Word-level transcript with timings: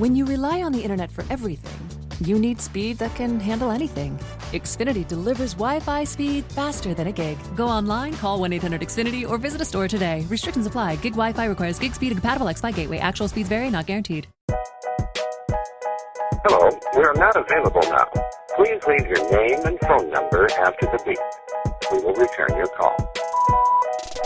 When 0.00 0.16
you 0.16 0.24
rely 0.24 0.62
on 0.62 0.72
the 0.72 0.80
internet 0.80 1.10
for 1.10 1.26
everything, 1.28 1.78
you 2.26 2.38
need 2.38 2.58
speed 2.58 2.96
that 3.00 3.14
can 3.14 3.38
handle 3.38 3.70
anything. 3.70 4.18
Xfinity 4.52 5.06
delivers 5.06 5.52
Wi 5.52 5.78
Fi 5.80 6.04
speed 6.04 6.46
faster 6.46 6.94
than 6.94 7.08
a 7.08 7.12
gig. 7.12 7.36
Go 7.54 7.68
online, 7.68 8.14
call 8.14 8.40
1 8.40 8.50
800 8.54 8.80
Xfinity, 8.80 9.28
or 9.28 9.36
visit 9.36 9.60
a 9.60 9.64
store 9.66 9.88
today. 9.88 10.24
Restrictions 10.30 10.66
apply. 10.66 10.96
Gig 11.02 11.12
Wi 11.12 11.34
Fi 11.34 11.44
requires 11.44 11.78
gig 11.78 11.94
speed 11.94 12.12
and 12.12 12.18
compatible 12.18 12.48
X 12.48 12.62
Fi 12.62 12.70
gateway. 12.70 12.96
Actual 12.96 13.28
speeds 13.28 13.50
vary, 13.50 13.68
not 13.68 13.84
guaranteed. 13.84 14.26
Hello, 16.48 16.70
we 16.96 17.04
are 17.04 17.12
not 17.16 17.36
available 17.36 17.82
now. 17.82 18.08
Please 18.56 18.82
leave 18.88 19.06
your 19.06 19.30
name 19.30 19.60
and 19.66 19.78
phone 19.80 20.08
number 20.08 20.48
after 20.60 20.86
the 20.86 20.98
beep. 21.04 21.18
We 21.92 21.98
will 21.98 22.14
return 22.14 22.56
your 22.56 22.68
call. 22.68 22.96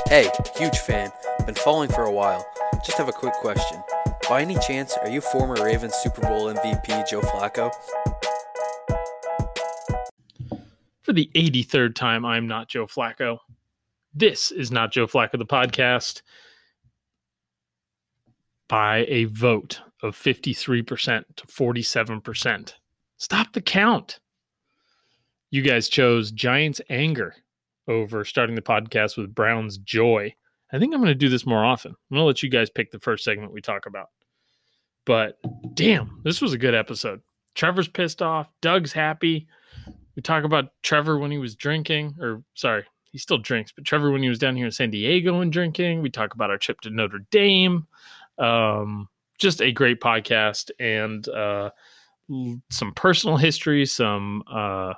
Hey, 0.07 0.31
huge 0.57 0.79
fan. 0.79 1.11
Been 1.47 1.57
following 1.57 1.91
for 1.91 2.05
a 2.05 2.13
while. 2.13 2.47
Just 2.85 2.97
have 2.97 3.09
a 3.09 3.13
quick 3.13 3.35
question. 3.41 3.83
By 4.29 4.41
any 4.41 4.59
chance, 4.59 4.97
are 4.97 5.11
you 5.11 5.21
former 5.21 5.63
Ravens 5.63 5.93
Super 5.97 6.23
Bowl 6.23 6.47
MVP 6.47 7.07
Joe 7.07 7.21
Flacco? 7.21 7.71
For 11.03 11.13
the 11.13 11.31
83rd 11.35 11.95
time, 11.95 12.25
I'm 12.25 12.47
not 12.47 12.69
Joe 12.69 12.87
Flacco. 12.87 13.37
This 14.15 14.51
is 14.51 14.71
not 14.71 14.93
Joe 14.93 15.07
Flacco, 15.07 15.39
the 15.39 15.45
podcast. 15.45 16.23
By 18.67 19.05
a 19.09 19.25
vote 19.25 19.83
of 20.03 20.17
53% 20.17 21.25
to 21.37 21.47
47%. 21.47 22.73
Stop 23.19 23.53
the 23.53 23.61
count. 23.61 24.21
You 25.51 25.61
guys 25.61 25.91
chose 25.91 26.31
Giants 26.33 26.81
anger 26.89 27.35
over 27.89 28.25
starting 28.25 28.57
the 28.57 28.63
podcast 28.63 29.19
with 29.19 29.35
Browns 29.35 29.77
joy. 29.77 30.35
I 30.73 30.79
think 30.79 30.93
I'm 30.95 31.01
going 31.01 31.09
to 31.09 31.15
do 31.15 31.29
this 31.29 31.47
more 31.47 31.65
often. 31.65 31.93
I'm 31.93 32.15
going 32.15 32.23
to 32.23 32.27
let 32.27 32.43
you 32.43 32.49
guys 32.49 32.71
pick 32.71 32.91
the 32.91 32.99
first 32.99 33.25
segment 33.25 33.53
we 33.53 33.61
talk 33.61 33.87
about. 33.87 34.11
But 35.07 35.39
damn, 35.75 36.21
this 36.25 36.41
was 36.41 36.53
a 36.53 36.59
good 36.59 36.75
episode. 36.75 37.21
Trevor's 37.55 37.89
pissed 37.89 38.23
off. 38.23 38.49
Doug's 38.61 38.93
happy. 38.93 39.47
We 40.17 40.23
talk 40.23 40.45
about 40.45 40.71
Trevor 40.83 41.19
when 41.19 41.31
he 41.31 41.39
was 41.39 41.55
drinking, 41.57 42.17
or 42.21 42.43
sorry, 42.55 42.85
he 43.13 43.19
still 43.19 43.39
drinks, 43.39 43.73
but 43.73 43.85
Trevor 43.85 44.11
when 44.11 44.23
he 44.23 44.29
was 44.29 44.39
down 44.39 44.57
here 44.57 44.67
in 44.67 44.73
San 44.73 44.91
Diego 44.91 45.41
and 45.41 45.53
drinking. 45.53 46.03
We 46.03 46.11
talk 46.11 46.35
about 46.35 46.51
our 46.51 46.59
trip 46.59 46.81
to 46.83 46.91
Notre 46.91 47.25
Dame. 47.31 47.87
Um, 48.39 49.09
just 49.39 49.61
a 49.61 49.73
great 49.73 50.01
podcast 50.01 50.71
and 50.79 51.29
uh, 51.29 51.71
some 52.71 52.93
personal 52.95 53.37
history, 53.37 53.87
some 53.87 54.43
uh, 54.51 54.95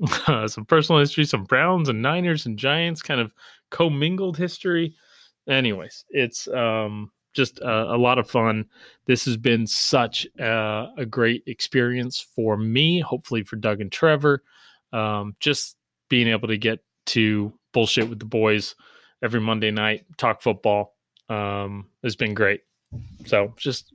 some 0.46 0.64
personal 0.66 1.00
history, 1.00 1.24
some 1.24 1.44
Browns 1.44 1.88
and 1.88 2.02
Niners 2.02 2.46
and 2.46 2.58
Giants 2.58 3.02
kind 3.02 3.20
of 3.20 3.32
commingled 3.74 4.36
history. 4.36 4.94
Anyways, 5.48 6.04
it's 6.10 6.46
um, 6.48 7.10
just 7.32 7.58
a, 7.58 7.94
a, 7.94 7.98
lot 7.98 8.18
of 8.18 8.30
fun. 8.30 8.66
This 9.06 9.24
has 9.24 9.36
been 9.36 9.66
such 9.66 10.28
a, 10.38 10.86
a, 10.96 11.04
great 11.04 11.42
experience 11.48 12.20
for 12.20 12.56
me, 12.56 13.00
hopefully 13.00 13.42
for 13.42 13.56
Doug 13.56 13.80
and 13.80 13.90
Trevor. 13.90 14.44
Um, 14.92 15.34
just 15.40 15.76
being 16.08 16.28
able 16.28 16.46
to 16.46 16.56
get 16.56 16.84
to 17.06 17.52
bullshit 17.72 18.08
with 18.08 18.20
the 18.20 18.24
boys 18.24 18.76
every 19.24 19.40
Monday 19.40 19.72
night, 19.72 20.06
talk 20.18 20.40
football 20.40 20.94
um, 21.28 21.88
has 22.04 22.14
been 22.14 22.32
great. 22.32 22.60
So 23.26 23.52
just 23.56 23.92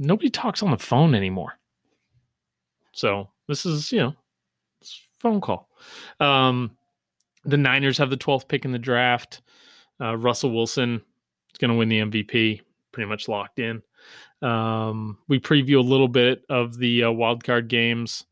nobody 0.00 0.30
talks 0.30 0.64
on 0.64 0.72
the 0.72 0.76
phone 0.76 1.14
anymore. 1.14 1.60
So 2.90 3.30
this 3.46 3.64
is, 3.64 3.92
you 3.92 4.00
know, 4.00 4.16
phone 5.20 5.40
call. 5.40 5.68
Um, 6.18 6.76
the 7.44 7.56
Niners 7.56 7.98
have 7.98 8.10
the 8.10 8.16
12th 8.16 8.48
pick 8.48 8.64
in 8.64 8.72
the 8.72 8.78
draft. 8.78 9.42
Uh, 10.00 10.16
Russell 10.16 10.52
Wilson 10.52 10.94
is 11.52 11.58
going 11.58 11.70
to 11.70 11.76
win 11.76 11.88
the 11.88 12.00
MVP, 12.00 12.60
pretty 12.92 13.08
much 13.08 13.28
locked 13.28 13.58
in. 13.58 13.82
Um, 14.42 15.18
we 15.28 15.38
preview 15.38 15.78
a 15.78 15.88
little 15.88 16.08
bit 16.08 16.44
of 16.48 16.76
the 16.76 17.04
uh, 17.04 17.10
wild 17.12 17.44
card 17.44 17.68
games, 17.68 18.26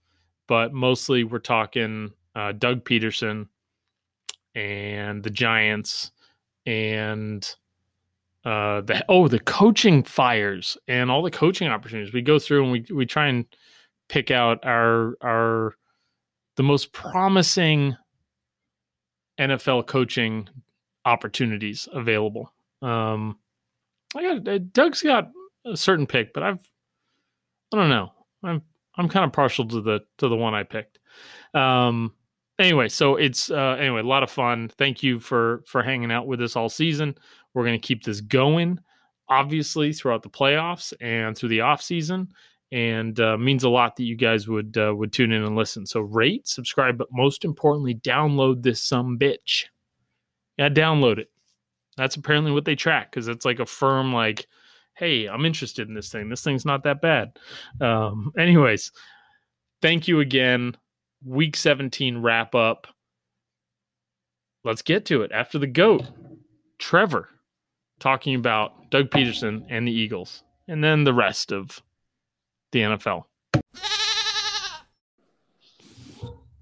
but 0.49 0.73
mostly 0.73 1.25
we're 1.25 1.39
talking 1.39 2.11
uh, 2.35 2.53
Doug 2.53 2.85
Pederson 2.85 3.47
and 4.55 5.23
the 5.23 5.31
Giants 5.31 6.11
and 6.67 7.45
uh, 8.45 8.81
the 8.81 9.05
oh 9.09 9.29
the 9.29 9.39
coaching 9.39 10.03
fires 10.03 10.77
and 10.89 11.11
all 11.11 11.23
the 11.23 11.31
coaching 11.31 11.69
opportunities. 11.69 12.13
We 12.13 12.23
go 12.23 12.39
through 12.39 12.65
and 12.65 12.73
we 12.73 12.85
we 12.93 13.07
try 13.07 13.29
and 13.29 13.45
pick 14.09 14.31
out 14.31 14.65
our 14.65 15.15
our 15.21 15.77
the 16.57 16.63
most 16.63 16.93
promising 16.93 17.97
NFL 19.41 19.87
coaching 19.87 20.49
opportunities 21.05 21.89
available. 21.93 22.53
Um, 22.83 23.39
I 24.15 24.23
got 24.23 24.49
uh, 24.49 24.59
Doug's 24.73 25.03
got 25.03 25.31
a 25.65 25.77
certain 25.77 26.07
pick, 26.07 26.33
but 26.35 26.43
I've 26.43 26.71
I 27.73 27.77
don't 27.77 27.89
know. 27.89 28.13
I'm 28.45 28.63
I'm 28.97 29.09
kind 29.09 29.25
of 29.25 29.33
partial 29.33 29.67
to 29.69 29.81
the 29.81 30.01
to 30.19 30.29
the 30.29 30.37
one 30.37 30.55
I 30.55 30.63
picked. 30.63 30.99
Um, 31.55 32.15
anyway, 32.59 32.89
so 32.89 33.17
it's 33.17 33.51
uh, 33.51 33.77
anyway 33.79 34.01
a 34.01 34.05
lot 34.05 34.23
of 34.23 34.31
fun. 34.31 34.71
Thank 34.79 35.03
you 35.03 35.19
for 35.19 35.63
for 35.67 35.83
hanging 35.83 36.13
out 36.13 36.27
with 36.27 36.43
us 36.43 36.57
all 36.57 36.69
season. 36.69 37.17
We're 37.55 37.65
going 37.65 37.81
to 37.81 37.87
keep 37.87 38.05
this 38.05 38.21
going, 38.21 38.79
obviously 39.29 39.93
throughout 39.93 40.23
the 40.23 40.31
playoffs 40.31 40.93
and 41.01 41.37
through 41.37 41.49
the 41.49 41.63
off 41.63 41.83
season 41.83 42.29
and 42.73 43.19
uh, 43.19 43.37
means 43.37 43.65
a 43.65 43.69
lot 43.69 43.97
that 43.97 44.05
you 44.05 44.17
guys 44.17 44.47
would 44.47 44.77
uh, 44.79 44.95
would 44.95 45.13
tune 45.13 45.33
in 45.33 45.43
and 45.43 45.57
listen. 45.57 45.87
So 45.87 46.01
rate, 46.01 46.47
subscribe, 46.47 46.97
but 46.97 47.09
most 47.13 47.45
importantly, 47.45 47.97
download 47.97 48.63
this 48.63 48.83
some 48.83 49.19
bitch. 49.19 49.65
Yeah, 50.57 50.69
download 50.69 51.19
it. 51.19 51.31
That's 51.97 52.17
apparently 52.17 52.53
what 52.53 52.65
they 52.65 52.77
track 52.77 53.11
because 53.11 53.29
it's 53.29 53.45
like 53.45 53.59
a 53.59 53.67
firm 53.67 54.13
like, 54.13 54.47
hey, 54.95 55.27
I'm 55.27 55.45
interested 55.45 55.89
in 55.89 55.95
this 55.95 56.11
thing. 56.11 56.29
This 56.29 56.43
thing's 56.43 56.65
not 56.65 56.85
that 56.85 57.01
bad. 57.01 57.39
Um, 57.81 58.33
anyways, 58.39 58.93
thank 59.83 60.07
you 60.07 60.21
again. 60.21 60.77
Week 61.25 61.57
17 61.57 62.19
wrap 62.19 62.55
up. 62.55 62.87
Let's 64.65 64.83
get 64.83 65.07
to 65.07 65.23
it. 65.23 65.33
After 65.33 65.59
the 65.59 65.67
goat, 65.67 66.05
Trevor 66.79 67.29
talking 67.99 68.35
about 68.35 68.91
Doug 68.91 69.11
Pederson 69.11 69.65
and 69.69 69.87
the 69.87 69.93
Eagles, 69.93 70.43
and 70.69 70.83
then 70.83 71.05
the 71.05 71.15
rest 71.15 71.53
of 71.53 71.83
the 72.73 72.81
NFL. 72.81 73.25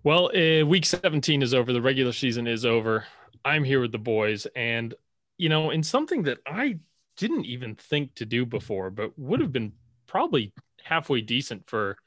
Well, 0.04 0.30
uh, 0.34 0.64
week 0.64 0.86
17 0.86 1.42
is 1.42 1.52
over. 1.52 1.72
The 1.72 1.82
regular 1.82 2.12
season 2.12 2.46
is 2.46 2.64
over. 2.64 3.04
I'm 3.44 3.64
here 3.64 3.80
with 3.80 3.92
the 3.92 3.98
boys. 3.98 4.46
And, 4.54 4.94
you 5.36 5.48
know, 5.48 5.70
in 5.70 5.82
something 5.82 6.22
that 6.22 6.38
I 6.46 6.78
didn't 7.16 7.46
even 7.46 7.74
think 7.74 8.14
to 8.14 8.24
do 8.24 8.46
before, 8.46 8.90
but 8.90 9.18
would 9.18 9.40
have 9.40 9.52
been 9.52 9.72
probably 10.06 10.52
halfway 10.82 11.20
decent 11.20 11.68
for 11.68 11.98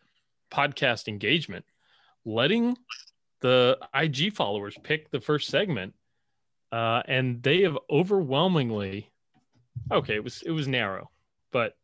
podcast 0.50 1.08
engagement, 1.08 1.66
letting 2.26 2.78
the 3.42 3.78
IG 3.94 4.34
followers 4.34 4.76
pick 4.82 5.12
the 5.12 5.22
first 5.22 5.50
segment. 5.50 5.94
Uh, 6.72 7.04
and 7.06 7.44
they 7.44 7.62
have 7.64 7.78
overwhelmingly, 7.90 9.12
okay, 9.92 10.16
it 10.16 10.24
was, 10.24 10.42
it 10.42 10.52
was 10.52 10.68
narrow, 10.68 11.12
but 11.52 11.76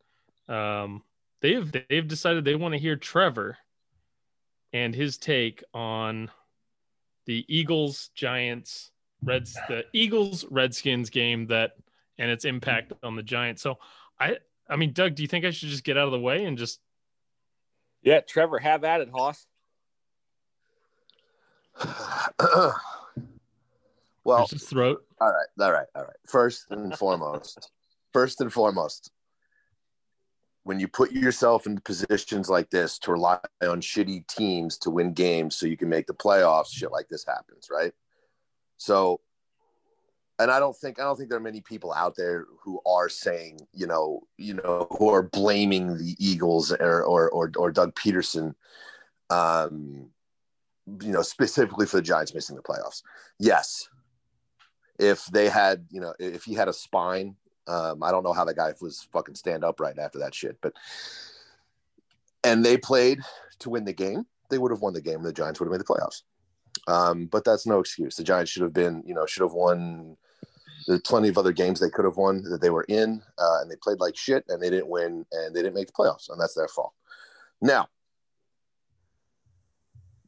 um, 0.48 1.02
they've 1.40 1.70
they've 1.88 2.08
decided 2.08 2.44
they 2.44 2.54
want 2.54 2.74
to 2.74 2.78
hear 2.78 2.96
Trevor 2.96 3.58
and 4.72 4.94
his 4.94 5.16
take 5.18 5.62
on 5.72 6.30
the 7.26 7.44
Eagles 7.48 8.10
Giants 8.14 8.90
Reds 9.22 9.58
the 9.68 9.84
Eagles 9.92 10.44
Redskins 10.50 11.10
game 11.10 11.46
that 11.48 11.72
and 12.18 12.30
its 12.30 12.44
impact 12.44 12.92
on 13.02 13.16
the 13.16 13.22
Giants. 13.22 13.62
So 13.62 13.78
I 14.20 14.36
I 14.68 14.76
mean 14.76 14.92
Doug, 14.92 15.14
do 15.14 15.22
you 15.22 15.28
think 15.28 15.44
I 15.44 15.50
should 15.50 15.68
just 15.70 15.84
get 15.84 15.96
out 15.96 16.06
of 16.06 16.12
the 16.12 16.20
way 16.20 16.44
and 16.44 16.56
just 16.58 16.80
Yeah, 18.02 18.20
Trevor, 18.20 18.58
have 18.58 18.84
at 18.84 19.00
it, 19.00 19.10
Hoss. 19.10 19.46
well, 24.24 24.46
his 24.46 24.64
throat. 24.64 25.04
All 25.20 25.30
right, 25.32 25.46
all 25.60 25.72
right, 25.72 25.86
all 25.94 26.02
right. 26.02 26.16
First 26.26 26.66
and 26.70 26.96
foremost, 26.96 27.70
first 28.12 28.40
and 28.40 28.52
foremost, 28.52 29.10
when 30.68 30.78
you 30.78 30.86
put 30.86 31.12
yourself 31.12 31.66
in 31.66 31.80
positions 31.80 32.50
like 32.50 32.68
this 32.68 32.98
to 32.98 33.12
rely 33.12 33.38
on 33.62 33.80
shitty 33.80 34.26
teams 34.26 34.76
to 34.76 34.90
win 34.90 35.14
games 35.14 35.56
so 35.56 35.64
you 35.64 35.78
can 35.78 35.88
make 35.88 36.06
the 36.06 36.12
playoffs, 36.12 36.74
shit 36.74 36.92
like 36.92 37.08
this 37.08 37.24
happens, 37.26 37.68
right? 37.70 37.94
So, 38.76 39.22
and 40.38 40.50
I 40.50 40.60
don't 40.60 40.76
think 40.76 41.00
I 41.00 41.04
don't 41.04 41.16
think 41.16 41.30
there 41.30 41.38
are 41.38 41.42
many 41.42 41.62
people 41.62 41.90
out 41.94 42.16
there 42.18 42.44
who 42.62 42.82
are 42.84 43.08
saying, 43.08 43.60
you 43.72 43.86
know, 43.86 44.20
you 44.36 44.52
know, 44.52 44.86
who 44.98 45.08
are 45.08 45.22
blaming 45.22 45.96
the 45.96 46.14
Eagles 46.18 46.70
or 46.70 47.02
or 47.02 47.30
or, 47.30 47.50
or 47.56 47.72
Doug 47.72 47.94
pederson 47.94 48.54
um, 49.30 50.10
you 51.00 51.12
know, 51.12 51.22
specifically 51.22 51.86
for 51.86 51.96
the 51.96 52.02
Giants 52.02 52.34
missing 52.34 52.56
the 52.56 52.62
playoffs. 52.62 53.02
Yes, 53.38 53.88
if 54.98 55.24
they 55.32 55.48
had, 55.48 55.86
you 55.90 56.02
know, 56.02 56.12
if 56.18 56.44
he 56.44 56.52
had 56.52 56.68
a 56.68 56.74
spine 56.74 57.36
um, 57.68 58.02
I 58.02 58.10
don't 58.10 58.24
know 58.24 58.32
how 58.32 58.44
that 58.44 58.56
guy 58.56 58.72
was 58.80 59.06
fucking 59.12 59.34
stand 59.34 59.64
upright 59.64 59.98
after 59.98 60.18
that 60.20 60.34
shit, 60.34 60.58
but 60.60 60.72
and 62.44 62.64
they 62.64 62.76
played 62.76 63.20
to 63.60 63.70
win 63.70 63.84
the 63.84 63.92
game. 63.92 64.24
They 64.50 64.58
would 64.58 64.72
have 64.72 64.80
won 64.80 64.94
the 64.94 65.00
game, 65.02 65.22
the 65.22 65.32
Giants 65.32 65.60
would 65.60 65.66
have 65.66 65.72
made 65.72 65.80
the 65.80 65.84
playoffs. 65.84 66.22
Um, 66.86 67.26
but 67.26 67.44
that's 67.44 67.66
no 67.66 67.80
excuse. 67.80 68.16
The 68.16 68.24
Giants 68.24 68.50
should 68.50 68.62
have 68.62 68.72
been, 68.72 69.02
you 69.06 69.14
know, 69.14 69.26
should 69.26 69.42
have 69.42 69.52
won 69.52 70.16
There's 70.86 71.00
plenty 71.02 71.28
of 71.28 71.36
other 71.36 71.52
games 71.52 71.80
they 71.80 71.90
could 71.90 72.06
have 72.06 72.16
won 72.16 72.42
that 72.44 72.60
they 72.62 72.70
were 72.70 72.84
in, 72.84 73.22
uh, 73.38 73.60
and 73.60 73.70
they 73.70 73.76
played 73.76 74.00
like 74.00 74.16
shit, 74.16 74.44
and 74.48 74.62
they 74.62 74.70
didn't 74.70 74.88
win, 74.88 75.26
and 75.32 75.54
they 75.54 75.60
didn't 75.60 75.74
make 75.74 75.88
the 75.88 75.92
playoffs, 75.92 76.30
and 76.30 76.40
that's 76.40 76.54
their 76.54 76.68
fault. 76.68 76.94
Now, 77.60 77.88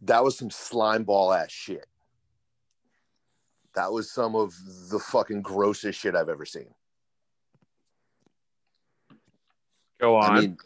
that 0.02 0.22
was 0.22 0.36
some 0.36 0.50
slime 0.50 1.04
ball 1.04 1.32
ass 1.32 1.50
shit. 1.50 1.86
That 3.74 3.92
was 3.92 4.10
some 4.10 4.34
of 4.34 4.54
the 4.90 4.98
fucking 4.98 5.42
grossest 5.42 5.98
shit 5.98 6.16
I've 6.16 6.28
ever 6.28 6.44
seen. 6.44 6.74
Go 10.00 10.16
on. 10.16 10.30
I 10.30 10.40
mean, 10.40 10.58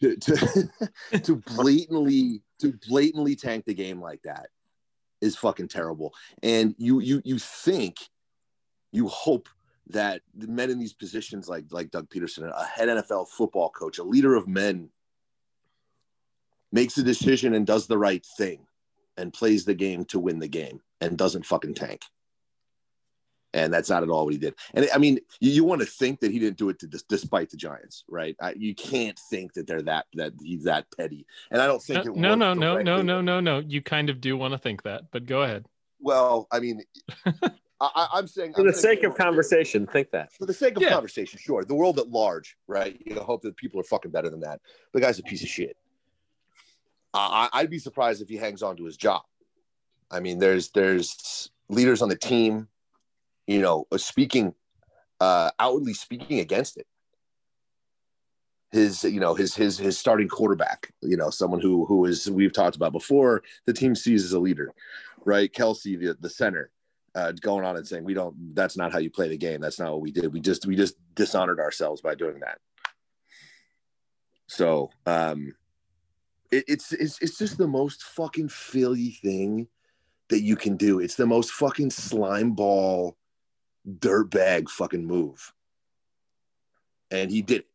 to, 0.00 0.16
to, 0.16 0.68
to 1.22 1.36
blatantly 1.36 2.42
to 2.60 2.72
blatantly 2.88 3.36
tank 3.36 3.64
the 3.64 3.74
game 3.74 4.00
like 4.00 4.22
that 4.22 4.48
is 5.20 5.36
fucking 5.36 5.68
terrible. 5.68 6.14
And 6.42 6.74
you 6.78 7.00
you 7.00 7.22
you 7.24 7.38
think 7.38 7.96
you 8.92 9.08
hope 9.08 9.48
that 9.88 10.22
the 10.34 10.48
men 10.48 10.70
in 10.70 10.78
these 10.78 10.92
positions 10.92 11.48
like 11.48 11.66
like 11.70 11.90
Doug 11.90 12.08
Pederson, 12.08 12.50
a 12.50 12.64
head 12.64 12.88
NFL 12.88 13.28
football 13.28 13.70
coach, 13.70 13.98
a 13.98 14.04
leader 14.04 14.34
of 14.34 14.48
men, 14.48 14.90
makes 16.72 16.98
a 16.98 17.02
decision 17.02 17.54
and 17.54 17.66
does 17.66 17.86
the 17.86 17.98
right 17.98 18.26
thing 18.36 18.66
and 19.16 19.32
plays 19.32 19.64
the 19.64 19.74
game 19.74 20.04
to 20.06 20.18
win 20.18 20.38
the 20.38 20.48
game 20.48 20.80
and 21.00 21.16
doesn't 21.16 21.46
fucking 21.46 21.74
tank. 21.74 22.02
And 23.56 23.72
that's 23.72 23.88
not 23.88 24.02
at 24.02 24.10
all 24.10 24.26
what 24.26 24.34
he 24.34 24.38
did. 24.38 24.54
And 24.74 24.86
I 24.94 24.98
mean, 24.98 25.18
you, 25.40 25.50
you 25.50 25.64
want 25.64 25.80
to 25.80 25.86
think 25.86 26.20
that 26.20 26.30
he 26.30 26.38
didn't 26.38 26.58
do 26.58 26.68
it 26.68 26.78
to, 26.80 26.86
despite 27.08 27.48
the 27.48 27.56
Giants, 27.56 28.04
right? 28.06 28.36
I, 28.38 28.52
you 28.52 28.74
can't 28.74 29.18
think 29.30 29.54
that 29.54 29.66
they're 29.66 29.80
that 29.80 30.04
that 30.12 30.34
he's 30.42 30.64
that 30.64 30.84
petty. 30.94 31.26
And 31.50 31.62
I 31.62 31.66
don't 31.66 31.82
think 31.82 32.04
No, 32.04 32.12
it 32.12 32.16
no, 32.18 32.34
no, 32.34 32.52
no, 32.52 32.82
no, 32.82 33.00
no, 33.02 33.20
no, 33.22 33.40
no. 33.40 33.58
You 33.60 33.80
kind 33.80 34.10
of 34.10 34.20
do 34.20 34.36
want 34.36 34.52
to 34.52 34.58
think 34.58 34.82
that, 34.82 35.04
but 35.10 35.24
go 35.24 35.42
ahead. 35.42 35.64
Well, 36.00 36.46
I 36.52 36.60
mean, 36.60 36.82
I, 37.26 37.40
I- 37.80 38.08
I'm 38.12 38.26
saying 38.26 38.52
For 38.52 38.60
I'm 38.60 38.66
the 38.66 38.74
sake 38.74 39.04
of 39.04 39.14
conversation, 39.14 39.86
think 39.86 40.10
that. 40.10 40.34
for 40.34 40.44
the 40.44 40.52
sake 40.52 40.76
of 40.76 40.82
Yeah. 40.82 40.90
conversation, 40.90 41.38
sure. 41.42 41.64
The 41.64 41.74
world 41.74 41.98
at 41.98 42.10
large, 42.10 42.58
right? 42.66 43.00
You 43.06 43.18
hope 43.20 43.40
that 43.42 43.56
people 43.56 43.80
are 43.80 43.84
fucking 43.84 44.10
better 44.10 44.28
than 44.28 44.40
that. 44.40 44.60
The 44.92 45.00
guy's 45.00 45.18
a 45.18 45.22
piece 45.22 45.42
of 45.42 45.48
shit. 45.48 45.78
I, 47.14 47.48
I- 47.52 47.60
I'd 47.60 47.70
be 47.70 47.78
surprised 47.78 48.20
if 48.20 48.28
he 48.28 48.36
hangs 48.36 48.62
on 48.62 48.76
to 48.76 48.84
his 48.84 48.98
job. 48.98 49.22
I 50.10 50.20
mean, 50.20 50.38
there's 50.38 50.70
there's 50.72 51.50
leaders 51.70 52.02
on 52.02 52.10
the 52.10 52.16
team, 52.16 52.68
you 53.46 53.60
know, 53.60 53.86
uh, 53.92 53.98
speaking 53.98 54.54
uh, 55.20 55.50
outwardly 55.58 55.94
speaking 55.94 56.40
against 56.40 56.76
it. 56.76 56.86
His, 58.72 59.04
you 59.04 59.20
know, 59.20 59.34
his 59.34 59.54
his 59.54 59.78
his 59.78 59.96
starting 59.96 60.28
quarterback, 60.28 60.92
you 61.00 61.16
know, 61.16 61.30
someone 61.30 61.60
who 61.60 61.86
who 61.86 62.04
is 62.04 62.30
we've 62.30 62.52
talked 62.52 62.76
about 62.76 62.92
before. 62.92 63.42
The 63.64 63.72
team 63.72 63.94
sees 63.94 64.24
as 64.24 64.32
a 64.32 64.40
leader, 64.40 64.72
right? 65.24 65.50
Kelce, 65.52 65.98
the 65.98 66.16
the 66.20 66.28
center, 66.28 66.70
uh, 67.16 67.32
going 67.32 67.64
on 67.64 67.76
and 67.76 67.88
saying 67.88 68.04
we 68.04 68.12
don't 68.12 68.54
that's 68.54 68.76
not 68.76 68.92
how 68.92 68.98
you 68.98 69.10
play 69.10 69.26
the 69.26 69.38
game 69.38 69.60
that's 69.60 69.78
not 69.78 69.90
what 69.90 70.02
we 70.02 70.12
did 70.12 70.30
we 70.32 70.38
just 70.38 70.66
we 70.66 70.76
just 70.76 70.96
dishonored 71.14 71.58
ourselves 71.58 72.02
by 72.02 72.14
doing 72.14 72.38
that 72.40 72.58
so 74.46 74.90
um 75.06 75.54
it, 76.52 76.64
it's 76.68 76.92
it's 76.92 77.18
it's 77.22 77.38
just 77.38 77.56
the 77.56 77.66
most 77.66 78.02
fucking 78.02 78.50
philly 78.50 79.18
thing 79.22 79.66
that 80.28 80.42
you 80.42 80.56
can 80.56 80.76
do 80.76 81.00
it's 81.00 81.14
the 81.14 81.26
most 81.26 81.52
fucking 81.52 81.90
slime 81.90 82.52
ball 82.52 83.16
dirtbag 83.88 84.68
fucking 84.68 85.04
move 85.04 85.52
and 87.10 87.30
he 87.30 87.42
did 87.42 87.60
it 87.60 87.66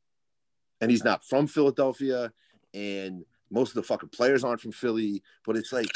and 0.81 0.91
he's 0.91 1.03
not 1.03 1.23
from 1.23 1.47
philadelphia 1.47 2.31
and 2.73 3.23
most 3.49 3.69
of 3.69 3.75
the 3.75 3.83
fucking 3.83 4.09
players 4.09 4.43
aren't 4.43 4.59
from 4.59 4.71
philly 4.71 5.23
but 5.45 5.55
it's 5.55 5.71
like 5.71 5.87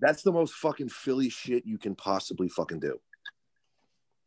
that's 0.00 0.22
the 0.22 0.32
most 0.32 0.54
fucking 0.54 0.88
Philly 0.88 1.28
shit 1.28 1.66
you 1.66 1.78
can 1.78 1.94
possibly 1.94 2.48
fucking 2.48 2.80
do. 2.80 3.00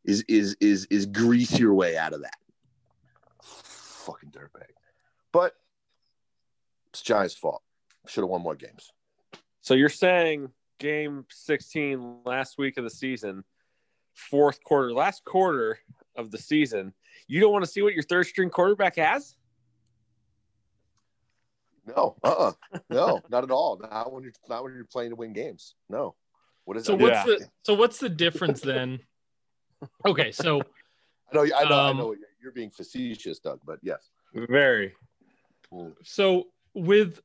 Is 0.03 0.23
is 0.27 0.55
is 0.59 0.85
is 0.89 1.05
grease 1.05 1.57
your 1.59 1.73
way 1.73 1.97
out 1.97 2.13
of 2.13 2.21
that. 2.21 2.37
Fucking 3.43 4.31
dirtbag. 4.31 4.71
But 5.31 5.55
it's 6.89 7.01
Giants' 7.01 7.35
fault. 7.35 7.61
Should 8.07 8.21
have 8.21 8.29
won 8.29 8.41
more 8.41 8.55
games. 8.55 8.91
So 9.61 9.75
you're 9.75 9.89
saying 9.89 10.49
game 10.79 11.25
16 11.29 12.21
last 12.25 12.57
week 12.57 12.77
of 12.77 12.83
the 12.83 12.89
season, 12.89 13.43
fourth 14.13 14.63
quarter, 14.63 14.93
last 14.93 15.23
quarter 15.25 15.79
of 16.15 16.31
the 16.31 16.37
season, 16.37 16.93
you 17.27 17.39
don't 17.39 17.51
want 17.51 17.63
to 17.65 17.71
see 17.71 17.81
what 17.81 17.93
your 17.93 18.03
third 18.03 18.25
string 18.25 18.49
quarterback 18.49 18.97
has? 18.97 19.35
No, 21.85 22.15
uh, 22.23 22.51
uh 22.73 22.79
no, 22.89 23.21
not 23.29 23.43
at 23.43 23.51
all. 23.51 23.79
Not 23.79 24.11
when 24.13 24.23
you're 24.23 24.33
not 24.47 24.63
when 24.63 24.73
you're 24.73 24.85
playing 24.85 25.09
to 25.09 25.15
win 25.15 25.33
games. 25.33 25.75
No. 25.89 26.15
What 26.65 26.77
is 26.77 26.85
So 26.85 26.95
that? 26.95 27.01
what's 27.01 27.27
Yeah. 27.27 27.35
the 27.39 27.49
so 27.63 27.73
what's 27.73 27.97
the 27.97 28.09
difference 28.09 28.61
then? 28.61 28.99
Okay, 30.05 30.31
so 30.31 30.61
I 31.31 31.35
know, 31.35 31.41
I 31.43 31.45
know, 31.47 31.55
I 31.55 31.89
um, 31.89 31.97
know. 31.97 32.11
You're, 32.11 32.27
you're 32.41 32.51
being 32.51 32.69
facetious, 32.69 33.39
Doug, 33.39 33.59
but 33.65 33.79
yes. 33.81 34.09
Very. 34.33 34.93
so 36.03 36.47
with 36.73 37.19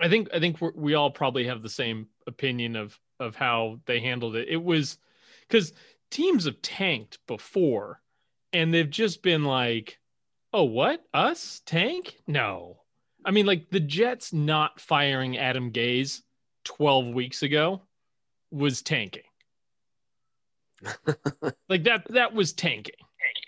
i 0.00 0.08
think 0.08 0.28
i 0.32 0.40
think 0.40 0.60
we're, 0.60 0.72
we 0.74 0.94
all 0.94 1.10
probably 1.10 1.46
have 1.46 1.62
the 1.62 1.68
same 1.68 2.08
opinion 2.26 2.74
of 2.74 2.98
of 3.20 3.36
how 3.36 3.78
they 3.86 4.00
handled 4.00 4.34
it 4.34 4.48
it 4.48 4.62
was 4.62 4.98
because 5.48 5.72
teams 6.10 6.44
have 6.44 6.60
tanked 6.62 7.18
before 7.26 8.00
and 8.52 8.72
they've 8.72 8.90
just 8.90 9.22
been 9.22 9.44
like 9.44 9.98
oh 10.52 10.64
what? 10.64 11.04
Us? 11.12 11.62
Tank? 11.66 12.16
No. 12.26 12.80
I 13.24 13.30
mean 13.30 13.46
like 13.46 13.70
the 13.70 13.80
jets 13.80 14.32
not 14.32 14.80
firing 14.80 15.38
adam 15.38 15.72
gase 15.72 16.22
12 16.64 17.08
weeks 17.08 17.42
ago 17.42 17.82
was 18.50 18.82
tanking. 18.82 19.22
Like 21.68 21.84
that 21.84 22.06
that 22.10 22.34
was 22.34 22.52
tanking 22.52 22.94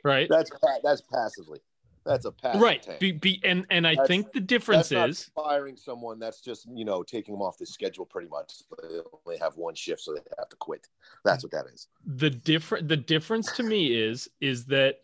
right? 0.07 0.29
That's 0.31 0.51
that's 0.83 1.03
passively. 1.03 1.61
That's 2.07 2.25
a 2.25 2.33
passive 2.33 2.61
right 2.63 3.01
be, 3.01 3.13
be, 3.13 3.41
and 3.45 3.67
and 3.71 3.87
i 3.87 3.91
That's- 3.91 4.09
think 4.09 4.33
the 4.33 4.41
difference 4.41 4.93
is 4.93 5.31
firing 5.35 5.77
someone. 5.77 6.19
That's 6.19 6.41
just 6.41 6.67
you 6.73 6.85
know 6.85 7.03
taking 7.03 7.35
them 7.35 7.43
off 7.43 7.59
the 7.59 7.67
schedule 7.67 8.07
pretty 8.07 8.29
much. 8.29 8.55
They 8.83 9.01
only 9.27 9.39
have 9.39 9.57
one 9.57 9.75
shift, 9.75 10.01
so 10.03 10.15
they 10.15 10.21
have 10.39 10.49
to 10.49 10.57
quit. 10.57 10.87
That's 11.25 11.43
what 11.43 11.53
that 11.53 11.67
is. 11.75 11.89
the 12.05 12.31
different 12.31 12.89
the 12.89 12.97
difference 12.97 13.53
to 13.53 13.63
me 13.63 13.95
is 13.95 14.29
is 14.41 14.65
that 14.67 15.01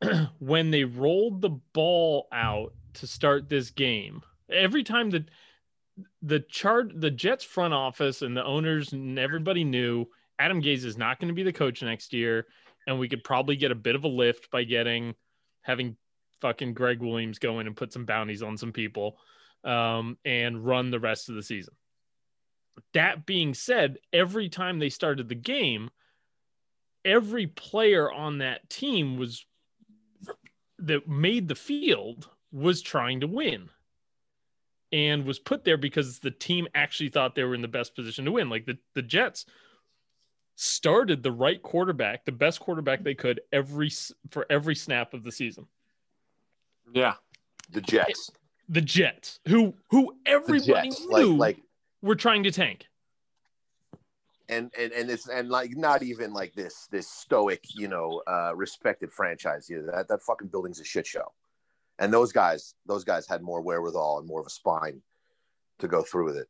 when 0.38 0.70
they 0.70 0.84
rolled 0.84 1.40
the 1.42 1.50
ball 1.72 2.28
out 2.32 2.72
to 2.94 3.06
start 3.06 3.48
this 3.48 3.70
game 3.70 4.22
every 4.50 4.82
time 4.82 5.10
the 5.10 5.24
the 6.22 6.40
chart 6.40 6.92
the 7.00 7.10
jets 7.10 7.44
front 7.44 7.74
office 7.74 8.22
and 8.22 8.36
the 8.36 8.44
owners 8.44 8.92
and 8.92 9.18
everybody 9.18 9.64
knew 9.64 10.06
adam 10.38 10.62
gase 10.62 10.84
is 10.84 10.96
not 10.96 11.18
going 11.18 11.28
to 11.28 11.34
be 11.34 11.42
the 11.42 11.52
coach 11.52 11.82
next 11.82 12.12
year 12.12 12.46
and 12.86 12.98
we 12.98 13.08
could 13.08 13.22
probably 13.24 13.56
get 13.56 13.70
a 13.70 13.74
bit 13.74 13.94
of 13.94 14.04
a 14.04 14.08
lift 14.08 14.50
by 14.50 14.64
getting 14.64 15.14
having 15.68 15.96
fucking 16.40 16.74
gregg 16.74 17.00
williams 17.00 17.38
go 17.38 17.60
in 17.60 17.68
and 17.68 17.76
put 17.76 17.92
some 17.92 18.04
bounties 18.04 18.42
on 18.42 18.56
some 18.56 18.72
people 18.72 19.18
um, 19.64 20.16
and 20.24 20.64
run 20.64 20.90
the 20.90 21.00
rest 21.00 21.28
of 21.28 21.36
the 21.36 21.42
season 21.42 21.74
that 22.94 23.26
being 23.26 23.54
said, 23.54 23.98
every 24.12 24.48
time 24.48 24.78
they 24.78 24.90
started 24.90 25.28
the 25.28 25.34
game, 25.34 25.90
every 27.04 27.46
player 27.46 28.10
on 28.10 28.38
that 28.38 28.68
team 28.70 29.16
was 29.16 29.44
that 30.78 31.08
made 31.08 31.48
the 31.48 31.54
field 31.54 32.28
was 32.52 32.82
trying 32.82 33.20
to 33.20 33.26
win 33.26 33.68
and 34.92 35.24
was 35.24 35.38
put 35.38 35.64
there 35.64 35.76
because 35.76 36.20
the 36.20 36.30
team 36.30 36.68
actually 36.74 37.08
thought 37.08 37.34
they 37.34 37.42
were 37.42 37.54
in 37.54 37.62
the 37.62 37.68
best 37.68 37.94
position 37.94 38.24
to 38.24 38.32
win. 38.32 38.48
Like 38.48 38.64
the, 38.64 38.78
the 38.94 39.02
Jets 39.02 39.44
started 40.60 41.22
the 41.22 41.30
right 41.30 41.62
quarterback, 41.62 42.24
the 42.24 42.32
best 42.32 42.58
quarterback 42.58 43.04
they 43.04 43.14
could 43.14 43.40
every 43.52 43.90
for 44.30 44.44
every 44.50 44.74
snap 44.74 45.14
of 45.14 45.22
the 45.22 45.30
season. 45.30 45.66
Yeah. 46.92 47.14
The 47.70 47.80
Jets. 47.80 48.30
The 48.68 48.80
Jets, 48.80 49.38
who 49.46 49.74
who 49.90 50.16
everybody 50.26 50.90
Jets. 50.90 51.06
knew 51.06 51.36
Like 51.36 51.56
like 51.56 51.64
were 52.02 52.16
trying 52.16 52.42
to 52.42 52.50
tank. 52.50 52.86
and 54.48 54.70
and 54.78 54.92
and 54.92 55.10
it's 55.10 55.28
and 55.28 55.48
like 55.48 55.76
not 55.76 56.02
even 56.02 56.32
like 56.32 56.54
this 56.54 56.86
this 56.90 57.08
stoic 57.08 57.64
you 57.74 57.88
know 57.88 58.22
uh 58.26 58.52
respected 58.54 59.12
franchise 59.12 59.70
either. 59.70 59.90
That 59.92 60.08
that 60.08 60.22
fucking 60.22 60.48
building's 60.48 60.80
a 60.80 60.84
shit 60.84 61.06
show. 61.06 61.32
And 61.98 62.12
those 62.12 62.32
guys 62.32 62.74
those 62.86 63.04
guys 63.04 63.26
had 63.26 63.42
more 63.42 63.60
wherewithal 63.60 64.18
and 64.18 64.26
more 64.26 64.40
of 64.40 64.46
a 64.46 64.50
spine 64.50 65.02
to 65.78 65.88
go 65.88 66.02
through 66.02 66.26
with 66.26 66.36
it. 66.36 66.48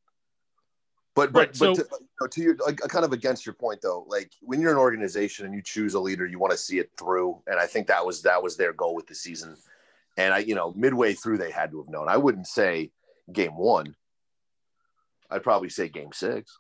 But 1.19 1.33
but 1.33 1.39
Right, 1.41 1.57
so- 1.57 1.75
but 1.75 1.77
to, 1.77 1.89
you 1.91 2.09
know, 2.21 2.27
to 2.29 2.43
your 2.43 2.57
like 2.65 2.79
kind 2.79 3.05
of 3.05 3.13
against 3.13 3.45
your 3.45 3.55
point 3.55 3.81
though, 3.83 4.05
like 4.09 4.31
when 4.41 4.61
you're 4.61 4.71
an 4.71 4.79
organization 4.79 5.47
and 5.47 5.55
you 5.55 5.63
choose 5.63 5.95
a 5.95 6.01
leader, 6.01 6.25
you 6.27 6.39
want 6.39 6.53
to 6.53 6.57
see 6.59 6.79
it 6.79 6.91
through. 6.97 7.43
And 7.49 7.59
I 7.59 7.67
think 7.67 7.89
that 7.89 8.07
was 8.07 8.23
that 8.23 8.41
was 8.41 8.57
their 8.57 8.73
goal 8.73 8.95
with 8.95 9.09
the 9.09 9.17
season. 9.17 9.57
And 10.17 10.33
I, 10.33 10.39
you 10.39 10.55
know, 10.55 10.73
midway 10.77 11.15
through 11.15 11.39
they 11.39 11.51
had 11.51 11.73
to 11.73 11.79
have 11.79 11.89
known. 11.89 12.09
I 12.09 12.17
wouldn't 12.19 12.47
say 12.47 12.93
game 13.33 13.57
one. 13.57 13.97
I'd 15.29 15.43
probably 15.43 15.71
say 15.71 15.89
game 15.89 16.13
six. 16.13 16.57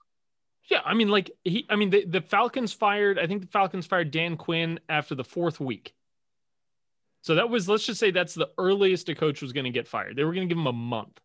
Yeah, 0.69 0.81
I 0.85 0.95
mean, 0.95 1.09
like 1.09 1.31
he, 1.45 1.65
I 1.71 1.77
mean, 1.77 1.91
the, 1.91 2.05
the 2.05 2.21
Falcons 2.21 2.73
fired. 2.73 3.19
I 3.19 3.27
think 3.29 3.43
the 3.43 3.49
Falcons 3.49 3.87
fired 3.87 4.11
Dan 4.11 4.37
Quinn 4.37 4.81
after 4.88 5.15
the 5.15 5.25
fourth 5.25 5.61
week. 5.61 5.95
So 7.23 7.37
that 7.37 7.49
was, 7.49 7.69
let's 7.69 7.87
just 7.87 7.99
say, 8.00 8.11
that's 8.11 8.35
the 8.35 8.50
earliest 8.59 9.09
a 9.09 9.15
coach 9.15 9.41
was 9.41 9.53
going 9.53 9.65
to 9.65 9.71
get 9.71 9.88
fired. 9.88 10.17
They 10.17 10.25
were 10.25 10.35
going 10.35 10.49
to 10.49 10.55
give 10.55 10.61
him 10.61 10.67
a 10.67 10.73
month, 10.73 11.19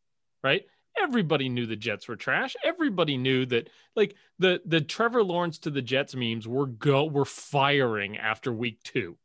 right? 0.43 0.63
Everybody 0.97 1.49
knew 1.49 1.65
the 1.65 1.75
Jets 1.75 2.07
were 2.07 2.15
trash. 2.15 2.55
Everybody 2.63 3.17
knew 3.17 3.45
that 3.47 3.69
like 3.95 4.15
the 4.39 4.61
the 4.65 4.81
Trevor 4.81 5.23
Lawrence 5.23 5.57
to 5.59 5.69
the 5.69 5.81
Jets 5.81 6.15
memes 6.15 6.47
were 6.47 6.67
go 6.67 7.05
were 7.05 7.25
firing 7.25 8.17
after 8.17 8.51
week 8.51 8.81
2. 8.83 9.17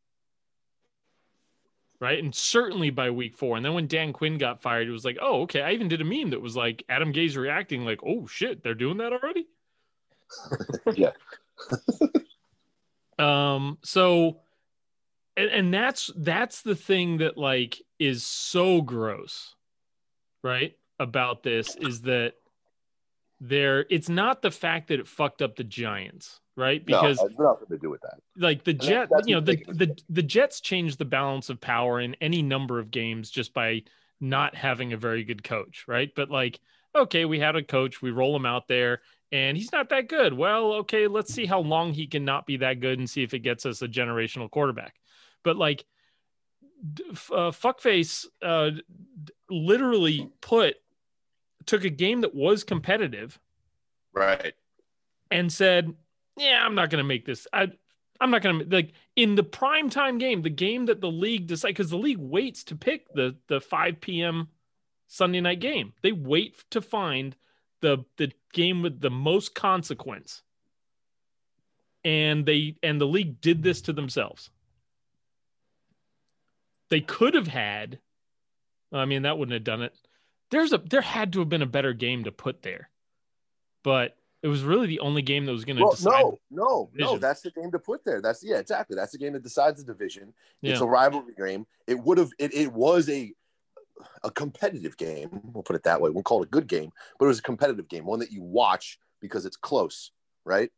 Right? 2.00 2.22
And 2.22 2.34
certainly 2.34 2.90
by 2.90 3.10
week 3.10 3.36
4. 3.36 3.56
And 3.56 3.64
then 3.64 3.74
when 3.74 3.88
Dan 3.88 4.12
Quinn 4.12 4.38
got 4.38 4.62
fired, 4.62 4.86
it 4.86 4.92
was 4.92 5.04
like, 5.04 5.18
"Oh, 5.20 5.42
okay, 5.42 5.62
I 5.62 5.72
even 5.72 5.88
did 5.88 6.00
a 6.00 6.04
meme 6.04 6.30
that 6.30 6.40
was 6.40 6.56
like 6.56 6.84
Adam 6.88 7.12
Gase 7.12 7.36
reacting 7.36 7.84
like, 7.84 8.00
"Oh 8.04 8.26
shit, 8.26 8.62
they're 8.62 8.74
doing 8.74 8.98
that 8.98 9.12
already?" 9.12 9.46
Yeah. 10.94 11.12
um 13.18 13.78
so 13.82 14.40
and, 15.36 15.50
and 15.50 15.74
that's 15.74 16.10
that's 16.16 16.62
the 16.62 16.74
thing 16.74 17.18
that 17.18 17.38
like 17.38 17.80
is 17.98 18.24
so 18.24 18.80
gross 18.82 19.54
right 20.42 20.76
about 20.98 21.42
this 21.42 21.76
is 21.76 22.02
that 22.02 22.34
there 23.40 23.86
it's 23.88 24.08
not 24.08 24.42
the 24.42 24.50
fact 24.50 24.88
that 24.88 24.98
it 24.98 25.06
fucked 25.06 25.42
up 25.42 25.56
the 25.56 25.64
giants 25.64 26.40
right? 26.58 26.84
Because 26.84 27.18
no, 27.38 27.50
nothing 27.50 27.68
to 27.68 27.78
do 27.78 27.88
with 27.88 28.00
that. 28.00 28.18
like 28.36 28.64
the 28.64 28.72
that- 28.72 28.82
jet 28.82 29.08
you 29.26 29.34
know 29.36 29.40
the, 29.40 29.64
the 29.68 29.96
the 30.10 30.24
jets 30.24 30.60
changed 30.60 30.98
the 30.98 31.04
balance 31.04 31.50
of 31.50 31.60
power 31.60 32.00
in 32.00 32.16
any 32.20 32.42
number 32.42 32.80
of 32.80 32.90
games 32.90 33.30
just 33.30 33.54
by 33.54 33.82
not 34.20 34.56
having 34.56 34.92
a 34.92 34.96
very 34.96 35.22
good 35.22 35.44
coach 35.44 35.84
right? 35.86 36.10
But 36.16 36.30
like 36.30 36.58
okay 36.96 37.24
we 37.26 37.38
had 37.38 37.54
a 37.54 37.62
coach 37.62 38.02
we 38.02 38.10
roll 38.10 38.34
him 38.34 38.44
out 38.44 38.66
there 38.66 39.02
and 39.30 39.56
he's 39.56 39.70
not 39.70 39.88
that 39.90 40.08
good. 40.08 40.32
Well 40.32 40.72
okay 40.72 41.06
let's 41.06 41.32
see 41.32 41.46
how 41.46 41.60
long 41.60 41.92
he 41.92 42.08
can 42.08 42.24
not 42.24 42.44
be 42.44 42.56
that 42.56 42.80
good 42.80 42.98
and 42.98 43.08
see 43.08 43.22
if 43.22 43.34
it 43.34 43.40
gets 43.40 43.64
us 43.64 43.80
a 43.82 43.88
generational 43.88 44.50
quarterback. 44.50 44.94
But 45.44 45.56
like 45.56 45.84
uh, 47.30 47.52
fuckface 47.52 48.26
uh 48.42 48.70
literally 49.48 50.28
put 50.40 50.74
took 51.68 51.84
a 51.84 51.90
game 51.90 52.22
that 52.22 52.34
was 52.34 52.64
competitive 52.64 53.38
Right. 54.12 54.54
and 55.30 55.52
said, 55.52 55.94
"Yeah, 56.36 56.64
I'm 56.64 56.74
not 56.74 56.90
going 56.90 56.98
to 56.98 57.08
make 57.08 57.24
this. 57.24 57.46
I, 57.52 57.70
I'm 58.20 58.30
not 58.32 58.42
going 58.42 58.58
to 58.58 58.74
like 58.74 58.92
in 59.14 59.36
the 59.36 59.44
prime 59.44 59.88
time 59.90 60.18
game, 60.18 60.42
the 60.42 60.50
game 60.50 60.86
that 60.86 61.00
the 61.00 61.10
league 61.10 61.46
decide 61.46 61.68
because 61.68 61.90
the 61.90 61.96
league 61.98 62.18
waits 62.18 62.64
to 62.64 62.74
pick 62.76 63.12
the 63.14 63.36
the 63.46 63.60
5 63.60 64.00
p.m. 64.00 64.48
Sunday 65.06 65.40
night 65.40 65.60
game. 65.60 65.92
They 66.02 66.12
wait 66.12 66.64
to 66.70 66.80
find 66.80 67.36
the 67.80 68.04
the 68.16 68.32
game 68.52 68.82
with 68.82 69.00
the 69.00 69.10
most 69.10 69.54
consequence, 69.54 70.42
and 72.04 72.44
they 72.44 72.76
and 72.82 73.00
the 73.00 73.06
league 73.06 73.40
did 73.40 73.62
this 73.62 73.82
to 73.82 73.92
themselves. 73.92 74.50
They 76.90 77.00
could 77.00 77.34
have 77.34 77.46
had. 77.46 78.00
I 78.90 79.04
mean, 79.04 79.22
that 79.22 79.38
wouldn't 79.38 79.52
have 79.52 79.64
done 79.64 79.82
it. 79.82 79.94
There's 80.50 80.72
a 80.72 80.78
there 80.78 81.00
had 81.00 81.32
to 81.34 81.40
have 81.40 81.48
been 81.48 81.62
a 81.62 81.66
better 81.66 81.92
game 81.92 82.24
to 82.24 82.32
put 82.32 82.62
there, 82.62 82.90
but 83.84 84.16
it 84.42 84.48
was 84.48 84.62
really 84.62 84.86
the 84.86 85.00
only 85.00 85.20
game 85.22 85.46
that 85.46 85.52
was 85.52 85.64
going 85.64 85.76
to 85.76 85.82
Well, 85.82 85.92
decide. 85.92 86.10
no, 86.22 86.38
no, 86.50 86.90
no. 86.94 87.18
That's 87.18 87.40
the 87.42 87.50
game 87.50 87.70
to 87.72 87.78
put 87.78 88.04
there. 88.04 88.20
That's 88.22 88.42
yeah, 88.44 88.58
exactly. 88.58 88.94
That's 88.96 89.12
the 89.12 89.18
game 89.18 89.32
that 89.32 89.42
decides 89.42 89.84
the 89.84 89.92
division. 89.92 90.32
It's 90.62 90.80
a 90.80 90.86
rivalry 90.86 91.34
game. 91.36 91.66
It 91.86 91.98
would 91.98 92.18
have. 92.18 92.30
It, 92.38 92.54
it 92.54 92.72
was 92.72 93.08
a 93.08 93.32
a 94.22 94.30
competitive 94.30 94.96
game. 94.96 95.28
We'll 95.52 95.64
put 95.64 95.74
it 95.76 95.82
that 95.84 96.00
way. 96.00 96.10
We'll 96.10 96.22
call 96.22 96.42
it 96.42 96.46
a 96.46 96.50
good 96.50 96.68
game, 96.68 96.92
but 97.18 97.24
it 97.24 97.28
was 97.28 97.40
a 97.40 97.42
competitive 97.42 97.88
game, 97.88 98.04
one 98.04 98.20
that 98.20 98.30
you 98.30 98.42
watch 98.42 98.98
because 99.20 99.44
it's 99.44 99.56
close, 99.56 100.12
right? 100.44 100.70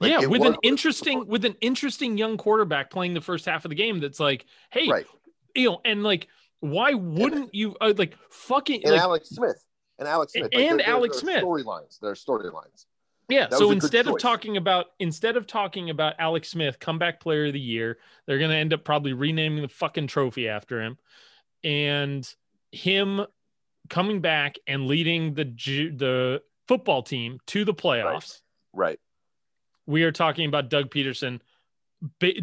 Like, 0.00 0.10
yeah, 0.12 0.26
with 0.26 0.42
an 0.42 0.56
interesting 0.62 1.26
with 1.26 1.44
an 1.44 1.56
interesting 1.60 2.16
young 2.16 2.36
quarterback 2.36 2.90
playing 2.90 3.14
the 3.14 3.20
first 3.20 3.46
half 3.46 3.64
of 3.64 3.68
the 3.70 3.74
game. 3.74 3.98
That's 4.00 4.20
like, 4.20 4.46
hey, 4.70 4.88
Right. 4.88 5.06
you 5.54 5.70
know, 5.70 5.80
and 5.84 6.02
like, 6.04 6.28
why 6.62 6.94
wouldn't 6.94 7.54
you 7.54 7.76
uh, 7.80 7.92
like 7.98 8.16
fucking 8.30 8.82
And 8.84 8.92
like, 8.92 9.00
Alex 9.02 9.28
Smith. 9.28 9.62
And 9.98 10.08
Alex 10.08 10.32
Smith. 10.32 10.48
And 10.52 10.62
there- 10.62 10.76
there- 10.78 10.88
Alex 10.88 11.20
there 11.20 11.36
are 11.36 11.40
Smith. 11.40 11.44
Storylines. 11.44 11.98
There 12.00 12.10
are 12.10 12.14
storylines. 12.14 12.86
yeah? 13.28 13.46
that 13.48 13.58
So 13.58 13.66
was 13.68 13.76
a 13.76 13.80
good 13.80 13.84
instead 13.84 14.06
of 14.08 14.18
talking 14.18 14.56
about 14.56 14.86
instead 14.98 15.36
of 15.36 15.46
talking 15.46 15.90
about 15.90 16.14
Alex 16.18 16.48
Smith, 16.48 16.78
comeback 16.78 17.20
player 17.20 17.46
of 17.46 17.52
the 17.52 17.60
year, 17.60 17.98
they're 18.26 18.38
gonna 18.38 18.54
end 18.54 18.72
up 18.72 18.84
probably 18.84 19.12
renaming 19.12 19.60
the 19.62 19.68
fucking 19.68 20.06
trophy 20.06 20.48
after 20.48 20.80
him, 20.80 20.98
and 21.64 22.32
him 22.70 23.26
coming 23.90 24.20
back 24.20 24.56
and 24.66 24.86
leading 24.86 25.34
the 25.34 25.44
the 25.44 26.42
football 26.68 27.02
team 27.02 27.38
to 27.46 27.64
the 27.64 27.74
playoffs. 27.74 28.40
Right. 28.72 28.98
we 29.86 30.04
are 30.04 30.12
talking 30.12 30.46
about 30.48 30.70
Doug 30.70 30.90
Pederson 30.90 31.40
ba- 32.20 32.34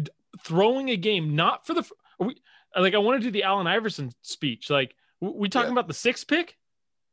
throwing 0.44 0.90
a 0.90 0.96
game 0.96 1.34
not 1.34 1.66
for 1.66 1.74
the 1.74 1.82
are 2.20 2.26
we 2.26 2.36
like 2.78 2.94
I 2.94 2.98
want 2.98 3.20
to 3.20 3.26
do 3.26 3.30
the 3.30 3.42
Allen 3.44 3.66
Iverson 3.66 4.12
speech 4.22 4.70
like 4.70 4.94
we 5.20 5.48
talking 5.48 5.68
Yeah. 5.68 5.72
about 5.72 5.88
the 5.88 5.94
sixth 5.94 6.26
pick 6.28 6.56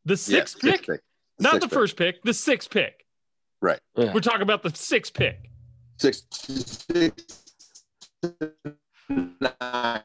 the 0.06 0.14
Yeah, 0.14 0.16
sixth 0.16 0.60
pick 0.62 0.86
pick. 0.86 1.02
not 1.40 1.54
Sixth 1.54 1.70
the 1.70 1.76
first 1.76 1.98
pick 1.98 2.22
the 2.24 2.34
sixth 2.34 2.70
pick 2.70 3.06
Right. 3.62 3.80
Yeah. 3.96 4.14
we're 4.14 4.20
talking 4.22 4.42
about 4.44 4.64
the 4.64 4.70
sixth 4.76 5.14
pick 5.14 5.50
Six, 6.00 6.24
six, 6.32 7.44
nine. 9.10 10.02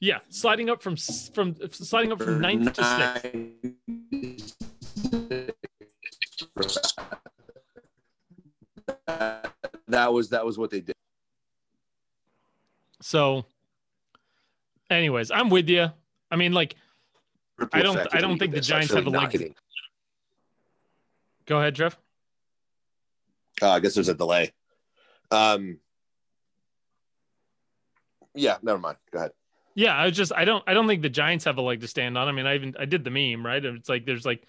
yeah 0.00 0.18
sliding 0.28 0.68
up 0.68 0.82
from 0.82 0.96
from 0.96 1.56
sliding 1.72 2.12
up 2.12 2.20
from 2.22 2.40
ninth 2.40 2.72
to 2.74 2.84
sixth 2.84 4.54
That 9.88 10.12
was 10.12 10.30
that 10.30 10.44
was 10.44 10.58
what 10.58 10.70
they 10.70 10.80
did. 10.80 10.94
so 13.00 13.44
anyways 14.94 15.30
I'm 15.30 15.50
with 15.50 15.68
you 15.68 15.88
I 16.30 16.36
mean 16.36 16.52
like 16.52 16.74
I 17.72 17.82
don't- 17.82 18.14
I 18.14 18.20
don't 18.20 18.38
think 18.38 18.52
the 18.54 18.60
Giants 18.60 18.92
have 18.92 19.06
a 19.06 19.10
leg 19.10 19.30
to- 19.30 19.54
go 21.46 21.58
ahead 21.60 21.74
Jeff. 21.74 21.96
Uh, 23.62 23.70
I 23.70 23.78
guess 23.80 23.94
there's 23.94 24.08
a 24.08 24.14
delay. 24.14 24.52
Um. 25.30 25.78
Yeah, 28.34 28.56
never 28.62 28.78
mind. 28.78 28.96
Go 29.12 29.18
ahead. 29.20 29.30
Yeah, 29.76 29.94
I 29.96 30.06
was 30.06 30.16
just 30.16 30.32
I 30.34 30.44
don't 30.44 30.62
I 30.66 30.74
don't 30.74 30.86
think 30.88 31.02
the 31.02 31.08
Giants 31.08 31.44
have 31.44 31.56
a 31.58 31.62
leg 31.62 31.80
to 31.82 31.88
stand 31.88 32.18
on. 32.18 32.28
I 32.28 32.32
mean, 32.32 32.46
I 32.46 32.54
even 32.56 32.74
I 32.78 32.84
did 32.84 33.04
the 33.04 33.10
meme, 33.10 33.44
right? 33.46 33.64
It's 33.64 33.88
like 33.88 34.06
there's 34.06 34.24
like 34.24 34.44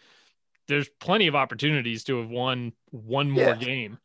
there's 0.68 0.90
plenty 1.00 1.28
of 1.28 1.36
opportunities 1.36 2.04
to 2.06 2.18
have 2.20 2.30
won 2.30 2.74
one 2.92 3.30
more 3.30 3.44
Yeah. 3.44 3.56
game. 3.56 4.00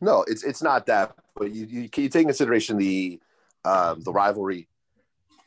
No, 0.00 0.24
it's 0.26 0.42
it's 0.44 0.62
not 0.62 0.86
that, 0.86 1.14
but 1.36 1.52
you 1.52 1.66
you, 1.66 1.80
you 1.94 2.08
take 2.08 2.26
consideration 2.26 2.78
the 2.78 3.20
um, 3.64 4.00
the 4.00 4.12
rivalry, 4.12 4.68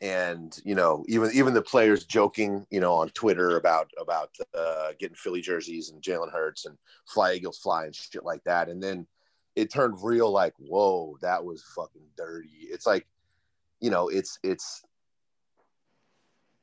and 0.01 0.59
you 0.65 0.73
know 0.73 1.05
even 1.07 1.29
even 1.33 1.53
the 1.53 1.61
players 1.61 2.05
joking, 2.05 2.65
you 2.71 2.79
know, 2.79 2.93
on 2.93 3.09
Twitter 3.09 3.57
about 3.57 3.89
about 3.99 4.35
uh, 4.57 4.91
getting 4.99 5.15
Philly 5.15 5.41
jerseys 5.41 5.91
and 5.91 6.01
Jalen 6.01 6.31
Hurts 6.31 6.65
and 6.65 6.77
Fly 7.05 7.33
Eagles 7.33 7.59
fly 7.59 7.85
and 7.85 7.95
shit 7.95 8.25
like 8.25 8.43
that, 8.45 8.67
and 8.67 8.81
then 8.81 9.07
it 9.55 9.71
turned 9.71 9.97
real 10.01 10.31
like 10.31 10.53
whoa 10.57 11.17
that 11.21 11.43
was 11.43 11.63
fucking 11.75 12.07
dirty. 12.17 12.49
It's 12.63 12.87
like 12.87 13.07
you 13.79 13.91
know 13.91 14.09
it's 14.09 14.39
it's 14.43 14.83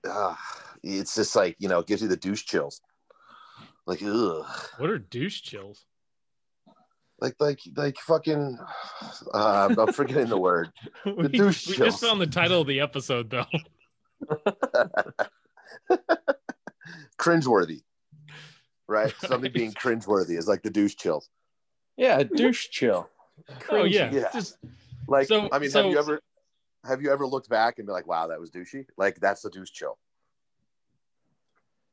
uh, 0.08 0.34
it's 0.82 1.14
just 1.14 1.36
like 1.36 1.56
you 1.58 1.68
know 1.68 1.78
it 1.78 1.86
gives 1.86 2.02
you 2.02 2.08
the 2.08 2.16
douche 2.16 2.44
chills. 2.44 2.80
Like 3.86 4.02
ugh. 4.02 4.46
What 4.78 4.90
are 4.90 4.98
douche 4.98 5.42
chills? 5.42 5.86
Like 7.20 7.34
like 7.40 7.60
like 7.76 7.96
fucking 7.98 8.58
uh, 9.34 9.74
I'm 9.78 9.92
forgetting 9.92 10.28
the 10.28 10.38
word. 10.38 10.70
we, 11.04 11.28
douche 11.28 11.66
we 11.66 11.74
chills. 11.74 11.90
just 11.92 12.00
found 12.04 12.20
the 12.20 12.26
title 12.26 12.60
of 12.60 12.66
the 12.66 12.80
episode 12.80 13.30
though. 13.30 13.46
Cringeworthy. 17.18 17.82
Right? 18.86 19.12
Something 19.20 19.52
being 19.52 19.72
cringeworthy 19.74 20.38
is 20.38 20.48
like 20.48 20.62
the 20.62 20.70
douche 20.70 20.94
chills. 20.94 21.28
Yeah, 21.96 22.22
douche 22.22 22.68
chill. 22.70 23.08
oh 23.70 23.84
yeah. 23.84 24.10
yeah. 24.12 24.28
Just 24.32 24.56
Like 25.06 25.26
So- 25.26 25.48
I 25.52 25.58
mean, 25.58 25.70
so- 25.70 25.82
have 25.82 25.90
you 25.92 25.98
ever 25.98 26.20
have 26.84 27.02
you 27.02 27.10
ever 27.12 27.26
looked 27.26 27.48
back 27.50 27.78
and 27.78 27.86
be 27.86 27.92
like, 27.92 28.06
wow, 28.06 28.28
that 28.28 28.40
was 28.40 28.50
douchey? 28.50 28.86
Like 28.96 29.18
that's 29.20 29.42
the 29.42 29.50
douche 29.50 29.70
chill. 29.72 29.98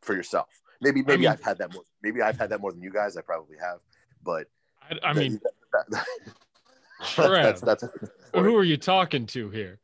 For 0.04 0.14
yourself. 0.16 0.48
Maybe 0.82 1.02
maybe 1.02 1.22
mean- 1.22 1.30
I've 1.30 1.44
had 1.44 1.58
that 1.58 1.74
more 1.74 1.84
maybe 2.04 2.22
I've 2.22 2.38
had 2.38 2.50
that 2.52 2.62
more 2.62 2.72
than 2.72 2.82
you 2.82 2.92
guys. 2.94 3.18
I 3.18 3.22
probably 3.22 3.58
have. 3.60 3.80
But 4.24 4.48
I, 4.90 5.10
I 5.10 5.14
mean, 5.14 5.40
that- 5.72 5.86
that- 5.90 6.06
that's 7.18 7.62
that's 7.62 7.84
who 8.34 8.56
are 8.56 8.64
you 8.64 8.78
talking 8.78 9.26
to 9.28 9.50
here? 9.50 9.80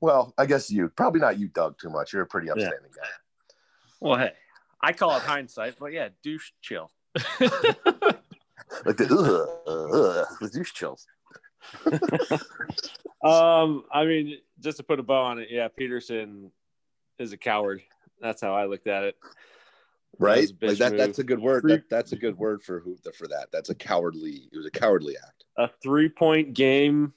well, 0.00 0.34
I 0.38 0.44
guess 0.46 0.70
you 0.70 0.88
probably 0.90 1.20
not 1.20 1.38
you, 1.38 1.48
Doug, 1.48 1.78
too 1.78 1.88
much. 1.90 2.12
You're 2.12 2.22
a 2.22 2.26
pretty 2.26 2.50
upstanding 2.50 2.90
guy. 2.94 3.08
Well, 4.00 4.18
hey, 4.18 4.32
I 4.82 4.92
call 4.92 5.16
it 5.16 5.22
hindsight, 5.22 5.76
but 5.80 5.92
yeah, 5.92 6.08
douche 6.22 6.50
chill. 6.60 6.90
Like 8.84 8.96
the 8.96 9.06
ugh, 9.06 9.48
ugh, 9.66 10.26
the 10.40 10.48
douche 10.48 10.72
chills. 10.72 11.06
Um, 13.24 13.84
I 13.92 14.04
mean, 14.04 14.38
just 14.60 14.76
to 14.76 14.82
put 14.84 15.00
a 15.00 15.02
bow 15.02 15.22
on 15.22 15.38
it, 15.40 15.48
yeah, 15.50 15.66
Pederson 15.68 16.50
is 17.18 17.32
a 17.32 17.36
coward. 17.36 17.82
That's 18.20 18.40
how 18.40 18.54
I 18.54 18.66
looked 18.66 18.86
at 18.86 19.02
it. 19.04 19.16
Right? 20.18 20.40
was 20.40 20.50
a 20.50 20.54
bitch 20.54 20.68
Like 20.68 20.78
that, 20.78 20.92
move. 20.92 20.98
that's 20.98 21.18
a 21.18 21.24
good 21.24 21.38
word. 21.40 21.62
Freak. 21.62 21.80
That, 21.88 21.90
that's 21.90 22.12
a 22.12 22.16
good 22.16 22.36
word 22.38 22.62
for 22.62 22.80
who 22.80 22.96
for 23.14 23.28
that. 23.28 23.48
That's 23.52 23.70
a 23.70 23.74
cowardly. 23.74 24.48
It 24.52 24.56
was 24.56 24.66
a 24.66 24.70
cowardly 24.70 25.16
act. 25.16 25.44
A 25.58 25.68
three 25.82 26.08
point 26.08 26.54
game 26.54 27.12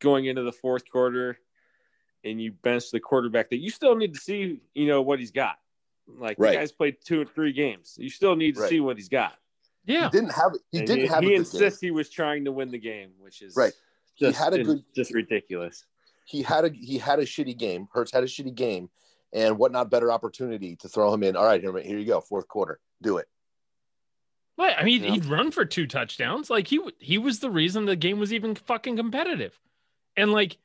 going 0.00 0.26
into 0.26 0.42
the 0.42 0.52
fourth 0.52 0.82
quarter, 0.90 1.38
and 2.24 2.40
you 2.40 2.52
bench 2.52 2.90
the 2.90 3.00
quarterback 3.00 3.50
that 3.50 3.58
you 3.58 3.70
still 3.70 3.96
need 3.96 4.14
to 4.14 4.20
see, 4.20 4.60
you 4.74 4.86
know, 4.86 5.02
what 5.02 5.18
he's 5.18 5.30
got. 5.32 5.56
Like 6.08 6.36
Right. 6.38 6.50
the 6.52 6.56
guy's 6.56 6.72
played 6.72 6.96
two 7.04 7.20
or 7.22 7.24
three 7.24 7.52
games. 7.52 7.96
You 7.98 8.10
still 8.10 8.34
need 8.36 8.54
to 8.56 8.62
Right. 8.62 8.70
see 8.70 8.80
what 8.80 8.96
he's 8.96 9.08
got. 9.08 9.34
Yeah. 9.86 10.10
He 10.10 10.18
didn't 10.18 10.32
have. 10.32 10.52
He 10.72 10.78
And 10.78 10.86
didn't 10.86 11.02
he, 11.02 11.06
have. 11.08 11.22
he 11.22 11.34
a 11.34 11.36
insists 11.38 11.80
game. 11.80 11.88
he 11.88 11.90
was 11.92 12.10
trying 12.10 12.44
to 12.44 12.52
win 12.52 12.70
the 12.70 12.78
game, 12.78 13.10
which 13.18 13.42
is 13.42 13.54
Right. 13.56 13.72
He 14.14 14.30
had 14.32 14.52
a 14.54 14.62
good- 14.62 14.84
just 14.94 15.14
ridiculous. 15.14 15.84
He 16.26 16.42
had 16.42 16.64
a. 16.64 16.70
He 16.70 16.98
had 16.98 17.18
a 17.18 17.24
shitty 17.24 17.56
game. 17.56 17.88
Hurts 17.92 18.12
had 18.12 18.22
a 18.22 18.26
shitty 18.26 18.54
game, 18.54 18.88
and 19.32 19.58
what 19.58 19.72
not 19.72 19.90
better 19.90 20.10
opportunity 20.12 20.76
to 20.76 20.88
throw 20.88 21.12
him 21.12 21.22
in? 21.22 21.36
All 21.36 21.44
right, 21.44 21.60
here, 21.60 21.76
here 21.78 21.98
you 21.98 22.06
go. 22.06 22.20
Fourth 22.20 22.48
quarter, 22.48 22.80
do 23.02 23.18
it. 23.18 23.26
Well, 24.56 24.74
I 24.76 24.84
mean, 24.84 25.02
Yeah. 25.04 25.12
he'd 25.12 25.24
run 25.26 25.50
for 25.50 25.64
two 25.64 25.86
touchdowns. 25.86 26.50
Like 26.50 26.66
he 26.66 26.80
he 26.98 27.18
was 27.18 27.38
the 27.40 27.50
reason 27.50 27.84
the 27.86 27.96
game 27.96 28.18
was 28.18 28.32
even 28.32 28.54
fucking 28.54 28.96
competitive. 28.96 29.58
And 30.16 30.32
like 30.32 30.58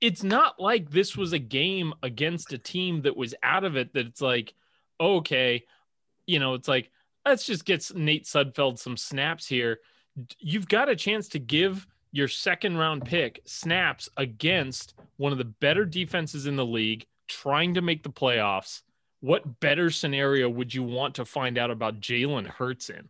it's 0.00 0.22
not 0.22 0.60
like 0.60 0.90
this 0.90 1.16
was 1.16 1.32
a 1.32 1.38
game 1.38 1.92
against 2.02 2.52
a 2.52 2.58
team 2.58 3.02
that 3.02 3.16
was 3.16 3.34
out 3.42 3.64
of 3.64 3.76
it 3.76 3.92
that 3.94 4.06
it's 4.06 4.20
like, 4.20 4.54
okay, 5.00 5.64
you 6.26 6.38
know, 6.38 6.54
it's 6.54 6.68
like 6.68 6.90
let's 7.24 7.46
just 7.46 7.64
get 7.64 7.90
Nate 7.94 8.24
Sudfeld 8.24 8.78
some 8.78 8.96
snaps 8.96 9.46
here. 9.46 9.80
You've 10.38 10.68
got 10.68 10.88
a 10.88 10.96
chance 10.96 11.28
to 11.28 11.38
give 11.38 11.86
your 12.12 12.28
second 12.28 12.76
round 12.76 13.04
pick 13.04 13.40
snaps 13.44 14.08
against 14.16 14.94
one 15.16 15.32
of 15.32 15.38
the 15.38 15.44
better 15.44 15.84
defenses 15.84 16.46
in 16.46 16.56
the 16.56 16.64
league 16.66 17.06
trying 17.28 17.74
to 17.74 17.82
make 17.82 18.02
the 18.02 18.10
playoffs. 18.10 18.82
What 19.20 19.60
better 19.60 19.90
scenario 19.90 20.48
would 20.48 20.72
you 20.72 20.82
want 20.82 21.16
to 21.16 21.24
find 21.24 21.58
out 21.58 21.70
about 21.70 22.00
Jalen 22.00 22.46
Hurts 22.46 22.88
in? 22.90 23.08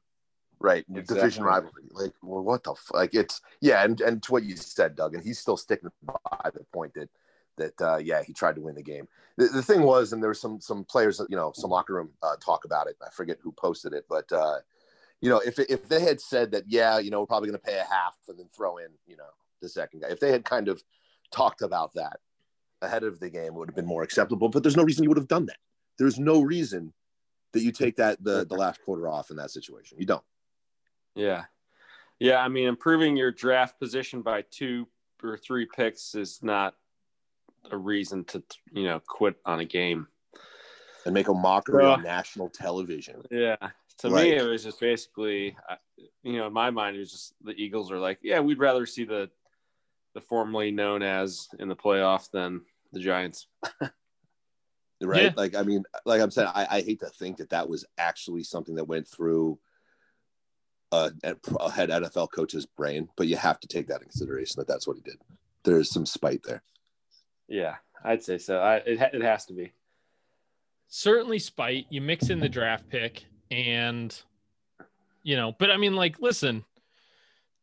Right, 0.60 0.84
Exactly. 0.88 1.16
division 1.16 1.44
rivalry. 1.44 1.84
Like, 1.92 2.14
well, 2.22 2.42
what 2.42 2.64
the 2.64 2.72
f- 2.72 2.90
like? 2.92 3.14
It's 3.14 3.40
yeah, 3.60 3.84
and 3.84 4.00
and 4.00 4.22
to 4.24 4.32
what 4.32 4.42
you 4.42 4.56
said, 4.56 4.96
Doug, 4.96 5.14
and 5.14 5.22
he's 5.22 5.38
still 5.38 5.56
sticking 5.56 5.90
by 6.04 6.50
the 6.52 6.64
point 6.72 6.94
that 6.94 7.08
that 7.58 7.80
uh, 7.80 7.98
yeah, 7.98 8.22
he 8.22 8.32
tried 8.32 8.56
to 8.56 8.62
win 8.62 8.74
the 8.74 8.82
game. 8.82 9.06
The, 9.36 9.46
the 9.46 9.62
thing 9.62 9.82
was, 9.82 10.12
and 10.12 10.20
there 10.20 10.30
were 10.30 10.34
some 10.34 10.60
some 10.60 10.84
players, 10.84 11.20
you 11.28 11.36
know, 11.36 11.52
some 11.54 11.70
locker 11.70 11.94
room 11.94 12.10
uh, 12.24 12.34
talk 12.44 12.64
about 12.64 12.88
it. 12.88 12.96
I 13.06 13.10
forget 13.10 13.38
who 13.40 13.52
posted 13.52 13.92
it, 13.92 14.06
but 14.08 14.32
uh, 14.32 14.58
you 15.20 15.30
know, 15.30 15.38
if 15.38 15.58
if 15.58 15.88
they 15.88 16.00
had 16.00 16.20
said 16.20 16.50
that, 16.52 16.64
yeah, 16.66 16.98
you 16.98 17.10
know, 17.10 17.20
we're 17.20 17.26
probably 17.26 17.50
going 17.50 17.60
to 17.60 17.64
pay 17.64 17.78
a 17.78 17.84
half 17.84 18.16
and 18.28 18.38
then 18.38 18.48
throw 18.56 18.78
in, 18.78 18.88
you 19.06 19.16
know, 19.16 19.30
the 19.60 19.68
second 19.68 20.00
guy. 20.00 20.08
If 20.08 20.20
they 20.20 20.32
had 20.32 20.44
kind 20.44 20.68
of 20.68 20.82
talked 21.30 21.62
about 21.62 21.92
that 21.94 22.18
ahead 22.82 23.04
of 23.04 23.20
the 23.20 23.30
game, 23.30 23.54
would 23.54 23.68
have 23.68 23.76
been 23.76 23.86
more 23.86 24.02
acceptable. 24.02 24.48
But 24.48 24.62
there's 24.62 24.76
no 24.76 24.84
reason 24.84 25.02
you 25.04 25.10
would 25.10 25.18
have 25.18 25.28
done 25.28 25.46
that. 25.46 25.58
There's 25.98 26.18
no 26.18 26.40
reason 26.42 26.92
that 27.52 27.62
you 27.62 27.72
take 27.72 27.96
that 27.96 28.22
the 28.22 28.44
the 28.46 28.54
last 28.54 28.80
quarter 28.84 29.08
off 29.08 29.30
in 29.30 29.36
that 29.36 29.50
situation. 29.50 29.98
You 29.98 30.06
don't. 30.06 30.24
Yeah. 31.14 31.44
Yeah. 32.20 32.36
I 32.38 32.48
mean, 32.48 32.68
improving 32.68 33.16
your 33.16 33.32
draft 33.32 33.78
position 33.80 34.22
by 34.22 34.42
two 34.50 34.86
or 35.22 35.36
three 35.36 35.66
picks 35.66 36.14
is 36.14 36.40
not 36.42 36.74
a 37.70 37.76
reason 37.76 38.24
to, 38.24 38.42
you 38.72 38.84
know, 38.84 39.00
quit 39.06 39.36
on 39.44 39.60
a 39.60 39.64
game. 39.64 40.06
and 41.04 41.14
make 41.14 41.28
a 41.28 41.34
mockery 41.34 41.84
on 41.84 42.02
national 42.02 42.48
television. 42.50 43.22
Yeah. 43.30 43.56
To 43.98 44.10
me, 44.10 44.32
it 44.32 44.42
was 44.46 44.62
just 44.62 44.78
basically, 44.78 45.56
you 46.22 46.34
know, 46.38 46.46
in 46.46 46.52
my 46.52 46.70
mind, 46.70 46.96
it 46.96 47.00
was 47.00 47.10
just 47.10 47.34
the 47.42 47.52
Eagles 47.52 47.90
are 47.90 47.98
like, 47.98 48.18
yeah, 48.22 48.38
we'd 48.38 48.58
rather 48.58 48.86
see 48.86 49.04
the, 49.04 49.28
the 50.18 50.26
formerly 50.26 50.70
known 50.72 51.02
as 51.02 51.48
in 51.58 51.68
the 51.68 51.76
playoff 51.76 52.30
than 52.30 52.62
the 52.92 53.00
Giants. 53.00 53.46
Right? 55.00 55.22
Yeah. 55.22 55.30
Like, 55.36 55.54
I 55.54 55.62
mean, 55.62 55.84
like 56.04 56.20
I'm 56.20 56.32
saying, 56.32 56.48
I, 56.52 56.66
I 56.68 56.80
hate 56.80 56.98
to 57.00 57.06
think 57.06 57.36
that 57.36 57.50
that 57.50 57.68
was 57.68 57.84
actually 57.98 58.42
something 58.42 58.74
that 58.74 58.88
went 58.88 59.06
through 59.06 59.56
a, 60.90 61.12
a 61.60 61.70
head 61.70 61.90
NFL 61.90 62.32
coach's 62.32 62.66
brain, 62.66 63.08
but 63.16 63.28
you 63.28 63.36
have 63.36 63.60
to 63.60 63.68
take 63.68 63.86
that 63.86 64.02
in 64.02 64.08
consideration 64.08 64.56
that 64.58 64.66
that's 64.66 64.88
what 64.88 64.96
he 64.96 65.02
did. 65.04 65.18
There's 65.62 65.88
some 65.88 66.04
spite 66.04 66.42
there. 66.42 66.64
Yeah. 67.46 67.76
I'd 68.02 68.24
say 68.24 68.38
so. 68.38 68.58
I, 68.58 68.78
it, 68.78 69.00
it 69.12 69.22
has 69.22 69.46
to 69.46 69.52
be. 69.52 69.72
certainly 70.88 71.38
spite. 71.38 71.86
You 71.90 72.00
mix 72.00 72.28
in 72.28 72.40
the 72.40 72.48
draft 72.48 72.88
pick, 72.88 73.24
and 73.52 74.20
you 75.22 75.36
know, 75.36 75.52
but 75.56 75.70
I 75.70 75.76
mean, 75.76 75.94
like, 75.94 76.20
listen, 76.20 76.64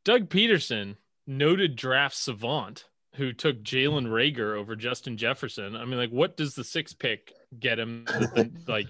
Doug 0.06 0.30
Pederson, 0.30 0.96
noted 1.28 1.76
draft 1.76 2.16
savant, 2.16 2.86
who 3.16 3.34
took 3.34 3.64
Jalen 3.64 4.08
Reagor 4.08 4.58
over 4.58 4.76
Justin 4.76 5.18
Jefferson. 5.18 5.76
I 5.76 5.86
mean, 5.86 5.98
like, 5.98 6.12
what 6.12 6.38
does 6.38 6.56
the 6.56 6.64
sixth 6.64 7.00
pick 7.00 7.34
get 7.60 7.80
him? 7.80 8.06
Like, 8.68 8.88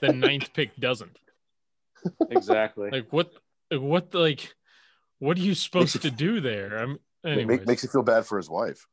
the 0.00 0.12
ninth 0.12 0.52
pick 0.54 0.76
doesn't. 0.76 1.18
Exactly. 2.30 2.90
Like, 2.90 3.12
what? 3.12 3.32
What? 3.70 4.14
Like, 4.14 4.54
what 5.18 5.36
are 5.36 5.40
you 5.40 5.54
supposed 5.54 6.00
to 6.02 6.10
do 6.10 6.40
there? 6.40 6.78
I'm. 6.78 6.98
It 7.24 7.30
Anyways. 7.30 7.46
make, 7.48 7.66
makes 7.66 7.82
you 7.82 7.88
feel 7.88 8.04
bad 8.04 8.26
for 8.26 8.36
his 8.36 8.48
wife. 8.48 8.86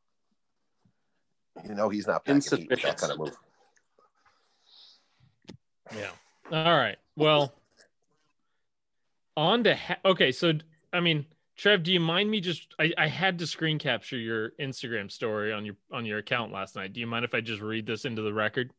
You 1.64 1.76
know, 1.76 1.90
he's 1.90 2.08
not 2.08 2.26
packing 2.26 2.68
that 2.68 2.98
kind 2.98 3.12
of 3.14 3.20
move. 3.20 3.38
Yeah. 5.96 6.10
All 6.52 6.76
right. 6.76 6.98
Well, 7.16 7.54
on 9.38 9.64
to 9.66 9.76
ha- 9.76 10.00
okay. 10.04 10.32
So 10.32 10.54
I 10.92 11.02
mean, 11.02 11.28
Trev, 11.58 11.84
do 11.84 11.92
you 11.94 12.00
mind 12.02 12.30
me 12.30 12.42
just? 12.42 12.74
I, 12.80 12.92
I 12.98 13.08
had 13.08 13.40
to 13.40 13.48
screen 13.48 13.80
capture 13.80 14.18
your 14.18 14.52
Instagram 14.60 15.10
story 15.12 15.54
on 15.54 15.66
your 15.66 15.76
on 15.92 16.06
your 16.06 16.18
account 16.18 16.52
last 16.52 16.76
night. 16.76 16.92
Do 16.94 17.00
you 17.00 17.08
mind 17.08 17.24
if 17.24 17.34
I 17.34 17.42
just 17.42 17.62
read 17.62 17.86
this 17.86 18.04
into 18.06 18.22
the 18.22 18.34
record? 18.34 18.72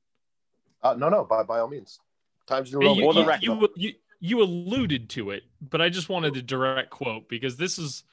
Uh, 0.83 0.95
no, 0.95 1.09
no, 1.09 1.25
by, 1.25 1.43
by 1.43 1.59
all 1.61 1.69
means. 1.69 1.99
Times 2.47 2.73
New 2.73 2.81
Roman. 2.81 2.97
you, 2.99 3.05
Or 3.07 3.15
the 3.15 3.21
you- 3.21 3.27
record. 3.27 3.43
you, 3.43 3.69
you, 3.77 3.93
you 4.21 4.43
alluded 4.43 5.09
to 5.11 5.31
it, 5.31 5.45
but 5.61 5.81
I 5.81 5.89
just 5.89 6.09
wanted 6.09 6.37
a 6.37 6.43
direct 6.43 6.91
quote 6.91 7.29
because 7.29 7.57
this 7.57 7.79
is 7.79 8.05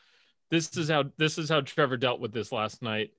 this 0.49 0.75
is 0.77 0.89
how 0.89 1.05
this 1.17 1.37
is 1.37 1.49
how 1.49 1.61
Trevor 1.61 1.97
dealt 1.97 2.21
with 2.21 2.31
this 2.31 2.51
last 2.51 2.81
night. 2.81 3.11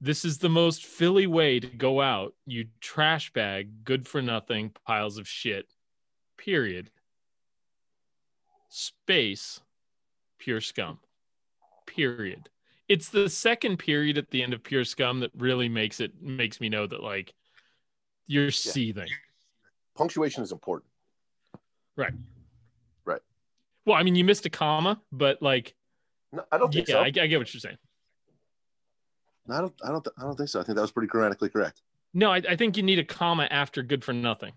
This 0.00 0.24
is 0.24 0.38
the 0.38 0.48
most 0.48 0.84
Philly 0.86 1.26
way 1.26 1.58
to 1.58 1.66
go 1.66 2.00
out. 2.00 2.34
You 2.46 2.66
trash 2.80 3.32
bag, 3.32 3.84
good 3.84 4.06
for 4.06 4.22
nothing 4.22 4.70
piles 4.86 5.18
of 5.18 5.26
shit. 5.26 5.66
Period. 6.36 6.90
Space, 8.68 9.60
pure 10.38 10.60
scum. 10.60 10.98
Period. 11.86 12.48
It's 12.88 13.10
the 13.10 13.28
second 13.28 13.78
period 13.78 14.16
at 14.16 14.30
the 14.30 14.42
end 14.42 14.54
of 14.54 14.62
pure 14.62 14.84
scum 14.84 15.20
that 15.20 15.30
really 15.36 15.68
makes 15.68 16.00
it 16.00 16.22
makes 16.22 16.60
me 16.60 16.68
know 16.68 16.86
that 16.86 17.02
like 17.02 17.34
you're 18.26 18.50
seething. 18.50 19.08
Punctuation 19.94 20.42
is 20.42 20.52
important. 20.52 20.90
Right. 21.96 22.12
Right. 23.04 23.20
Well, 23.84 23.96
I 23.96 24.02
mean, 24.02 24.14
you 24.14 24.24
missed 24.24 24.46
a 24.46 24.50
comma, 24.50 25.00
but 25.10 25.42
like, 25.42 25.74
No, 26.32 26.44
I 26.52 26.58
don't 26.58 26.74
yeah, 26.74 26.84
so. 26.86 27.00
I, 27.00 27.06
I 27.06 27.10
get 27.10 27.38
what 27.38 27.52
you're 27.52 27.60
saying. 27.60 27.78
No, 29.46 29.54
I 29.56 29.60
don't. 29.60 29.74
I 29.84 29.88
don't. 29.88 30.08
I 30.18 30.22
don't 30.22 30.36
think 30.36 30.48
so. 30.50 30.60
I 30.60 30.62
think 30.62 30.76
that 30.76 30.82
was 30.82 30.92
pretty 30.92 31.08
grammatically 31.08 31.48
correct. 31.48 31.82
No, 32.14 32.30
I, 32.30 32.42
I 32.48 32.56
think 32.56 32.76
you 32.76 32.82
need 32.82 32.98
a 32.98 33.04
comma 33.04 33.48
after 33.50 33.82
good 33.82 34.04
for 34.04 34.12
nothing. 34.12 34.52